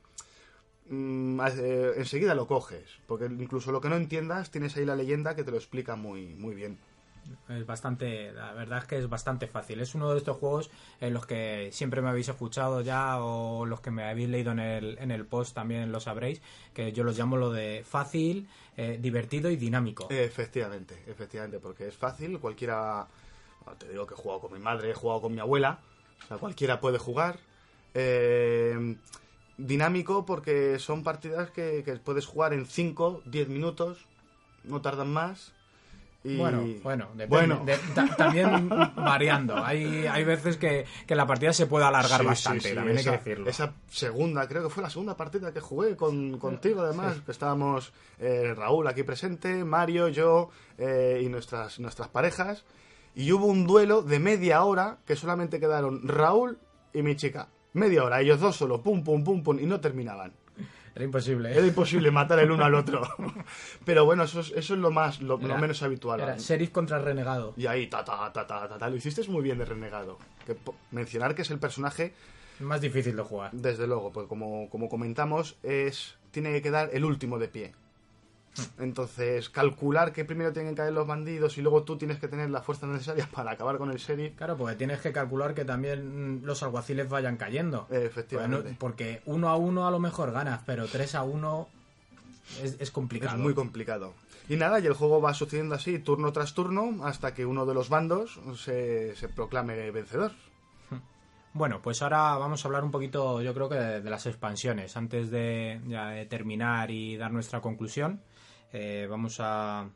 mm, 0.90 1.40
eh, 1.58 1.94
enseguida 1.98 2.34
lo 2.36 2.48
coges. 2.48 2.86
Porque 3.08 3.26
incluso 3.26 3.72
lo 3.72 3.82
que 3.82 3.90
no 3.90 3.96
entiendas, 3.96 4.52
tienes 4.52 4.76
ahí 4.78 4.86
la 4.86 4.96
leyenda 4.96 5.36
que 5.36 5.44
te 5.44 5.52
lo 5.52 5.58
explica 5.58 5.96
muy, 5.96 6.34
muy 6.36 6.56
bien. 6.56 6.78
Es 7.50 7.66
bastante, 7.66 8.32
la 8.32 8.54
verdad 8.54 8.80
es 8.80 8.86
que 8.86 8.98
es 8.98 9.10
bastante 9.10 9.48
fácil. 9.48 9.80
Es 9.82 9.96
uno 9.96 10.12
de 10.12 10.18
estos 10.18 10.38
juegos 10.38 10.70
en 11.00 11.14
los 11.14 11.26
que 11.26 11.70
siempre 11.72 12.02
me 12.02 12.10
habéis 12.10 12.30
escuchado 12.30 12.82
ya 12.82 13.22
o 13.22 13.66
los 13.66 13.82
que 13.82 13.92
me 13.92 14.04
habéis 14.04 14.30
leído 14.30 14.52
en 14.52 14.60
el, 14.60 14.98
en 15.00 15.12
el 15.12 15.26
post 15.26 15.54
también 15.56 15.92
lo 15.92 16.00
sabréis, 16.00 16.42
que 16.74 16.92
yo 16.92 17.04
los 17.04 17.18
llamo 17.18 17.38
lo 17.38 17.52
de 17.52 17.84
fácil, 17.88 18.48
eh, 18.78 18.98
divertido 19.02 19.50
y 19.50 19.56
dinámico. 19.56 20.08
Efectivamente, 20.10 21.04
efectivamente, 21.08 21.60
porque 21.60 21.88
es 21.88 21.96
fácil, 21.96 22.40
cualquiera, 22.40 23.08
bueno, 23.64 23.78
te 23.78 23.90
digo 23.90 24.08
que 24.08 24.14
he 24.14 24.18
jugado 24.18 24.42
con 24.42 24.54
mi 24.54 24.60
madre, 24.60 24.92
he 24.92 24.94
jugado 24.94 25.22
con 25.22 25.34
mi 25.34 25.40
abuela, 25.40 25.80
o 26.24 26.28
sea, 26.28 26.38
cualquiera 26.38 26.80
puede 26.80 26.98
jugar. 26.98 27.40
Eh, 27.94 28.96
dinámico 29.58 30.26
porque 30.26 30.80
son 30.80 31.04
partidas 31.04 31.52
que, 31.52 31.84
puedes 32.04 32.26
jugar 32.26 32.54
en 32.54 32.66
5, 32.66 33.24
10 33.26 33.48
minutos, 33.50 34.06
no 34.64 34.82
tardan 34.82 35.12
más. 35.12 35.54
Y... 36.24 36.38
Bueno, 36.38 36.64
bueno, 36.84 37.08
depende. 37.16 37.28
Bueno. 37.28 37.64
De- 37.66 37.78
ta- 37.96 38.16
también 38.16 38.70
variando. 38.96 39.56
Hay, 39.58 40.06
hay 40.06 40.24
veces 40.24 40.58
que, 40.58 40.86
que 41.08 41.16
la 41.16 41.26
partida 41.26 41.52
se 41.52 41.66
puede 41.66 41.86
alargar 41.86 42.22
Sí, 42.22 42.26
bastante, 42.28 42.62
sí, 42.62 42.70
sí, 42.70 42.76
también 42.76 42.98
esa, 43.00 43.12
hay 43.12 43.18
que 43.18 43.24
decirlo. 43.30 43.50
Esa 43.50 43.74
segunda, 43.90 44.48
creo 44.48 44.64
que 44.64 44.70
fue 44.70 44.84
la 44.84 44.90
segunda 44.92 45.18
partida 45.18 45.52
que 45.52 45.60
jugué 45.62 45.96
con, 45.96 46.38
contigo, 46.38 46.82
además, 46.82 47.18
que 47.26 47.32
estábamos 47.32 47.92
eh, 48.20 48.54
Raúl 48.56 48.88
aquí 48.88 49.02
presente, 49.04 49.64
Mario, 49.66 50.10
yo 50.10 50.50
eh, 50.78 51.22
y 51.24 51.30
nuestras, 51.30 51.80
nuestras 51.80 52.10
parejas. 52.10 52.66
Y 53.16 53.32
hubo 53.32 53.48
un 53.48 53.66
duelo 53.66 54.04
de 54.04 54.20
media 54.20 54.64
hora 54.64 55.00
que 55.06 55.16
solamente 55.16 55.60
quedaron 55.60 56.08
Raúl 56.08 56.60
y 56.94 57.02
mi 57.02 57.16
chica. 57.16 57.48
Media 57.74 58.04
hora, 58.04 58.22
ellos 58.22 58.40
dos 58.40 58.56
solo, 58.58 58.84
pum, 58.84 59.04
pum, 59.04 59.24
pum, 59.24 59.42
pum, 59.44 59.60
y 59.60 59.66
no 59.66 59.80
terminaban. 59.80 60.34
Era 60.96 61.06
imposible. 61.06 61.52
Era 61.52 61.66
imposible 61.66 62.12
matar 62.12 62.40
el 62.40 62.52
uno 62.52 62.66
al 62.66 62.76
otro. 62.76 63.02
Pero 63.86 64.06
bueno, 64.06 64.24
eso 64.24 64.42
es, 64.42 64.52
eso 64.56 64.74
es 64.74 64.80
lo 64.80 64.92
más, 64.92 65.22
lo, 65.22 65.38
menos 65.38 65.82
habitual. 65.84 66.20
Era 66.20 66.38
sheriff 66.38 66.72
contra 66.72 67.00
renegado. 67.00 67.54
Y 67.56 67.68
ahí, 67.68 67.88
ta, 67.88 68.04
ta, 68.04 68.32
ta, 68.34 68.46
ta, 68.46 68.68
ta, 68.68 68.78
ta, 68.78 68.90
lo 68.90 68.96
hiciste 68.96 69.22
muy 69.30 69.42
bien 69.42 69.58
de 69.58 69.66
renegado. 69.66 70.18
Que, 70.46 70.58
mencionar 70.92 71.36
que 71.36 71.44
es 71.44 71.52
el 71.52 71.60
personaje 71.60 72.14
Más 72.60 72.82
difícil 72.82 73.16
de 73.16 73.24
jugar. 73.24 73.52
desde 73.54 73.88
luego, 73.88 74.12
pues 74.12 74.28
como, 74.28 74.70
como 74.70 74.90
comentamos, 74.90 75.58
es 75.64 76.18
tiene 76.32 76.52
que 76.52 76.62
quedar 76.62 76.90
el 76.94 77.06
último 77.06 77.40
de 77.40 77.48
pie. 77.48 77.74
Entonces, 78.80 79.50
calcular 79.50 80.12
que 80.12 80.26
primero 80.26 80.52
tienen 80.52 80.74
que 80.74 80.82
caer 80.82 80.94
los 80.94 81.08
bandidos 81.08 81.58
y 81.58 81.62
luego 81.62 81.84
tú 81.84 81.98
tienes 81.98 82.20
que 82.20 82.28
tener 82.28 82.50
las 82.50 82.66
fuerzas 82.66 82.90
necesarias 82.90 83.28
para 83.34 83.52
acabar 83.52 83.78
con 83.78 83.92
el 83.92 83.98
sheriff. 83.98 84.36
Claro, 84.36 84.58
porque 84.58 84.76
tienes 84.76 85.00
que 85.02 85.12
calcular 85.12 85.54
que 85.54 85.64
también 85.66 86.42
los 86.44 86.62
alguaciles 86.64 87.08
vayan 87.10 87.38
cayendo. 87.38 87.88
Efectivamente. 87.90 88.58
Pues 88.62 88.74
no- 88.74 88.80
porque 88.80 89.22
uno 89.26 89.50
a 89.50 89.56
uno 89.56 89.88
a 89.88 89.92
lo 89.92 90.00
mejor 90.00 90.32
ganas, 90.32 90.62
pero 90.66 90.86
tres 90.88 91.16
a 91.16 91.24
uno 91.24 91.70
es, 92.62 92.76
es 92.80 92.92
complicado. 92.92 93.38
Es 93.38 93.42
muy 93.42 93.54
complicado. 93.54 94.14
Y 94.50 94.58
nada, 94.58 94.80
y 94.82 94.86
el 94.86 94.94
juego 94.94 95.22
va 95.22 95.34
sucediendo 95.34 95.76
así, 95.76 96.00
turno 96.00 96.34
tras 96.34 96.54
turno, 96.54 97.06
hasta 97.06 97.34
que 97.34 97.46
uno 97.46 97.66
de 97.66 97.74
los 97.74 97.88
bandos 97.88 98.38
se, 98.58 99.16
se 99.16 99.30
proclame 99.30 99.92
vencedor. 99.92 100.32
Bueno, 101.54 101.82
pues 101.82 102.02
ahora 102.02 102.38
vamos 102.38 102.64
a 102.64 102.68
hablar 102.68 102.84
un 102.86 102.92
poquito, 102.92 103.42
yo 103.42 103.54
creo 103.54 103.68
que 103.68 103.76
de, 103.76 104.02
de 104.02 104.10
las 104.10 104.26
expansiones. 104.26 104.96
Antes 104.96 105.30
de, 105.32 105.82
ya 105.88 106.08
de 106.10 106.26
terminar 106.26 106.92
y 106.92 107.18
dar 107.18 107.32
nuestra 107.32 107.60
conclusión, 107.62 108.22
eh, 108.74 109.08
vamos 109.10 109.38
a, 109.40 109.90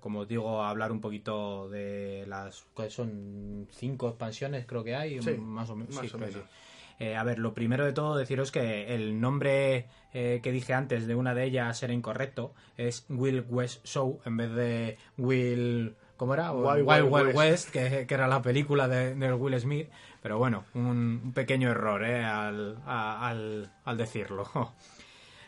como 0.00 0.20
os 0.20 0.28
digo, 0.28 0.62
a 0.62 0.70
hablar 0.70 0.92
un 0.92 1.00
poquito 1.00 1.68
de 1.68 2.24
las 2.28 2.66
que 2.76 2.90
son 2.90 3.66
cinco 3.72 4.08
expansiones, 4.08 4.66
creo 4.66 4.84
que 4.84 4.94
hay, 4.96 5.20
Sí, 5.22 5.32
más 5.38 5.70
o 5.70 5.76
menos. 5.76 5.94
más 5.94 6.04
sí, 6.04 6.10
o 6.14 6.16
creo 6.18 6.28
que 6.28 6.34
menos. 6.34 6.48
sí. 6.50 6.56
Eh, 6.98 7.14
a 7.14 7.24
ver, 7.24 7.38
lo 7.38 7.52
primero 7.52 7.84
de 7.84 7.92
todo 7.92 8.16
deciros 8.16 8.50
que 8.50 8.94
el 8.94 9.20
nombre 9.20 9.84
eh, 10.14 10.40
que 10.42 10.50
dije 10.50 10.72
antes 10.72 11.06
de 11.06 11.14
una 11.14 11.34
de 11.34 11.44
ellas 11.44 11.82
era 11.82 11.92
incorrecto. 11.92 12.54
Es 12.78 13.04
Will 13.10 13.44
West 13.50 13.84
Show 13.86 14.20
en 14.24 14.36
vez 14.38 14.50
de 14.52 14.96
Will... 15.18 15.94
¿Cómo 16.16 16.32
era? 16.32 16.52
Wild 16.52 16.86
Wild, 16.86 16.88
Wild 16.88 17.12
Wild 17.12 17.26
West. 17.26 17.36
West, 17.36 17.70
que, 17.70 18.06
que 18.06 18.14
era 18.14 18.26
la 18.26 18.40
película 18.40 18.88
de, 18.88 19.14
de 19.14 19.32
Will 19.34 19.60
Smith. 19.60 19.90
Pero 20.22 20.38
bueno, 20.38 20.64
un, 20.72 21.20
un 21.22 21.32
pequeño 21.34 21.70
error 21.70 22.02
¿eh? 22.02 22.24
al, 22.24 22.78
a- 22.86 23.28
al, 23.28 23.70
al 23.84 23.96
decirlo. 23.98 24.48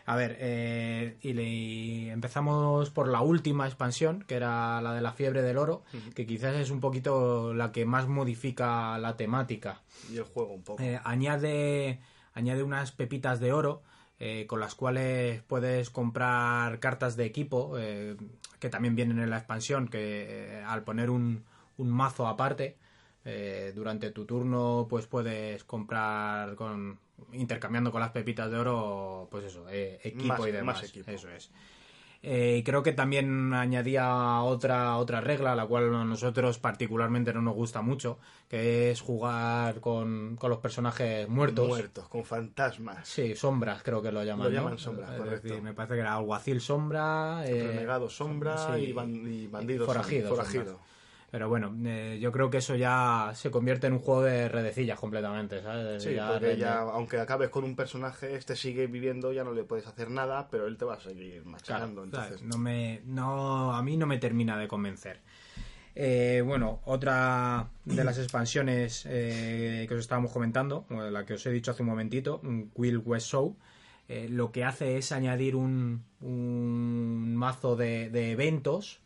A 0.09 0.15
ver, 0.15 0.37
eh, 0.39 1.17
y, 1.21 1.33
le- 1.33 1.43
y 1.43 2.09
empezamos 2.09 2.89
por 2.89 3.07
la 3.07 3.21
última 3.21 3.67
expansión, 3.67 4.23
que 4.27 4.33
era 4.33 4.81
la 4.81 4.93
de 4.95 5.01
la 5.01 5.11
fiebre 5.13 5.43
del 5.43 5.59
oro, 5.59 5.83
que 6.15 6.25
quizás 6.25 6.55
es 6.55 6.71
un 6.71 6.79
poquito 6.79 7.53
la 7.53 7.71
que 7.71 7.85
más 7.85 8.07
modifica 8.07 8.97
la 8.97 9.17
temática. 9.17 9.83
Y 10.11 10.17
el 10.17 10.23
juego 10.23 10.53
un 10.55 10.63
poco. 10.63 10.81
Eh, 10.81 10.99
añade, 11.03 11.99
añade 12.33 12.63
unas 12.63 12.91
pepitas 12.91 13.39
de 13.39 13.53
oro 13.53 13.83
eh, 14.17 14.47
con 14.47 14.59
las 14.59 14.73
cuales 14.73 15.43
puedes 15.43 15.91
comprar 15.91 16.79
cartas 16.79 17.15
de 17.15 17.25
equipo 17.25 17.75
eh, 17.77 18.17
que 18.59 18.69
también 18.69 18.95
vienen 18.95 19.19
en 19.19 19.29
la 19.29 19.37
expansión 19.37 19.89
que 19.89 20.57
eh, 20.57 20.63
al 20.65 20.83
poner 20.83 21.11
un, 21.11 21.45
un 21.77 21.89
mazo 21.91 22.27
aparte 22.27 22.77
eh, 23.25 23.73
durante 23.75 24.09
tu 24.09 24.25
turno 24.25 24.87
pues 24.89 25.05
puedes 25.05 25.63
comprar 25.63 26.55
con 26.55 26.97
intercambiando 27.33 27.91
con 27.91 28.01
las 28.01 28.11
pepitas 28.11 28.49
de 28.51 28.57
oro 28.57 29.27
pues 29.31 29.45
eso 29.45 29.65
eh, 29.69 29.99
equipo 30.03 30.27
Más- 30.27 30.47
y 30.47 30.51
demás 30.51 30.75
más 30.81 30.83
equipo. 30.89 31.09
eso 31.11 31.29
es 31.29 31.51
eh, 32.21 32.57
y 32.59 32.63
creo 32.63 32.83
que 32.83 32.91
también 32.91 33.53
añadía 33.53 34.41
otra, 34.41 34.97
otra 34.97 35.21
regla, 35.21 35.55
la 35.55 35.65
cual 35.65 35.95
a 35.95 36.03
nosotros 36.03 36.59
particularmente 36.59 37.33
no 37.33 37.41
nos 37.41 37.55
gusta 37.55 37.81
mucho, 37.81 38.19
que 38.49 38.91
es 38.91 38.99
jugar 38.99 39.79
con, 39.79 40.35
con 40.35 40.49
los 40.49 40.59
personajes 40.59 41.29
muertos. 41.29 41.69
Muertos, 41.69 42.09
con 42.09 42.25
fantasmas. 42.25 43.07
Sí, 43.07 43.35
sombras 43.37 43.83
creo 43.83 44.01
que 44.01 44.11
lo 44.11 44.21
llaman. 44.25 44.47
Lo 44.47 44.51
¿no? 44.51 44.55
llaman 44.63 44.77
sombras, 44.77 45.11
Es 45.11 45.17
correcto. 45.17 45.47
decir, 45.47 45.61
me 45.63 45.73
parece 45.73 45.93
que 45.93 46.01
era 46.01 46.13
alguacil 46.15 46.59
sombra. 46.59 47.43
eh, 47.47 47.63
Renegado 47.67 48.09
sombra 48.09 48.57
sí, 48.75 48.81
y, 48.81 48.91
ban- 48.91 49.25
y 49.25 49.47
bandido. 49.47 49.85
forajido, 49.85 50.27
sombra. 50.27 50.45
forajido. 50.45 50.79
Pero 51.31 51.47
bueno, 51.47 51.75
eh, 51.85 52.17
yo 52.19 52.31
creo 52.31 52.49
que 52.49 52.57
eso 52.57 52.75
ya 52.75 53.31
se 53.35 53.51
convierte 53.51 53.85
en 53.87 53.93
un 53.93 53.99
juego 53.99 54.23
de 54.23 54.49
redecillas 54.49 54.99
completamente, 54.99 55.61
¿sabes? 55.61 56.01
Sí, 56.01 56.15
Ya 56.15 56.31
porque 56.31 56.57
ya, 56.57 56.79
aunque 56.79 57.19
acabes 57.19 57.49
con 57.49 57.63
un 57.63 57.75
personaje, 57.75 58.35
este 58.35 58.55
sigue 58.55 58.87
viviendo, 58.87 59.31
ya 59.31 59.43
no 59.43 59.53
le 59.53 59.63
puedes 59.63 59.85
hacer 59.85 60.09
nada, 60.09 60.47
pero 60.49 60.65
él 60.65 60.77
te 60.77 60.85
va 60.85 60.95
a 60.95 60.99
seguir 60.99 61.33
Claro, 61.43 61.49
machacando. 61.51 62.03
entonces, 62.03 62.41
no 62.41 62.57
me, 62.57 63.01
no, 63.05 63.73
a 63.75 63.83
mí 63.83 63.95
no 63.95 64.07
me 64.07 64.17
termina 64.17 64.57
de 64.57 64.67
convencer. 64.67 65.19
Eh, 65.95 66.41
bueno, 66.45 66.79
otra 66.85 67.67
de 67.85 68.03
las 68.03 68.17
expansiones 68.17 69.05
eh, 69.09 69.85
que 69.87 69.93
os 69.95 69.99
estábamos 69.99 70.31
comentando, 70.31 70.85
la 70.89 71.25
que 71.25 71.33
os 71.33 71.45
he 71.45 71.51
dicho 71.51 71.71
hace 71.71 71.83
un 71.83 71.89
momentito, 71.89 72.39
un 72.43 72.71
Will 72.75 72.99
West 72.99 73.27
Show, 73.27 73.55
eh, 74.07 74.27
lo 74.29 74.51
que 74.51 74.63
hace 74.63 74.97
es 74.97 75.11
añadir 75.11 75.55
un, 75.55 76.03
un 76.21 77.35
mazo 77.35 77.75
de, 77.75 78.09
de 78.09 78.31
eventos, 78.31 79.01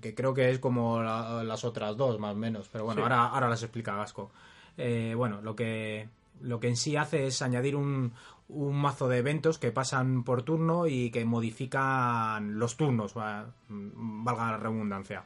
que 0.00 0.14
creo 0.14 0.34
que 0.34 0.50
es 0.50 0.58
como 0.58 1.02
la- 1.02 1.42
las 1.44 1.64
otras 1.64 1.96
dos, 1.96 2.18
más 2.18 2.34
o 2.34 2.38
menos, 2.38 2.68
pero 2.70 2.84
bueno, 2.84 3.00
Sí. 3.00 3.02
ahora, 3.02 3.26
ahora 3.26 3.48
las 3.48 3.62
explica 3.62 3.94
Gasco. 3.96 4.30
Eh, 4.76 5.14
bueno, 5.16 5.40
lo 5.42 5.54
que, 5.56 6.08
lo 6.40 6.60
que 6.60 6.68
en 6.68 6.76
sí 6.76 6.96
hace 6.96 7.26
es 7.26 7.40
añadir 7.42 7.76
un, 7.76 8.12
un 8.48 8.76
mazo 8.80 9.08
de 9.08 9.18
eventos 9.18 9.58
que 9.58 9.72
pasan 9.72 10.22
por 10.24 10.42
turno 10.42 10.86
y 10.86 11.10
que 11.10 11.24
modifican 11.24 12.58
los 12.58 12.76
turnos, 12.76 13.16
va- 13.16 13.46
valga 13.68 14.52
la 14.52 14.56
redundancia. 14.58 15.24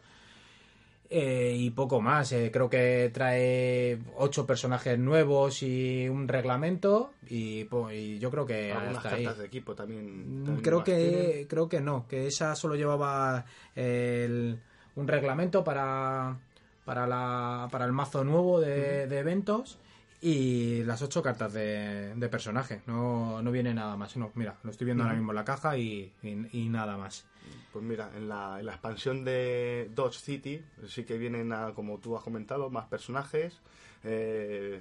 Eh, 1.12 1.56
y 1.58 1.70
poco 1.70 2.00
más, 2.00 2.30
eh, 2.30 2.50
creo 2.52 2.70
que 2.70 3.10
trae 3.12 3.98
ocho 4.16 4.46
personajes 4.46 4.96
nuevos 4.96 5.60
y 5.64 6.08
un 6.08 6.28
reglamento 6.28 7.10
y, 7.26 7.64
po- 7.64 7.90
y 7.90 8.20
yo 8.20 8.30
creo 8.30 8.46
que 8.46 8.70
algunas 8.70 8.98
hasta 8.98 9.16
ahí. 9.16 9.24
cartas 9.24 9.38
de 9.40 9.46
equipo 9.46 9.74
también. 9.74 10.04
Mm, 10.42 10.44
también 10.44 10.62
Creo 10.62 10.84
tienen. 10.84 10.94
que, 11.02 11.46
creo 11.48 11.68
que 11.68 11.80
no, 11.80 12.06
que 12.06 12.28
esa 12.28 12.54
solo 12.54 12.76
llevaba 12.76 13.44
el- 13.74 14.60
un 14.94 15.08
reglamento 15.08 15.64
para, 15.64 16.38
para, 16.84 17.08
la, 17.08 17.66
para 17.72 17.86
el 17.86 17.92
mazo 17.92 18.22
nuevo 18.22 18.60
de, 18.60 19.08
de 19.08 19.18
eventos 19.18 19.78
y 20.20 20.82
las 20.84 21.00
ocho 21.02 21.22
cartas 21.22 21.52
de, 21.52 22.14
de 22.14 22.28
personaje. 22.28 22.82
No, 22.86 23.40
no 23.42 23.50
viene 23.50 23.72
nada 23.74 23.96
más. 23.96 24.16
No, 24.16 24.30
mira, 24.34 24.56
lo 24.62 24.70
estoy 24.70 24.84
viendo 24.86 25.02
ahora 25.04 25.14
mismo 25.20 25.32
en 25.32 25.36
la 25.36 25.44
caja 25.44 25.76
y, 25.78 26.12
y- 26.22 26.48
y 26.52 26.68
nada 26.68 26.96
más. 26.96 27.24
Pues 27.72 27.84
mira, 27.84 28.10
en 28.16 28.28
la, 28.28 28.58
en 28.60 28.66
la 28.66 28.72
expansión 28.72 29.24
de 29.24 29.90
Dodge 29.94 30.18
City 30.18 30.62
sí 30.88 31.04
que 31.04 31.16
vienen, 31.18 31.52
a, 31.52 31.72
como 31.74 31.98
tú 31.98 32.16
has 32.16 32.22
comentado, 32.22 32.68
más 32.70 32.86
personajes. 32.86 33.58
eh, 34.04 34.80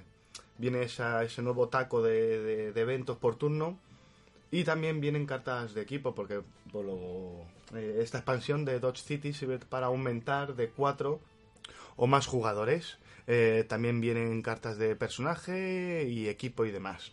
viene 0.58 0.82
esa- 0.82 1.22
ese 1.24 1.40
nuevo 1.42 1.68
taco 1.68 2.02
de, 2.02 2.40
de- 2.42 2.72
de 2.72 2.80
eventos 2.80 3.16
por 3.16 3.36
turno. 3.36 3.78
Y 4.50 4.64
también 4.64 5.00
vienen 5.00 5.26
cartas 5.26 5.74
de 5.74 5.82
equipo, 5.82 6.14
porque 6.14 6.42
por 6.72 6.84
lo- 6.84 7.44
eh, 7.74 8.00
esta 8.02 8.18
expansión 8.18 8.64
de 8.64 8.80
Dodge 8.80 8.98
City 9.02 9.32
sirve 9.32 9.58
para 9.58 9.86
aumentar 9.86 10.54
de 10.56 10.68
4 10.68 11.20
o 11.96 12.06
más 12.06 12.26
jugadores. 12.26 12.98
Eh, 13.26 13.64
también 13.68 14.00
vienen 14.00 14.42
cartas 14.42 14.78
de 14.78 14.96
personaje 14.96 16.04
y 16.08 16.28
equipo 16.28 16.64
y 16.64 16.70
demás. 16.70 17.12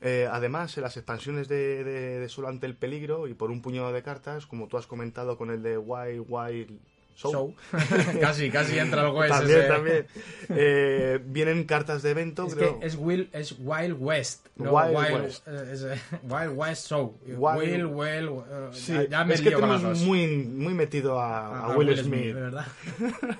Eh, 0.00 0.28
además, 0.30 0.76
en 0.76 0.82
las 0.82 0.96
expansiones 0.96 1.48
de, 1.48 1.82
de- 1.82 2.18
de 2.20 2.28
Solo 2.28 2.48
ante 2.48 2.66
el 2.66 2.76
peligro 2.76 3.26
y 3.26 3.34
por 3.34 3.50
un 3.50 3.62
puñado 3.62 3.90
de 3.92 4.02
cartas, 4.02 4.44
como 4.46 4.68
tú 4.68 4.76
has 4.76 4.86
comentado 4.86 5.38
con 5.38 5.50
el 5.50 5.62
de 5.62 5.78
Wild 5.78 6.26
Wild 6.28 6.78
Show. 7.16 7.54
casi, 8.20 8.50
casi 8.50 8.78
entra 8.78 9.02
el 9.08 9.14
West. 9.14 9.30
también, 9.32 9.58
ese. 9.60 9.68
también, 9.68 10.06
eh, 10.50 11.20
vienen 11.24 11.64
cartas 11.64 12.02
de 12.02 12.10
evento, 12.10 12.46
Es 12.46 12.54
creo. 12.54 12.80
que 12.80 12.86
es, 12.86 12.96
Will, 12.96 13.28
es 13.32 13.54
Wild 13.58 13.96
West. 13.98 14.46
No 14.56 14.72
Wild 14.72 14.96
Wild, 14.96 15.22
West. 15.24 15.48
eh, 15.48 15.70
es, 15.72 15.82
eh, 15.84 16.00
Wild 16.22 16.52
West 16.56 16.88
Show. 16.88 17.16
Wild- 17.26 17.58
Will, 17.58 17.86
Will. 17.86 18.28
eh, 18.48 18.68
Sí, 18.72 18.92
ya, 18.92 19.04
ya 19.08 19.24
me 19.24 19.34
es 19.34 19.40
que 19.40 19.50
tenemos 19.50 20.00
muy, 20.00 20.26
muy 20.26 20.74
metido 20.74 21.20
a, 21.20 21.66
a 21.72 21.76
Will, 21.76 21.96
Smith. 21.96 22.34
¿verdad? 22.34 22.66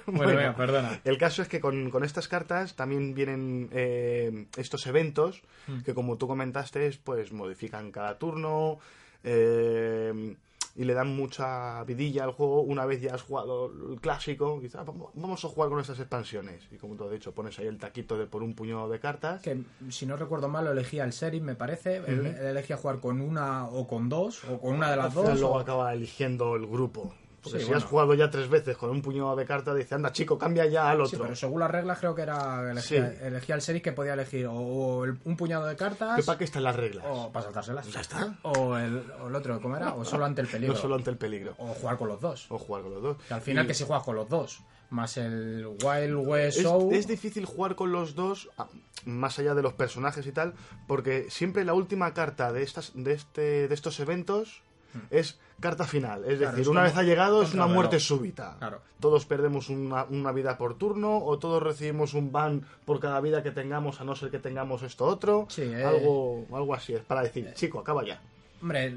bueno, 0.06 0.34
venga, 0.36 0.56
perdona. 0.56 1.00
El 1.04 1.18
caso 1.18 1.42
es 1.42 1.48
que 1.48 1.60
con, 1.60 1.90
con 1.90 2.04
estas 2.04 2.28
cartas 2.28 2.74
también 2.76 3.14
vienen 3.14 3.68
eh, 3.72 4.46
estos 4.56 4.86
eventos 4.86 5.42
Hmm. 5.66 5.80
que, 5.80 5.94
como 5.94 6.18
tú 6.18 6.26
comentaste, 6.28 6.90
pues 7.04 7.32
modifican 7.32 7.90
cada 7.90 8.18
turno 8.18 8.78
eh, 9.22 10.34
y 10.76 10.84
le 10.84 10.94
dan 10.94 11.14
mucha 11.14 11.84
vidilla 11.84 12.24
al 12.24 12.32
juego. 12.32 12.62
Una 12.62 12.84
vez 12.84 13.00
ya 13.00 13.14
has 13.14 13.22
jugado 13.22 13.66
el 13.92 14.00
clásico, 14.00 14.60
"Ah, 14.74 14.84
vamos 15.14 15.44
a 15.44 15.48
jugar 15.48 15.70
con 15.70 15.78
estas 15.80 15.98
expansiones. 16.00 16.66
Y 16.72 16.76
como 16.78 16.96
tú 16.96 17.04
has 17.04 17.12
dicho, 17.12 17.32
pones 17.32 17.58
ahí 17.58 17.66
el 17.66 17.78
taquito 17.78 18.18
de 18.18 18.26
por 18.26 18.42
un 18.42 18.54
puñado 18.54 18.88
de 18.88 18.98
cartas. 18.98 19.40
Que 19.42 19.62
si 19.90 20.04
no 20.06 20.16
recuerdo 20.16 20.48
mal, 20.48 20.64
lo 20.64 20.72
elegía 20.72 21.04
el 21.04 21.10
Sheriff, 21.12 21.42
me 21.42 21.54
parece. 21.54 21.98
Él, 21.98 22.26
él 22.26 22.46
elegía 22.46 22.76
jugar 22.76 22.98
con 23.00 23.20
una 23.20 23.66
o 23.68 23.86
con 23.86 24.08
dos, 24.08 24.42
o 24.44 24.58
con 24.60 24.74
una 24.74 24.90
de 24.90 24.96
las 24.96 25.12
final 25.12 25.26
dos. 25.30 25.40
luego 25.40 25.54
o- 25.54 25.60
acaba 25.60 25.92
eligiendo 25.92 26.56
el 26.56 26.66
grupo. 26.66 27.14
Porque 27.44 27.58
Sí, 27.58 27.64
si 27.66 27.70
bueno. 27.70 27.78
has 27.84 27.90
jugado 27.90 28.14
ya 28.14 28.30
tres 28.30 28.48
veces 28.48 28.76
con 28.76 28.90
un 28.90 29.02
puñado 29.02 29.36
de 29.36 29.44
cartas, 29.44 29.76
dice, 29.76 29.94
anda 29.94 30.10
chico, 30.12 30.38
cambia 30.38 30.64
ya 30.66 30.90
al 30.90 30.96
Sí, 31.06 31.14
otro. 31.14 31.24
pero 31.24 31.36
según 31.36 31.60
las 31.60 31.70
reglas 31.70 31.98
creo 32.00 32.14
que 32.14 32.22
era 32.22 32.70
elegía, 32.70 33.10
Sí. 33.10 33.18
elegía 33.26 33.54
el 33.54 33.60
Sheriff 33.60 33.82
que 33.82 33.92
podía 33.92 34.14
elegir 34.14 34.46
o, 34.50 35.04
el- 35.04 35.18
un 35.24 35.36
puñado 35.36 35.66
de 35.66 35.76
cartas 35.76 36.16
¿Qué 36.16 36.22
para 36.22 36.38
qué 36.38 36.44
están 36.44 36.64
las 36.64 36.74
reglas? 36.74 37.04
o 37.08 37.30
para 37.30 37.44
saltárselas. 37.44 37.92
Ya 37.92 38.00
está. 38.00 38.34
O 38.42 38.76
el, 38.76 39.04
o 39.22 39.28
el 39.28 39.34
otro, 39.34 39.60
¿cómo 39.60 39.76
era? 39.76 39.94
O 39.94 40.04
solo 40.04 40.24
ante 40.24 40.40
el 40.40 40.48
peligro. 40.48 40.74
No 40.74 40.80
solo 40.80 40.94
ante 40.96 41.10
el 41.10 41.18
peligro. 41.18 41.54
O 41.58 41.66
jugar 41.68 41.98
con 41.98 42.08
los 42.08 42.20
dos. 42.20 42.46
O 42.50 42.58
jugar 42.58 42.82
con 42.82 42.94
los 42.94 43.02
dos. 43.02 43.16
Que 43.28 43.34
al 43.34 43.42
final 43.42 43.64
Y- 43.64 43.68
que 43.68 43.74
si 43.74 43.84
juegas 43.84 44.04
con 44.04 44.16
los 44.16 44.28
dos, 44.28 44.60
más 44.90 45.16
el 45.18 45.66
Wild 45.82 46.14
West 46.26 46.56
Es, 46.58 46.62
Show... 46.64 46.90
es 46.92 47.06
difícil 47.06 47.44
jugar 47.44 47.74
con 47.74 47.92
los 47.92 48.14
dos, 48.14 48.48
ah, 48.56 48.68
más 49.04 49.38
allá 49.38 49.54
de 49.54 49.60
los 49.62 49.72
personajes 49.74 50.26
y 50.26 50.32
tal, 50.32 50.54
porque 50.86 51.26
siempre 51.28 51.64
la 51.64 51.74
última 51.74 52.14
carta 52.14 52.52
de 52.52 52.62
estas, 52.62 52.92
de 52.94 53.12
este, 53.12 53.68
de 53.68 53.74
estos 53.74 54.00
eventos 54.00 54.62
es 55.10 55.38
carta 55.60 55.84
final. 55.84 56.24
Es. 56.24 56.38
Claro, 56.38 56.52
decir, 56.52 56.62
es 56.62 56.68
una 56.68 56.82
vez 56.82 56.96
ha 56.96 57.02
llegado 57.02 57.42
es 57.42 57.54
una 57.54 57.66
muerte 57.66 58.00
súbita. 58.00 58.56
Claro. 58.58 58.80
Todos 59.00 59.26
perdemos 59.26 59.68
una, 59.68 60.04
una 60.04 60.32
vida 60.32 60.56
por 60.56 60.76
turno 60.76 61.18
o 61.18 61.38
todos 61.38 61.62
recibimos 61.62 62.14
un 62.14 62.32
ban 62.32 62.66
por 62.84 63.00
cada 63.00 63.20
vida 63.20 63.42
que 63.42 63.50
tengamos, 63.50 64.00
a 64.00 64.04
no 64.04 64.16
ser 64.16 64.30
que 64.30 64.38
tengamos 64.38 64.82
esto 64.82 65.04
otro. 65.04 65.46
Sí, 65.48 65.62
eh. 65.62 65.84
algo, 65.84 66.46
algo 66.52 66.74
así. 66.74 66.94
Es 66.94 67.02
para 67.02 67.22
decir, 67.22 67.52
chico, 67.54 67.80
acaba 67.80 68.04
ya. 68.04 68.20
Hombre, 68.62 68.94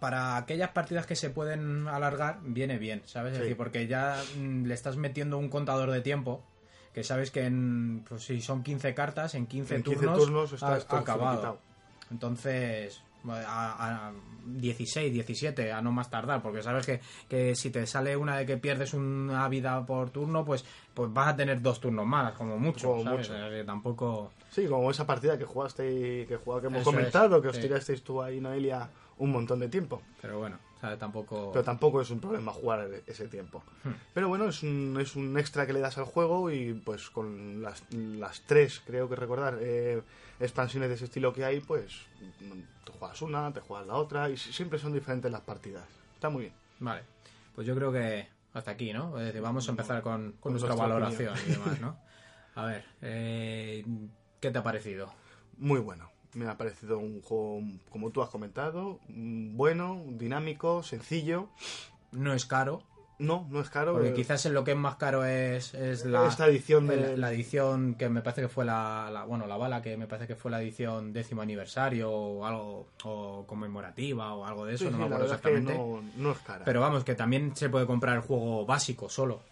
para 0.00 0.36
aquellas 0.36 0.70
partidas 0.70 1.06
que 1.06 1.16
se 1.16 1.30
pueden 1.30 1.88
alargar, 1.88 2.38
viene 2.42 2.78
bien, 2.78 3.02
¿sabes? 3.04 3.34
Es 3.34 3.40
decir, 3.40 3.56
porque 3.56 3.86
ya 3.86 4.22
mm, 4.36 4.64
le 4.64 4.74
estás 4.74 4.96
metiendo 4.96 5.38
un 5.38 5.48
contador 5.48 5.90
de 5.90 6.00
tiempo 6.00 6.42
que 6.92 7.04
sabes 7.04 7.30
que 7.30 7.44
en, 7.46 8.04
pues, 8.08 8.24
si 8.24 8.40
son 8.40 8.62
15 8.62 8.94
cartas, 8.94 9.34
en 9.34 9.46
15, 9.46 9.76
En 9.76 9.82
15 9.82 10.06
turnos, 10.06 10.50
todo 10.50 10.70
ha 10.70 10.98
acabado. 10.98 11.58
Entonces, 12.12 13.02
a, 13.28 14.08
a 14.08 14.12
16, 14.44 15.12
17, 15.12 15.72
a 15.72 15.80
no 15.80 15.90
más 15.92 16.10
tardar, 16.10 16.42
porque 16.42 16.62
sabes 16.62 16.84
que, 16.86 17.00
que 17.28 17.54
si 17.54 17.70
te 17.70 17.86
sale 17.86 18.16
una 18.16 18.36
de 18.36 18.46
que 18.46 18.56
pierdes 18.58 18.92
una 18.94 19.48
vida 19.48 19.84
por 19.86 20.10
turno, 20.10 20.44
pues, 20.44 20.64
pues 20.94 21.12
vas 21.12 21.28
a 21.28 21.36
tener 21.36 21.60
dos 21.62 21.80
turnos 21.80 22.06
más, 22.06 22.34
como 22.34 22.58
mucho, 22.58 22.88
Como 22.90 23.04
¿sabes? 23.04 23.30
mucho. 23.30 23.46
Eh, 23.46 23.64
tampoco... 23.64 24.32
Sí, 24.50 24.66
como 24.66 24.90
esa 24.90 25.06
partida 25.06 25.38
que 25.38 25.44
jugaste 25.44 25.90
y 25.90 26.26
que, 26.26 26.36
jugaba, 26.36 26.60
que 26.60 26.66
hemos 26.66 26.82
Eso 26.82 26.90
es, 26.90 26.96
comentado, 26.96 27.40
que 27.40 27.48
os 27.48 27.56
sí. 27.56 27.62
tirasteis 27.62 28.02
tú 28.02 28.20
ahí, 28.22 28.40
Noelia, 28.40 28.88
un 29.18 29.30
montón 29.32 29.60
de 29.60 29.68
tiempo. 29.68 30.02
Pero 30.20 30.38
bueno, 30.38 30.58
Tampoco... 30.98 31.50
Pero 31.52 31.64
tampoco 31.64 32.00
es 32.00 32.10
un 32.10 32.20
problema 32.20 32.52
jugar 32.52 32.88
ese 33.06 33.28
tiempo. 33.28 33.62
Pero 34.14 34.28
bueno, 34.28 34.48
es 34.48 34.62
un, 34.62 34.98
es 35.00 35.14
un 35.16 35.38
extra 35.38 35.66
que 35.66 35.72
le 35.72 35.80
das 35.80 35.96
al 35.98 36.04
juego 36.04 36.50
y 36.50 36.72
pues 36.74 37.08
con 37.10 37.62
las, 37.62 37.82
las 37.92 38.40
tres, 38.42 38.82
creo 38.86 39.08
que 39.08 39.16
recordar, 39.16 39.58
eh, 39.60 40.02
expansiones 40.40 40.88
de 40.88 40.96
ese 40.96 41.04
estilo 41.04 41.32
que 41.32 41.44
hay, 41.44 41.60
pues 41.60 42.00
te 42.84 42.92
juegas 42.92 43.22
una, 43.22 43.52
te 43.52 43.60
juegas 43.60 43.86
la 43.86 43.94
otra 43.94 44.28
y 44.28 44.36
si- 44.36 44.52
siempre 44.52 44.78
son 44.78 44.92
diferentes 44.92 45.30
las 45.30 45.40
partidas. 45.42 45.84
Está 46.14 46.28
muy 46.30 46.42
bien. 46.42 46.54
Vale, 46.80 47.02
pues 47.54 47.66
yo 47.66 47.74
creo 47.74 47.92
que 47.92 48.26
hasta 48.52 48.72
aquí, 48.72 48.92
¿no? 48.92 49.16
Es 49.18 49.26
decir, 49.26 49.40
vamos 49.40 49.66
a 49.68 49.70
empezar 49.70 50.02
con, 50.02 50.32
con 50.32 50.38
Con 50.40 50.52
nuestra 50.52 50.68
nuestra 50.74 50.88
valoración 50.88 51.34
y 51.46 51.50
demás, 51.50 51.80
¿no? 51.80 51.96
A 52.54 52.66
ver, 52.66 52.84
eh, 53.00 53.84
¿qué 54.40 54.50
te 54.50 54.58
ha 54.58 54.62
parecido? 54.62 55.12
Muy 55.56 55.80
bueno. 55.80 56.10
Me 56.34 56.46
ha 56.48 56.56
parecido 56.56 56.98
un 56.98 57.20
juego, 57.20 57.60
como 57.90 58.10
tú 58.10 58.22
has 58.22 58.30
comentado, 58.30 58.98
bueno, 59.08 60.02
dinámico, 60.08 60.82
sencillo. 60.82 61.48
No 62.10 62.32
es 62.34 62.46
caro, 62.46 62.82
No, 63.18 63.46
no 63.50 63.60
es 63.60 63.68
caro. 63.70 63.92
porque 63.92 64.08
eh, 64.08 64.14
quizás 64.14 64.44
lo 64.46 64.64
que 64.64 64.72
es 64.72 64.76
más 64.76 64.96
caro 64.96 65.24
es, 65.24 65.74
es 65.74 66.04
la, 66.06 66.26
Esta 66.26 66.46
edición 66.46 66.86
de- 66.86 67.16
la 67.16 67.30
edición 67.32 67.94
que 67.94 68.08
me 68.08 68.20
parece 68.22 68.42
que 68.42 68.48
fue 68.48 68.64
la, 68.64 69.10
la- 69.12 69.24
bueno, 69.24 69.46
la 69.46 69.56
bala 69.58 69.80
que 69.82 69.96
me 69.96 70.06
parece 70.06 70.26
que 70.26 70.36
fue 70.36 70.50
la 70.50 70.60
edición 70.62 71.12
décimo 71.12 71.42
aniversario 71.42 72.10
o 72.10 72.46
algo, 72.46 72.88
o 73.04 73.44
conmemorativa 73.46 74.34
o 74.34 74.44
algo 74.46 74.64
de 74.66 74.74
eso, 74.74 74.84
sí, 74.86 74.90
no 74.90 74.96
sí, 74.96 74.98
me 75.00 75.04
acuerdo 75.06 75.24
verdad 75.26 75.36
es 75.36 75.42
que 75.42 75.58
exactamente. 75.58 76.02
no, 76.16 76.22
no 76.22 76.32
es 76.32 76.38
cara. 76.38 76.64
Pero 76.64 76.80
vamos, 76.80 77.04
que 77.04 77.14
también 77.14 77.54
se 77.56 77.68
puede 77.68 77.86
comprar 77.86 78.16
el 78.16 78.22
juego 78.22 78.64
básico 78.66 79.08
solo. 79.08 79.42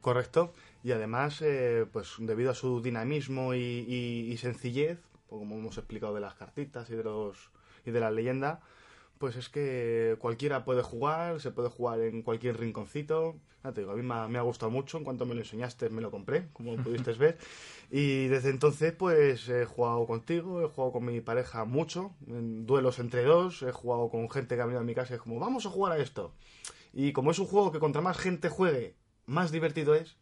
Correcto. 0.00 0.52
Y 0.84 0.92
además, 0.92 1.40
eh, 1.42 1.86
pues 1.92 2.14
debido 2.18 2.50
a 2.52 2.54
su 2.54 2.80
dinamismo 2.80 3.54
y, 3.54 3.58
y- 3.60 4.32
y 4.32 4.36
sencillez, 4.36 4.98
pues, 5.28 5.38
como 5.38 5.56
hemos 5.56 5.78
explicado 5.78 6.14
de 6.14 6.20
las 6.20 6.34
cartitas 6.34 6.90
y 6.90 6.94
de 6.94 7.04
los 7.04 7.50
y 7.84 7.90
de 7.90 8.00
la 8.00 8.10
leyenda, 8.10 8.60
pues 9.18 9.36
es 9.36 9.48
que 9.48 10.16
cualquiera 10.18 10.64
puede 10.64 10.82
jugar, 10.82 11.40
se 11.40 11.50
puede 11.50 11.68
jugar 11.68 12.00
en 12.00 12.22
cualquier 12.22 12.58
rinconcito. 12.58 13.36
Ya 13.64 13.72
te 13.72 13.80
digo, 13.80 13.92
a 13.92 13.96
mí 13.96 14.02
me 14.02 14.14
ha, 14.14 14.28
me 14.28 14.38
ha 14.38 14.42
gustado 14.42 14.70
mucho, 14.70 14.98
en 14.98 15.04
cuanto 15.04 15.26
me 15.26 15.34
lo 15.34 15.40
enseñaste 15.40 15.88
me 15.88 16.02
lo 16.02 16.10
compré, 16.10 16.48
como 16.52 16.76
pudiste 16.82 17.12
ver. 17.12 17.38
Y 17.90 18.26
desde 18.26 18.50
entonces 18.50 18.92
pues 18.92 19.48
he 19.48 19.64
jugado 19.64 20.06
contigo, 20.06 20.62
he 20.62 20.68
jugado 20.68 20.92
con 20.92 21.04
mi 21.04 21.20
pareja 21.20 21.64
mucho, 21.64 22.14
en 22.26 22.66
duelos 22.66 22.98
entre 22.98 23.24
dos, 23.24 23.62
he 23.62 23.72
jugado 23.72 24.08
con 24.10 24.28
gente 24.30 24.56
que 24.56 24.62
ha 24.62 24.66
venido 24.66 24.80
a 24.80 24.84
mi 24.84 24.94
casa 24.94 25.14
y 25.14 25.16
es 25.16 25.22
como, 25.22 25.38
vamos 25.38 25.66
a 25.66 25.70
jugar 25.70 25.92
a 25.92 25.98
esto. 25.98 26.32
Y 26.92 27.12
como 27.12 27.30
es 27.30 27.38
un 27.38 27.46
juego 27.46 27.72
que 27.72 27.78
contra 27.78 28.02
más 28.02 28.18
gente 28.18 28.48
juegue, 28.48 28.96
más 29.26 29.50
divertido 29.50 29.94
es, 29.94 30.16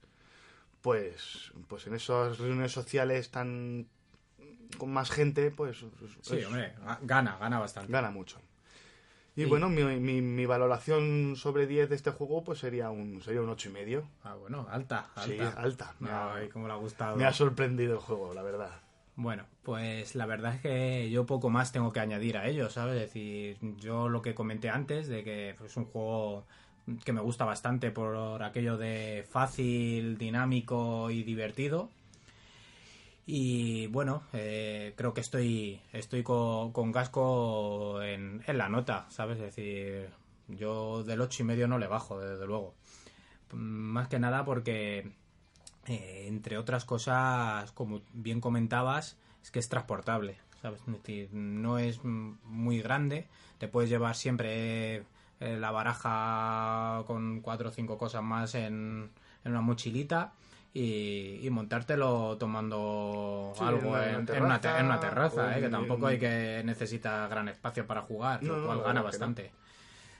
pues, 0.80 1.52
pues 1.68 1.86
en 1.86 1.94
esas 1.94 2.38
reuniones 2.38 2.72
sociales 2.72 3.30
tan 3.30 3.88
con 4.78 4.92
más 4.92 5.10
gente, 5.10 5.50
pues 5.50 5.84
Sí, 6.22 6.36
es- 6.36 6.46
hombre, 6.46 6.74
ga- 6.84 6.98
gana, 7.02 7.36
gana 7.38 7.58
bastante. 7.58 7.92
gana 7.92 8.10
mucho. 8.10 8.40
Y 9.36 9.42
Y- 9.42 9.44
bueno, 9.46 9.68
mi, 9.68 9.82
mi, 9.82 10.22
mi 10.22 10.46
valoración 10.46 11.34
sobre 11.36 11.66
10 11.66 11.88
de 11.88 11.96
este 11.96 12.10
juego 12.12 12.44
pues 12.44 12.60
sería 12.60 12.90
un 12.90 13.20
sería 13.22 13.40
un 13.40 13.48
ocho 13.48 13.68
y 13.68 13.72
medio. 13.72 14.04
Ah, 14.22 14.34
bueno, 14.34 14.66
alta, 14.70 15.08
alta. 15.16 15.22
Sí, 15.24 15.38
alta. 15.56 15.94
Me, 15.98 16.10
ha, 16.10 16.34
Ay, 16.34 16.48
cómo 16.48 16.68
le 16.68 16.72
ha 16.74 16.76
gustado. 16.76 17.16
me 17.16 17.24
ha 17.24 17.32
sorprendido 17.32 17.94
el 17.94 17.98
juego, 17.98 18.32
la 18.32 18.42
verdad. 18.42 18.70
Bueno, 19.16 19.44
pues 19.62 20.14
la 20.16 20.26
verdad 20.26 20.54
es 20.56 20.60
que 20.60 21.08
yo 21.10 21.24
poco 21.26 21.48
más 21.50 21.70
tengo 21.72 21.92
que 21.92 22.00
añadir 22.00 22.36
a 22.36 22.46
ello, 22.48 22.68
¿sabes? 22.70 22.94
Es 22.96 23.00
decir, 23.02 23.58
yo 23.78 24.08
lo 24.08 24.22
que 24.22 24.34
comenté 24.34 24.70
antes 24.70 25.06
de 25.08 25.22
que 25.24 25.56
es 25.64 25.76
un 25.76 25.84
juego 25.84 26.44
que 27.04 27.12
me 27.12 27.20
gusta 27.20 27.44
bastante 27.44 27.90
por 27.90 28.42
aquello 28.42 28.76
de 28.76 29.24
fácil, 29.30 30.18
dinámico 30.18 31.10
y 31.10 31.22
divertido. 31.22 31.90
Y 33.26 33.86
bueno, 33.86 34.22
eh, 34.32 34.92
creo 34.96 35.14
que 35.14 35.22
estoy, 35.22 35.80
estoy 35.92 36.22
co- 36.22 36.70
con, 36.72 36.92
Gasco 36.92 38.02
en, 38.02 38.42
en 38.46 38.58
la 38.58 38.68
nota, 38.68 39.06
¿sabes? 39.10 39.38
Es 39.38 39.44
decir, 39.56 40.10
yo 40.48 41.02
del 41.04 41.20
ocho 41.22 41.42
y 41.42 41.46
medio 41.46 41.66
no 41.66 41.78
le 41.78 41.86
bajo, 41.86 42.20
desde 42.20 42.46
luego. 42.46 42.74
Más 43.52 44.08
que 44.08 44.18
nada 44.18 44.44
porque 44.44 45.12
eh, 45.86 46.24
entre 46.28 46.58
otras 46.58 46.84
cosas, 46.84 47.72
como 47.72 48.02
bien 48.12 48.40
comentabas, 48.40 49.16
es 49.42 49.50
que 49.50 49.58
es 49.58 49.68
transportable, 49.68 50.38
¿sabes? 50.60 50.80
Es 50.86 50.92
decir, 50.94 51.30
no 51.32 51.78
es 51.78 52.00
muy 52.04 52.80
grande, 52.82 53.28
te 53.58 53.68
puedes 53.68 53.90
llevar 53.90 54.16
siempre 54.16 55.04
eh, 55.40 55.56
la 55.58 55.70
baraja 55.70 57.04
con 57.06 57.40
cuatro 57.40 57.68
o 57.70 57.72
cinco 57.72 57.98
cosas 57.98 58.22
más 58.22 58.54
en, 58.54 59.10
en 59.44 59.52
una 59.52 59.60
mochilita 59.62 60.32
y, 60.74 61.38
y 61.46 61.50
montártelo 61.50 62.36
tomando 62.36 63.52
Sí, 63.56 63.62
algo 63.64 63.96
en 63.96 64.08
en, 64.08 64.14
una 64.16 64.34
en 64.36 64.42
una, 64.44 64.60
te- 64.60 64.78
en 64.80 64.86
una 64.86 65.00
terraza, 65.00 65.56
¿eh? 65.56 65.60
que 65.62 65.68
tampoco 65.68 66.06
hay 66.08 66.18
que 66.18 66.62
necesita 66.64 67.28
gran 67.28 67.48
espacio 67.48 67.86
para 67.86 68.02
jugar, 68.02 68.42
No, 68.42 68.56
lo 68.56 68.66
cual 68.66 68.78
gana 68.82 68.94
no. 69.00 69.04
bastante. 69.04 69.52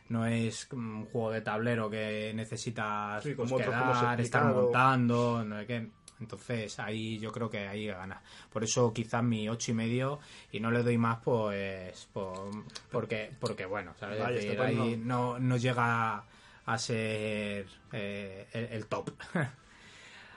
No 0.09 0.27
es 0.27 0.69
un 0.73 1.07
juego 1.07 1.31
de 1.33 1.41
tablero 1.41 1.91
que 1.91 2.33
necesitas 2.35 3.25
Sí, 3.25 3.35
pues, 3.35 3.53
quedar, 3.53 4.21
estar 4.21 4.45
montando, 4.45 5.45
no 5.45 5.57
hay 5.57 5.67
que 5.67 5.89
Entonces 6.21 6.79
ahí 6.79 7.19
yo 7.19 7.33
creo 7.33 7.51
que 7.51 7.67
ahí 7.67 7.87
gana. 7.87 8.23
Por 8.53 8.63
eso 8.63 8.93
quizás 8.93 9.25
mi 9.25 9.49
ocho 9.49 9.73
y 9.73 9.75
medio 9.75 10.21
y 10.53 10.61
no 10.61 10.71
le 10.71 10.83
doy 10.83 10.99
más 10.99 11.19
pues 11.25 12.09
por- 12.13 12.65
porque 12.93 13.33
porque 13.41 13.65
bueno, 13.67 13.93
¿sabes? 13.99 14.21
Es 14.21 14.27
Ahí 14.27 14.35
decir, 14.35 14.51
está, 14.53 14.65
ahí 14.67 14.97
no, 15.03 15.39
no 15.39 15.57
llega 15.57 16.23
a 16.67 16.79
ser 16.79 17.67
eh, 17.93 18.47
el, 18.53 18.65
el 18.73 18.87
top. 18.87 19.11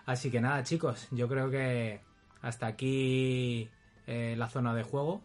Así 0.08 0.32
que 0.32 0.42
nada, 0.42 0.64
chicos, 0.64 1.08
yo 1.12 1.28
creo 1.28 1.52
que 1.52 2.00
hasta 2.42 2.66
aquí 2.66 3.70
eh, 4.08 4.34
la 4.38 4.48
zona 4.50 4.74
de 4.74 4.82
juego. 4.82 5.22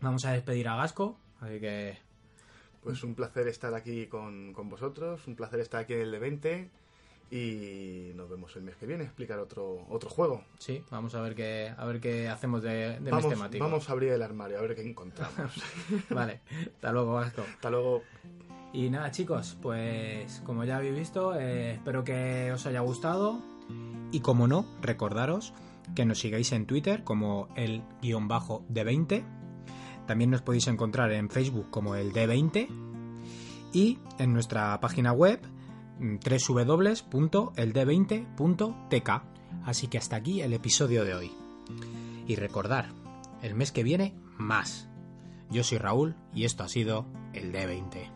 Vamos 0.00 0.24
a 0.24 0.32
despedir 0.32 0.66
a 0.68 0.76
Gasco, 0.76 1.16
así 1.40 1.60
que 1.60 1.96
Pues 2.82 3.04
un 3.04 3.14
placer 3.14 3.46
estar 3.46 3.72
aquí 3.74 4.06
con, 4.06 4.52
con 4.52 4.68
vosotros, 4.68 5.26
un 5.28 5.36
placer 5.36 5.60
estar 5.60 5.82
aquí 5.82 5.92
en 5.94 6.00
el 6.00 6.10
de 6.10 6.18
20 6.18 6.70
y 7.30 8.12
nos 8.14 8.28
vemos 8.28 8.54
el 8.56 8.62
mes 8.62 8.76
que 8.76 8.86
viene, 8.86 9.04
explicar 9.04 9.38
otro, 9.38 9.86
otro 9.88 10.08
juego. 10.10 10.42
sí, 10.58 10.82
vamos 10.90 11.14
a 11.14 11.20
ver 11.20 11.34
qué 11.34 11.72
a 11.76 11.84
ver 11.86 12.00
qué 12.00 12.28
hacemos 12.28 12.62
de, 12.62 12.70
de 12.94 13.00
mes 13.00 13.10
Vamos, 13.10 13.28
temático. 13.30 13.64
vamos 13.64 13.88
a 13.88 13.92
abrir 13.92 14.12
el 14.12 14.22
armario, 14.22 14.58
a 14.58 14.62
ver 14.62 14.74
qué 14.74 14.82
encontramos. 14.82 15.52
Vale, 16.10 16.40
hasta 16.74 16.92
luego, 16.92 17.14
Gasco. 17.16 17.42
Hasta 17.42 17.70
luego. 17.70 18.02
Y 18.72 18.90
nada, 18.90 19.10
chicos, 19.10 19.56
pues 19.62 20.42
como 20.44 20.64
ya 20.64 20.78
habéis 20.78 20.96
visto, 20.96 21.34
eh, 21.38 21.74
espero 21.74 22.02
que 22.02 22.50
os 22.52 22.64
haya 22.66 22.80
gustado. 22.80 23.40
Y 24.12 24.20
como 24.20 24.46
no, 24.46 24.64
recordaros 24.80 25.52
que 25.94 26.04
nos 26.04 26.20
sigáis 26.20 26.52
en 26.52 26.66
Twitter 26.66 27.04
como 27.04 27.48
el 27.56 27.82
guion 28.00 28.28
bajo 28.28 28.64
D20. 28.68 29.24
También 30.06 30.30
nos 30.30 30.42
podéis 30.42 30.68
encontrar 30.68 31.10
en 31.12 31.30
Facebook 31.30 31.70
como 31.70 31.94
el 31.94 32.12
D20. 32.12 32.68
Y 33.72 33.98
en 34.18 34.32
nuestra 34.32 34.78
página 34.80 35.12
web 35.12 35.40
mm, 35.98 36.16
www.eld20.tk. 36.48 39.10
Así 39.64 39.88
que 39.88 39.98
hasta 39.98 40.16
aquí 40.16 40.40
el 40.40 40.52
episodio 40.52 41.04
de 41.04 41.14
hoy. 41.14 41.32
Y 42.26 42.36
recordar, 42.36 42.88
el 43.42 43.54
mes 43.54 43.72
que 43.72 43.82
viene 43.82 44.14
más. 44.38 44.88
Yo 45.50 45.64
soy 45.64 45.78
Raúl 45.78 46.16
y 46.34 46.44
esto 46.44 46.64
ha 46.64 46.68
sido 46.68 47.06
el 47.32 47.52
D20. 47.52 48.13